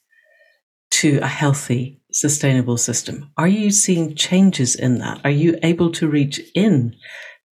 to 0.92 1.20
a 1.20 1.28
healthy, 1.28 2.02
sustainable 2.12 2.78
system. 2.78 3.32
Are 3.38 3.48
you 3.48 3.72
seeing 3.72 4.16
changes 4.16 4.76
in 4.76 5.00
that? 5.00 5.22
Are 5.24 5.32
you 5.32 5.58
able 5.62 5.92
to 5.94 6.08
reach 6.08 6.40
in 6.54 6.96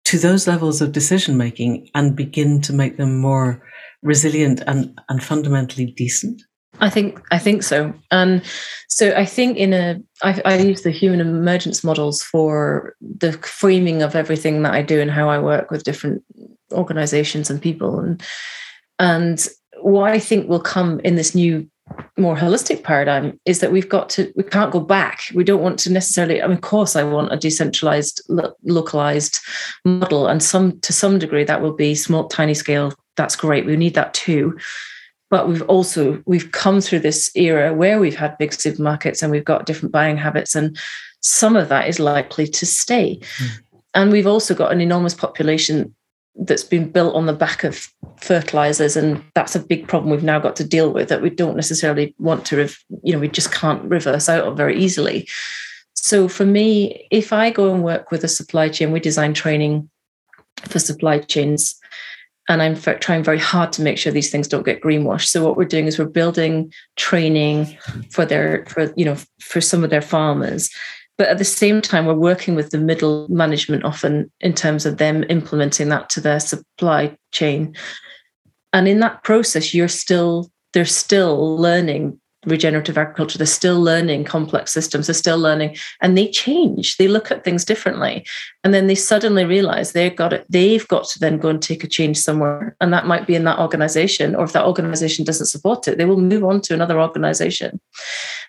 to 0.06 0.18
those 0.18 0.48
levels 0.48 0.82
of 0.82 0.92
decision 0.92 1.38
making 1.38 1.90
and 1.96 2.16
begin 2.16 2.62
to 2.62 2.74
make 2.74 2.98
them 2.98 3.20
more 3.20 3.64
resilient 4.02 4.62
and, 4.66 5.00
and 5.10 5.24
fundamentally 5.24 5.86
decent? 5.86 6.42
I 6.80 6.90
think 6.90 7.22
I 7.32 7.38
think 7.38 7.64
so, 7.64 7.94
and 8.10 8.42
so 8.88 9.14
I 9.16 9.26
think 9.26 9.58
in 9.58 9.74
a 9.74 10.00
I, 10.24 10.42
I 10.44 10.58
use 10.58 10.82
the 10.82 10.92
human 10.92 11.20
emergence 11.20 11.84
models 11.84 12.24
for 12.24 12.96
the 13.02 13.34
framing 13.34 14.02
of 14.02 14.16
everything 14.16 14.64
that 14.64 14.74
I 14.74 14.82
do 14.82 15.00
and 15.00 15.12
how 15.12 15.30
I 15.30 15.38
work 15.40 15.70
with 15.70 15.84
different 15.84 16.24
organizations 16.72 17.50
and 17.50 17.62
people, 17.62 18.00
and 18.00 18.22
and 18.98 19.48
what 19.82 20.12
I 20.12 20.20
think 20.20 20.50
will 20.50 20.60
come 20.60 21.00
in 21.02 21.16
this 21.16 21.36
new 21.36 21.70
more 22.18 22.36
holistic 22.36 22.84
paradigm 22.84 23.40
is 23.46 23.60
that 23.60 23.72
we've 23.72 23.90
got 23.90 24.10
to 24.10 24.34
we 24.36 24.44
can't 24.44 24.72
go 24.72 24.80
back. 24.80 25.22
We 25.36 25.44
don't 25.44 25.62
want 25.62 25.78
to 25.80 25.92
necessarily 25.92 26.42
I 26.42 26.48
mean, 26.48 26.58
of 26.58 26.62
course 26.62 26.96
i 26.96 27.04
want 27.04 27.34
a 27.34 27.38
decentralized 27.38 28.22
lo- 28.30 28.56
localized 28.64 29.40
model. 29.86 30.28
And 30.28 30.42
some 30.42 30.80
to 30.82 30.94
some 30.94 31.20
degree 31.20 31.44
that 31.44 31.62
will 31.62 31.76
be 31.76 31.94
small 31.94 32.28
tiny 32.28 32.56
scale. 32.56 32.94
That's 33.16 33.36
great. 33.36 33.66
We 33.66 33.78
need 33.78 33.94
that 33.94 34.14
too 34.14 34.58
but 35.30 35.48
we've 35.48 35.64
also 35.64 36.22
we've 36.26 36.52
come 36.52 36.80
through 36.80 37.00
this 37.00 37.32
era 37.36 37.74
where 37.74 38.00
we've 38.00 38.16
had 38.16 38.38
big 38.38 38.52
supermarkets 38.52 39.24
and 39.24 39.32
we've 39.32 39.46
got 39.46 39.66
different 39.66 39.92
buying 39.92 40.18
habits 40.18 40.56
and 40.56 40.78
some 41.22 41.56
of 41.56 41.70
that 41.70 41.88
is 41.88 42.00
likely 42.00 42.46
to 42.46 42.66
stay. 42.66 43.20
Mm. 43.38 43.50
and 43.96 44.12
we've 44.12 44.28
also 44.28 44.54
got 44.54 44.72
an 44.72 44.82
enormous 44.82 45.14
population 45.14 45.96
that's 46.36 46.64
been 46.64 46.90
built 46.90 47.14
on 47.16 47.28
the 47.28 47.34
back 47.34 47.64
of 47.64 47.88
fertilizers 48.22 48.96
and 48.96 49.24
that's 49.36 49.56
a 49.56 49.60
big 49.60 49.88
problem 49.88 50.12
we've 50.12 50.24
now 50.24 50.40
got 50.40 50.56
to 50.56 50.64
deal 50.64 50.92
with 50.92 51.10
that 51.10 51.22
we 51.22 51.30
don't 51.30 51.56
necessarily 51.56 52.16
want 52.18 52.46
to 52.46 52.68
you 53.04 53.14
know 53.14 53.20
we 53.20 53.28
just 53.28 53.52
can't 53.52 53.84
reverse 53.84 54.30
out 54.30 54.46
of 54.46 54.58
very 54.58 54.78
easily. 54.78 55.28
So 55.96 56.28
for 56.28 56.46
me 56.46 57.08
if 57.12 57.32
i 57.34 57.50
go 57.50 57.74
and 57.74 57.84
work 57.84 58.12
with 58.12 58.24
a 58.24 58.28
supply 58.28 58.70
chain 58.70 58.92
we 58.92 59.00
design 59.00 59.34
training 59.34 59.90
for 60.68 60.80
supply 60.80 61.20
chains 61.20 61.80
and 62.50 62.62
I'm 62.62 62.76
trying 62.76 63.24
very 63.24 63.40
hard 63.40 63.72
to 63.74 63.82
make 63.82 63.98
sure 63.98 64.12
these 64.12 64.32
things 64.32 64.48
don't 64.48 64.66
get 64.66 64.82
greenwashed. 64.82 65.28
So 65.28 65.44
what 65.44 65.56
we're 65.56 65.64
doing 65.66 65.88
is 65.88 65.98
we're 65.98 66.06
building 66.06 66.74
training 66.98 67.78
for 68.12 68.26
their 68.26 68.66
for 68.66 68.94
you 68.96 69.06
know 69.06 69.18
for 69.40 69.62
some 69.62 69.84
of 69.84 69.90
their 69.90 70.02
farmers, 70.02 70.70
but 71.18 71.28
at 71.28 71.38
the 71.38 71.46
same 71.46 71.82
time 71.82 72.06
we're 72.06 72.16
working 72.16 72.56
with 72.56 72.72
the 72.72 72.78
middle 72.78 73.28
management 73.30 73.86
often 73.86 74.32
in 74.42 74.54
terms 74.54 74.86
of 74.86 74.98
them 74.98 75.24
implementing 75.30 75.90
that 75.90 76.10
to 76.10 76.22
their 76.22 76.40
supply 76.40 77.16
chain. 77.32 77.76
And 78.74 78.88
in 78.88 79.00
that 79.00 79.24
process, 79.24 79.74
you're 79.74 79.88
still 79.88 80.52
they're 80.74 80.86
still 80.86 81.58
learning 81.58 82.20
regenerative 82.46 82.98
agriculture. 82.98 83.38
They're 83.38 83.48
still 83.48 83.82
learning 83.82 84.24
complex 84.26 84.72
systems. 84.72 85.08
They're 85.08 85.14
still 85.14 85.38
learning 85.38 85.78
and 86.02 86.18
they 86.18 86.30
change. 86.30 86.98
They 86.98 87.08
look 87.08 87.32
at 87.32 87.44
things 87.44 87.66
differently. 87.66 88.26
And 88.64 88.74
then 88.74 88.88
they 88.88 88.96
suddenly 88.96 89.46
realize 89.46 89.92
they've 89.92 90.16
got 90.16 90.34
it 90.34 90.46
they've 90.50 90.88
got 90.88 91.08
to 91.10 91.20
then 91.20 91.38
go 91.38 91.50
and 91.50 91.62
take 91.62 91.84
a 91.84 91.88
change 91.88 92.18
somewhere. 92.18 92.76
And 92.82 92.92
that 92.94 93.08
might 93.08 93.28
be 93.28 93.36
in 93.36 93.44
that 93.46 93.60
organization 93.60 94.36
or 94.36 94.44
if 94.44 94.54
that 94.54 94.66
organization 94.66 95.26
doesn't 95.26 95.48
support 95.48 95.88
it 95.88 95.98
they 95.98 96.06
will 96.06 96.20
move 96.20 96.44
on 96.44 96.62
to 96.62 96.74
another 96.74 97.00
organization. 97.00 97.80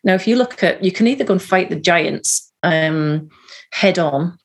Now 0.03 0.15
if 0.15 0.27
you 0.27 0.37
look 0.37 0.63
at 0.63 0.85
you 0.85 0.93
can 0.93 1.07
either 1.07 1.25
go 1.25 1.35
and 1.35 1.43
fight 1.43 1.71
the 1.71 1.77
giants 1.77 2.53
um, 2.63 3.29
head 3.73 3.99
on 3.99 4.39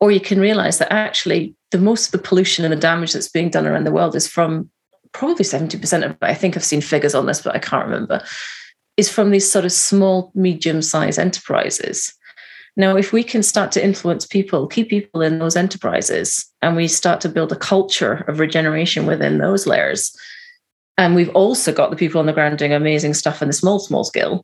Or 0.00 0.10
you 0.10 0.20
can 0.20 0.40
realize 0.40 0.78
that 0.78 0.92
actually 0.92 1.54
the 1.70 1.78
most 1.78 2.06
of 2.06 2.12
the 2.12 2.26
pollution 2.28 2.64
and 2.64 2.72
the 2.72 2.76
damage 2.76 3.12
that's 3.12 3.28
being 3.28 3.50
done 3.50 3.66
around 3.66 3.84
the 3.84 3.92
world 3.92 4.14
is 4.14 4.26
from 4.26 4.70
probably 5.12 5.44
70% 5.44 6.04
of 6.04 6.10
it. 6.12 6.18
I 6.20 6.34
think 6.34 6.56
I've 6.56 6.64
seen 6.64 6.80
figures 6.80 7.14
on 7.14 7.26
this, 7.26 7.42
but 7.42 7.54
I 7.54 7.58
can't 7.58 7.86
remember, 7.86 8.22
is 8.96 9.10
from 9.10 9.30
these 9.30 9.50
sort 9.50 9.64
of 9.64 9.72
small, 9.72 10.30
medium 10.34 10.82
sized 10.82 11.18
enterprises. 11.18 12.14
Now, 12.76 12.96
if 12.96 13.12
we 13.12 13.24
can 13.24 13.42
start 13.42 13.72
to 13.72 13.84
influence 13.84 14.24
people, 14.24 14.68
keep 14.68 14.88
people 14.88 15.20
in 15.20 15.40
those 15.40 15.56
enterprises, 15.56 16.46
and 16.62 16.76
we 16.76 16.86
start 16.86 17.20
to 17.22 17.28
build 17.28 17.50
a 17.50 17.56
culture 17.56 18.24
of 18.28 18.38
regeneration 18.38 19.04
within 19.04 19.38
those 19.38 19.66
layers, 19.66 20.16
and 20.96 21.14
we've 21.14 21.30
also 21.30 21.72
got 21.72 21.90
the 21.90 21.96
people 21.96 22.18
on 22.18 22.26
the 22.26 22.32
ground 22.32 22.58
doing 22.58 22.72
amazing 22.72 23.14
stuff 23.14 23.40
in 23.40 23.48
the 23.48 23.54
small, 23.54 23.78
small 23.78 24.04
scale, 24.04 24.42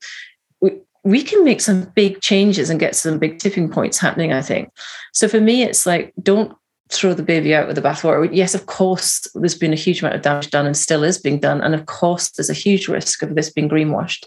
we, 0.61 0.81
we 1.03 1.23
can 1.23 1.45
make 1.45 1.61
some 1.61 1.85
big 1.95 2.21
changes 2.21 2.71
and 2.71 2.81
get 2.81 2.97
some 2.97 3.19
big 3.19 3.39
tipping 3.41 3.69
points 3.69 3.99
happening, 3.99 4.33
I 4.33 4.41
think. 4.41 4.71
So 5.13 5.29
for 5.29 5.41
me, 5.41 5.63
it's 5.63 5.85
like, 5.85 6.13
don't 6.23 6.57
throw 6.95 7.15
the 7.15 7.23
baby 7.23 7.55
out 7.55 7.67
with 7.67 7.77
the 7.77 7.83
bathwater. 7.83 8.29
Yes, 8.33 8.55
of 8.55 8.67
course, 8.67 9.27
there's 9.35 9.59
been 9.59 9.73
a 9.73 9.77
huge 9.77 10.01
amount 10.01 10.15
of 10.15 10.23
damage 10.23 10.51
done 10.51 10.67
and 10.67 10.77
still 10.77 11.05
is 11.05 11.19
being 11.19 11.41
done. 11.41 11.61
And 11.61 11.75
of 11.75 11.87
course, 11.87 12.31
there's 12.31 12.51
a 12.51 12.55
huge 12.55 12.89
risk 12.89 13.23
of 13.23 13.35
this 13.35 13.51
being 13.51 13.69
greenwashed. 13.69 14.25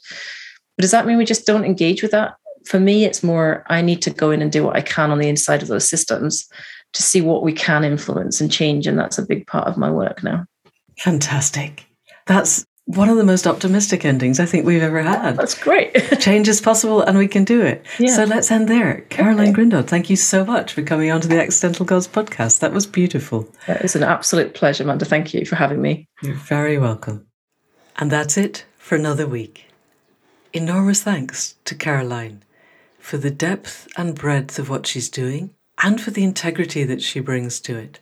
But 0.76 0.84
does 0.84 0.92
that 0.92 1.08
mean 1.08 1.18
we 1.18 1.26
just 1.26 1.48
don't 1.48 1.66
engage 1.66 2.02
with 2.02 2.12
that? 2.12 2.36
For 2.66 2.80
me, 2.80 3.06
it's 3.06 3.24
more 3.24 3.66
I 3.68 3.82
need 3.82 4.02
to 4.04 4.10
go 4.10 4.30
in 4.30 4.42
and 4.42 4.52
do 4.52 4.64
what 4.64 4.76
I 4.76 4.82
can 4.82 5.10
on 5.10 5.20
the 5.20 5.30
inside 5.30 5.62
of 5.62 5.70
those 5.70 5.90
systems 5.90 6.48
to 6.94 7.02
see 7.02 7.22
what 7.22 7.44
we 7.44 7.54
can 7.54 7.84
influence 7.84 8.40
and 8.40 8.52
change. 8.52 8.86
And 8.86 9.00
that's 9.00 9.18
a 9.18 9.26
big 9.26 9.48
part 9.48 9.68
of 9.68 9.78
my 9.78 9.90
work 9.90 10.24
now. 10.24 10.46
Fantastic. 11.00 11.86
That's 12.28 12.67
one 12.88 13.10
of 13.10 13.18
the 13.18 13.24
most 13.24 13.46
optimistic 13.46 14.06
endings 14.06 14.40
I 14.40 14.46
think 14.46 14.66
we've 14.66 14.82
ever 14.82 15.02
had. 15.02 15.36
That's 15.36 15.62
great. 15.62 15.94
Change 16.20 16.48
is 16.48 16.62
possible 16.62 17.02
and 17.02 17.18
we 17.18 17.28
can 17.28 17.44
do 17.44 17.62
it. 17.62 17.86
Yeah. 18.00 18.16
So 18.16 18.24
let's 18.24 18.50
end 18.50 18.70
there. 18.70 19.02
Caroline 19.10 19.50
okay. 19.50 19.62
Grindrod, 19.62 19.88
thank 19.88 20.10
you 20.10 20.16
so 20.16 20.46
much 20.46 20.72
for 20.72 20.82
coming 20.82 21.12
on 21.12 21.20
to 21.20 21.28
the 21.28 21.42
Accidental 21.42 21.86
Gods 21.86 22.08
podcast. 22.08 22.60
That 22.60 22.72
was 22.72 22.88
beautiful. 22.88 23.54
It 23.68 23.82
was 23.82 23.98
an 23.98 24.04
absolute 24.04 24.54
pleasure, 24.54 24.84
Amanda. 24.84 25.04
Thank 25.04 25.34
you 25.34 25.46
for 25.46 25.58
having 25.58 25.82
me. 25.82 26.08
You're 26.24 26.36
very 26.36 26.78
welcome. 26.78 27.28
And 27.98 28.10
that's 28.10 28.38
it 28.38 28.66
for 28.78 28.96
another 28.96 29.28
week. 29.28 29.66
Enormous 30.54 31.04
thanks 31.04 31.56
to 31.66 31.76
Caroline 31.76 32.42
for 33.00 33.18
the 33.18 33.32
depth 33.32 33.90
and 33.98 34.16
breadth 34.16 34.58
of 34.60 34.70
what 34.70 34.88
she's 34.88 35.10
doing 35.10 35.54
and 35.84 36.00
for 36.00 36.12
the 36.12 36.24
integrity 36.24 36.86
that 36.86 37.02
she 37.02 37.20
brings 37.20 37.60
to 37.62 37.76
it. 37.76 38.00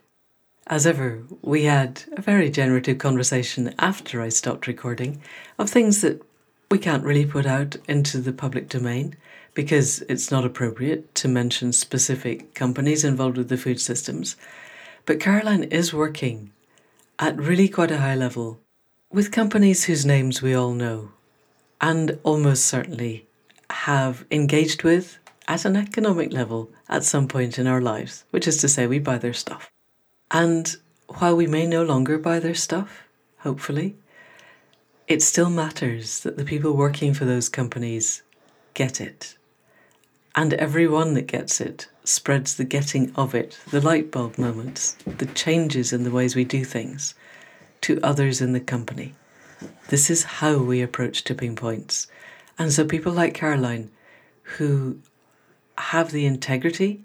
As 0.68 0.88
ever, 0.88 1.22
we 1.44 1.66
had 1.66 2.06
a 2.14 2.22
very 2.24 2.50
generative 2.50 2.98
conversation 2.98 3.76
after 3.78 4.20
I 4.20 4.30
stopped 4.30 4.66
recording 4.66 5.22
of 5.60 5.70
things 5.70 6.02
that 6.02 6.24
we 6.72 6.80
can't 6.80 7.04
really 7.04 7.26
put 7.26 7.46
out 7.46 7.76
into 7.88 8.18
the 8.18 8.34
public 8.34 8.68
domain 8.68 9.16
because 9.54 10.02
it's 10.10 10.32
not 10.32 10.44
appropriate 10.44 11.14
to 11.16 11.28
mention 11.28 11.72
specific 11.72 12.56
companies 12.56 13.04
involved 13.04 13.38
with 13.38 13.50
the 13.50 13.58
food 13.58 13.80
systems. 13.80 14.38
But 15.06 15.20
Caroline 15.20 15.66
is 15.66 15.94
working 15.94 16.52
at 17.20 17.38
really 17.38 17.70
quite 17.70 17.92
a 17.92 18.00
high 18.00 18.16
level 18.16 18.60
with 19.12 19.32
companies 19.32 19.84
whose 19.84 20.04
names 20.04 20.42
we 20.42 20.56
all 20.56 20.74
know 20.74 21.12
and 21.80 22.18
almost 22.24 22.66
certainly 22.66 23.28
have 23.70 24.26
engaged 24.32 24.84
with 24.84 25.20
at 25.48 25.64
an 25.64 25.76
economic 25.76 26.34
level 26.34 26.72
at 26.90 27.04
some 27.04 27.28
point 27.28 27.60
in 27.60 27.68
our 27.68 27.82
lives, 27.82 28.24
which 28.32 28.48
is 28.48 28.58
to 28.58 28.68
say, 28.68 28.88
we 28.88 28.98
buy 28.98 29.20
their 29.20 29.32
stuff. 29.32 29.72
And 30.32 30.76
while 31.08 31.36
we 31.36 31.48
may 31.48 31.66
no 31.66 31.84
longer 31.84 32.18
buy 32.18 32.40
their 32.40 32.56
stuff, 32.56 33.04
hopefully, 33.40 33.96
it 35.08 35.22
still 35.22 35.50
matters 35.50 36.22
that 36.22 36.38
the 36.38 36.46
people 36.46 36.74
working 36.74 37.14
for 37.14 37.26
those 37.26 37.48
companies 37.48 38.24
get 38.74 39.00
it. 39.00 39.38
And 40.36 40.54
everyone 40.56 41.14
that 41.14 41.28
gets 41.28 41.62
it 41.62 41.88
spreads 42.04 42.56
the 42.56 42.66
getting 42.66 43.14
of 43.16 43.34
it, 43.34 43.58
the 43.70 43.82
light 43.82 44.12
bulb 44.12 44.38
moments, 44.38 44.94
the 45.06 45.28
changes 45.28 45.94
in 45.94 46.04
the 46.04 46.12
ways 46.12 46.36
we 46.36 46.44
do 46.44 46.66
things 46.66 47.16
to 47.82 48.00
others 48.02 48.42
in 48.42 48.52
the 48.52 48.60
company. 48.60 49.14
This 49.90 50.10
is 50.10 50.24
how 50.24 50.58
we 50.58 50.82
approach 50.82 51.24
tipping 51.24 51.56
points. 51.56 52.08
And 52.58 52.74
so 52.74 52.86
people 52.86 53.14
like 53.14 53.34
Caroline, 53.34 53.92
who 54.58 55.00
have 55.78 56.12
the 56.12 56.26
integrity 56.26 57.04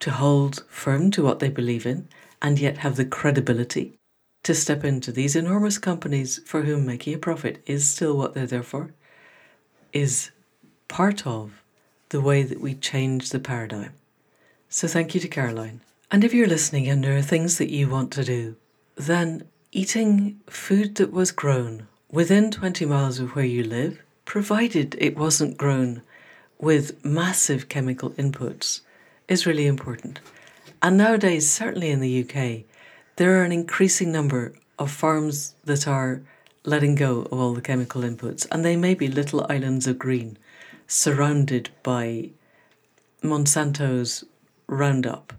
to 0.00 0.10
hold 0.10 0.64
firm 0.68 1.10
to 1.12 1.22
what 1.22 1.38
they 1.38 1.48
believe 1.48 1.86
in 1.86 2.08
and 2.46 2.60
yet 2.60 2.78
have 2.78 2.94
the 2.94 3.04
credibility 3.04 3.98
to 4.44 4.54
step 4.54 4.84
into 4.84 5.10
these 5.10 5.34
enormous 5.34 5.78
companies 5.78 6.38
for 6.46 6.62
whom 6.62 6.86
making 6.86 7.12
a 7.12 7.18
profit 7.18 7.60
is 7.66 7.90
still 7.90 8.16
what 8.16 8.34
they're 8.34 8.46
there 8.46 8.62
for, 8.62 8.92
is 9.92 10.30
part 10.86 11.26
of 11.26 11.60
the 12.10 12.20
way 12.20 12.44
that 12.44 12.60
we 12.60 12.72
change 12.72 13.30
the 13.30 13.40
paradigm. 13.40 13.92
So 14.68 14.86
thank 14.86 15.12
you 15.12 15.20
to 15.22 15.26
Caroline. 15.26 15.80
And 16.12 16.22
if 16.22 16.32
you're 16.32 16.46
listening 16.46 16.88
and 16.88 17.02
there 17.02 17.16
are 17.16 17.20
things 17.20 17.58
that 17.58 17.72
you 17.72 17.88
want 17.88 18.12
to 18.12 18.22
do, 18.22 18.54
then 18.94 19.48
eating 19.72 20.38
food 20.46 20.94
that 20.98 21.10
was 21.10 21.32
grown 21.32 21.88
within 22.12 22.52
20 22.52 22.86
miles 22.86 23.18
of 23.18 23.34
where 23.34 23.44
you 23.44 23.64
live, 23.64 24.00
provided 24.24 24.94
it 25.00 25.18
wasn't 25.18 25.58
grown 25.58 26.00
with 26.60 27.04
massive 27.04 27.68
chemical 27.68 28.10
inputs, 28.10 28.82
is 29.26 29.46
really 29.46 29.66
important. 29.66 30.20
And 30.82 30.96
nowadays, 30.96 31.50
certainly 31.50 31.90
in 31.90 32.00
the 32.00 32.22
UK, 32.22 32.64
there 33.16 33.40
are 33.40 33.44
an 33.44 33.52
increasing 33.52 34.12
number 34.12 34.52
of 34.78 34.90
farms 34.90 35.54
that 35.64 35.88
are 35.88 36.22
letting 36.64 36.94
go 36.94 37.22
of 37.22 37.32
all 37.32 37.54
the 37.54 37.62
chemical 37.62 38.02
inputs, 38.02 38.46
and 38.50 38.64
they 38.64 38.76
may 38.76 38.94
be 38.94 39.08
little 39.08 39.46
islands 39.48 39.86
of 39.86 39.98
green 39.98 40.36
surrounded 40.86 41.70
by 41.82 42.30
Monsanto's 43.22 44.24
Roundup 44.66 45.32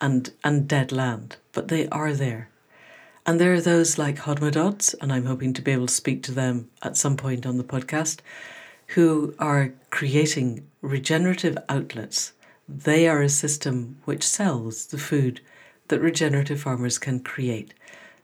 and, 0.00 0.32
and 0.42 0.68
dead 0.68 0.92
land, 0.92 1.36
but 1.52 1.68
they 1.68 1.88
are 1.88 2.12
there. 2.12 2.48
And 3.26 3.38
there 3.38 3.52
are 3.52 3.60
those 3.60 3.98
like 3.98 4.18
Hodmedod's, 4.18 4.94
and 4.94 5.12
I'm 5.12 5.26
hoping 5.26 5.52
to 5.54 5.62
be 5.62 5.72
able 5.72 5.86
to 5.86 5.92
speak 5.92 6.22
to 6.24 6.32
them 6.32 6.70
at 6.82 6.96
some 6.96 7.16
point 7.16 7.44
on 7.44 7.58
the 7.58 7.64
podcast, 7.64 8.20
who 8.88 9.34
are 9.38 9.74
creating 9.90 10.66
regenerative 10.80 11.58
outlets 11.68 12.32
they 12.68 13.08
are 13.08 13.22
a 13.22 13.28
system 13.28 13.96
which 14.04 14.22
sells 14.22 14.86
the 14.86 14.98
food 14.98 15.40
that 15.88 16.00
regenerative 16.00 16.60
farmers 16.60 16.98
can 16.98 17.20
create. 17.20 17.72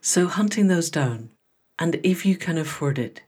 So, 0.01 0.27
hunting 0.27 0.67
those 0.67 0.91
down, 0.91 1.31
and 1.79 1.99
if 2.03 2.25
you 2.25 2.37
can 2.37 2.57
afford 2.57 2.99
it, 2.99 3.21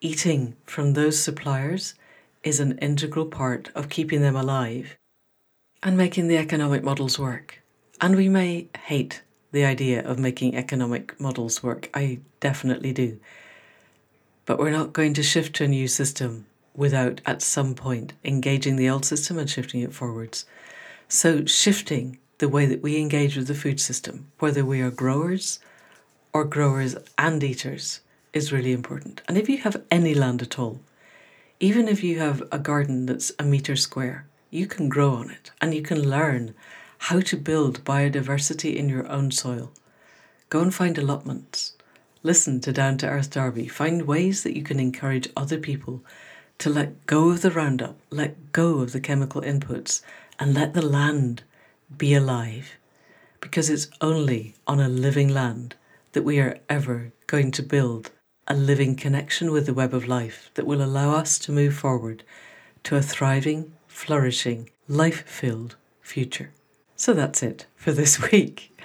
eating 0.00 0.56
from 0.64 0.94
those 0.94 1.22
suppliers 1.22 1.94
is 2.42 2.58
an 2.58 2.78
integral 2.78 3.26
part 3.26 3.68
of 3.74 3.90
keeping 3.90 4.22
them 4.22 4.34
alive 4.34 4.96
and 5.82 5.96
making 5.96 6.28
the 6.28 6.38
economic 6.38 6.82
models 6.82 7.18
work. 7.18 7.60
And 8.00 8.16
we 8.16 8.28
may 8.30 8.68
hate 8.86 9.22
the 9.52 9.64
idea 9.64 10.02
of 10.02 10.18
making 10.18 10.56
economic 10.56 11.20
models 11.20 11.62
work. 11.62 11.90
I 11.92 12.20
definitely 12.40 12.92
do. 12.92 13.20
But 14.46 14.58
we're 14.58 14.70
not 14.70 14.94
going 14.94 15.12
to 15.14 15.22
shift 15.22 15.56
to 15.56 15.64
a 15.64 15.68
new 15.68 15.86
system 15.86 16.46
without 16.80 17.20
at 17.26 17.42
some 17.42 17.74
point 17.74 18.14
engaging 18.24 18.76
the 18.76 18.88
old 18.88 19.04
system 19.04 19.38
and 19.38 19.50
shifting 19.50 19.82
it 19.82 19.92
forwards. 19.92 20.46
So, 21.08 21.44
shifting 21.44 22.18
the 22.38 22.48
way 22.48 22.64
that 22.64 22.82
we 22.82 22.96
engage 22.96 23.36
with 23.36 23.48
the 23.48 23.54
food 23.54 23.78
system, 23.78 24.32
whether 24.38 24.64
we 24.64 24.80
are 24.80 24.90
growers 24.90 25.58
or 26.32 26.44
growers 26.46 26.96
and 27.18 27.44
eaters, 27.44 28.00
is 28.32 28.50
really 28.50 28.72
important. 28.72 29.20
And 29.28 29.36
if 29.36 29.46
you 29.46 29.58
have 29.58 29.82
any 29.90 30.14
land 30.14 30.40
at 30.40 30.58
all, 30.58 30.80
even 31.60 31.86
if 31.86 32.02
you 32.02 32.18
have 32.18 32.42
a 32.50 32.58
garden 32.58 33.04
that's 33.04 33.30
a 33.38 33.44
meter 33.44 33.76
square, 33.76 34.26
you 34.48 34.66
can 34.66 34.88
grow 34.88 35.10
on 35.10 35.30
it 35.30 35.50
and 35.60 35.74
you 35.74 35.82
can 35.82 36.08
learn 36.08 36.54
how 37.10 37.20
to 37.20 37.36
build 37.36 37.84
biodiversity 37.84 38.74
in 38.74 38.88
your 38.88 39.06
own 39.06 39.30
soil. 39.30 39.70
Go 40.48 40.60
and 40.62 40.74
find 40.74 40.96
allotments. 40.96 41.74
Listen 42.22 42.58
to 42.60 42.72
Down 42.72 42.96
to 42.98 43.06
Earth 43.06 43.30
Derby. 43.30 43.68
Find 43.68 44.06
ways 44.06 44.44
that 44.44 44.56
you 44.56 44.62
can 44.62 44.80
encourage 44.80 45.28
other 45.36 45.58
people 45.58 46.02
to 46.60 46.70
let 46.70 47.06
go 47.06 47.30
of 47.30 47.40
the 47.40 47.50
Roundup, 47.50 47.98
let 48.10 48.52
go 48.52 48.80
of 48.80 48.92
the 48.92 49.00
chemical 49.00 49.40
inputs, 49.40 50.02
and 50.38 50.54
let 50.54 50.74
the 50.74 50.84
land 50.84 51.42
be 51.96 52.14
alive. 52.14 52.76
Because 53.40 53.70
it's 53.70 53.88
only 54.02 54.54
on 54.66 54.78
a 54.78 54.88
living 54.88 55.28
land 55.28 55.74
that 56.12 56.22
we 56.22 56.38
are 56.38 56.58
ever 56.68 57.12
going 57.26 57.50
to 57.52 57.62
build 57.62 58.10
a 58.46 58.54
living 58.54 58.94
connection 58.94 59.50
with 59.50 59.64
the 59.64 59.72
web 59.72 59.94
of 59.94 60.06
life 60.06 60.50
that 60.54 60.66
will 60.66 60.82
allow 60.82 61.14
us 61.14 61.38
to 61.38 61.52
move 61.52 61.74
forward 61.74 62.24
to 62.84 62.96
a 62.96 63.02
thriving, 63.02 63.72
flourishing, 63.88 64.68
life 64.86 65.26
filled 65.26 65.76
future. 66.02 66.50
So 66.94 67.14
that's 67.14 67.42
it 67.42 67.66
for 67.74 67.92
this 67.92 68.20
week. 68.32 68.76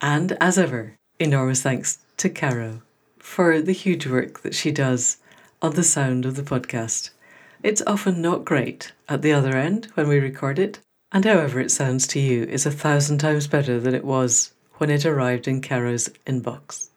And 0.00 0.36
as 0.40 0.56
ever, 0.56 0.94
enormous 1.18 1.62
thanks 1.62 1.98
to 2.18 2.30
Caro 2.30 2.82
for 3.18 3.60
the 3.60 3.72
huge 3.72 4.06
work 4.06 4.42
that 4.42 4.54
she 4.54 4.70
does 4.70 5.16
on 5.62 5.74
the 5.74 5.84
sound 5.84 6.26
of 6.26 6.34
the 6.34 6.42
podcast. 6.42 7.10
It's 7.62 7.82
often 7.86 8.20
not 8.20 8.44
great 8.44 8.92
at 9.08 9.22
the 9.22 9.32
other 9.32 9.56
end 9.56 9.86
when 9.94 10.08
we 10.08 10.18
record 10.18 10.58
it, 10.58 10.80
and 11.12 11.24
however 11.24 11.60
it 11.60 11.70
sounds 11.70 12.08
to 12.08 12.18
you 12.18 12.42
is 12.42 12.66
a 12.66 12.72
thousand 12.72 13.18
times 13.18 13.46
better 13.46 13.78
than 13.78 13.94
it 13.94 14.04
was 14.04 14.52
when 14.78 14.90
it 14.90 15.06
arrived 15.06 15.46
in 15.46 15.60
Caro's 15.60 16.08
inbox. 16.26 16.90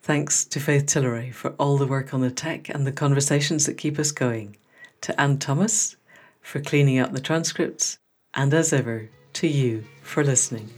Thanks 0.00 0.46
to 0.46 0.58
Faith 0.58 0.86
Tilleray 0.86 1.34
for 1.34 1.50
all 1.58 1.76
the 1.76 1.86
work 1.86 2.14
on 2.14 2.22
the 2.22 2.30
tech 2.30 2.70
and 2.70 2.86
the 2.86 2.92
conversations 2.92 3.66
that 3.66 3.76
keep 3.76 3.98
us 3.98 4.10
going, 4.10 4.56
to 5.02 5.20
Anne 5.20 5.38
Thomas 5.38 5.96
for 6.40 6.60
cleaning 6.60 6.98
up 6.98 7.12
the 7.12 7.20
transcripts, 7.20 7.98
and 8.32 8.54
as 8.54 8.72
ever, 8.72 9.10
to 9.34 9.46
you 9.46 9.84
for 10.00 10.24
listening. 10.24 10.70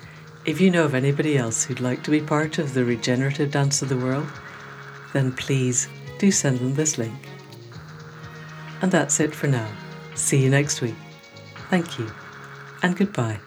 If 0.46 0.60
you 0.60 0.68
know 0.68 0.84
of 0.84 0.96
anybody 0.96 1.38
else 1.38 1.62
who'd 1.62 1.78
like 1.78 2.02
to 2.02 2.10
be 2.10 2.20
part 2.20 2.58
of 2.58 2.74
the 2.74 2.84
regenerative 2.84 3.52
dance 3.52 3.82
of 3.82 3.88
the 3.88 3.96
world, 3.96 4.28
then 5.12 5.30
please 5.30 5.86
do 6.20 6.30
send 6.30 6.58
them 6.58 6.74
this 6.74 6.98
link. 6.98 7.14
And 8.82 8.92
that's 8.92 9.20
it 9.20 9.34
for 9.34 9.46
now. 9.46 9.68
See 10.14 10.42
you 10.42 10.50
next 10.50 10.82
week. 10.82 10.94
Thank 11.70 11.98
you 11.98 12.10
and 12.82 12.96
goodbye. 12.96 13.40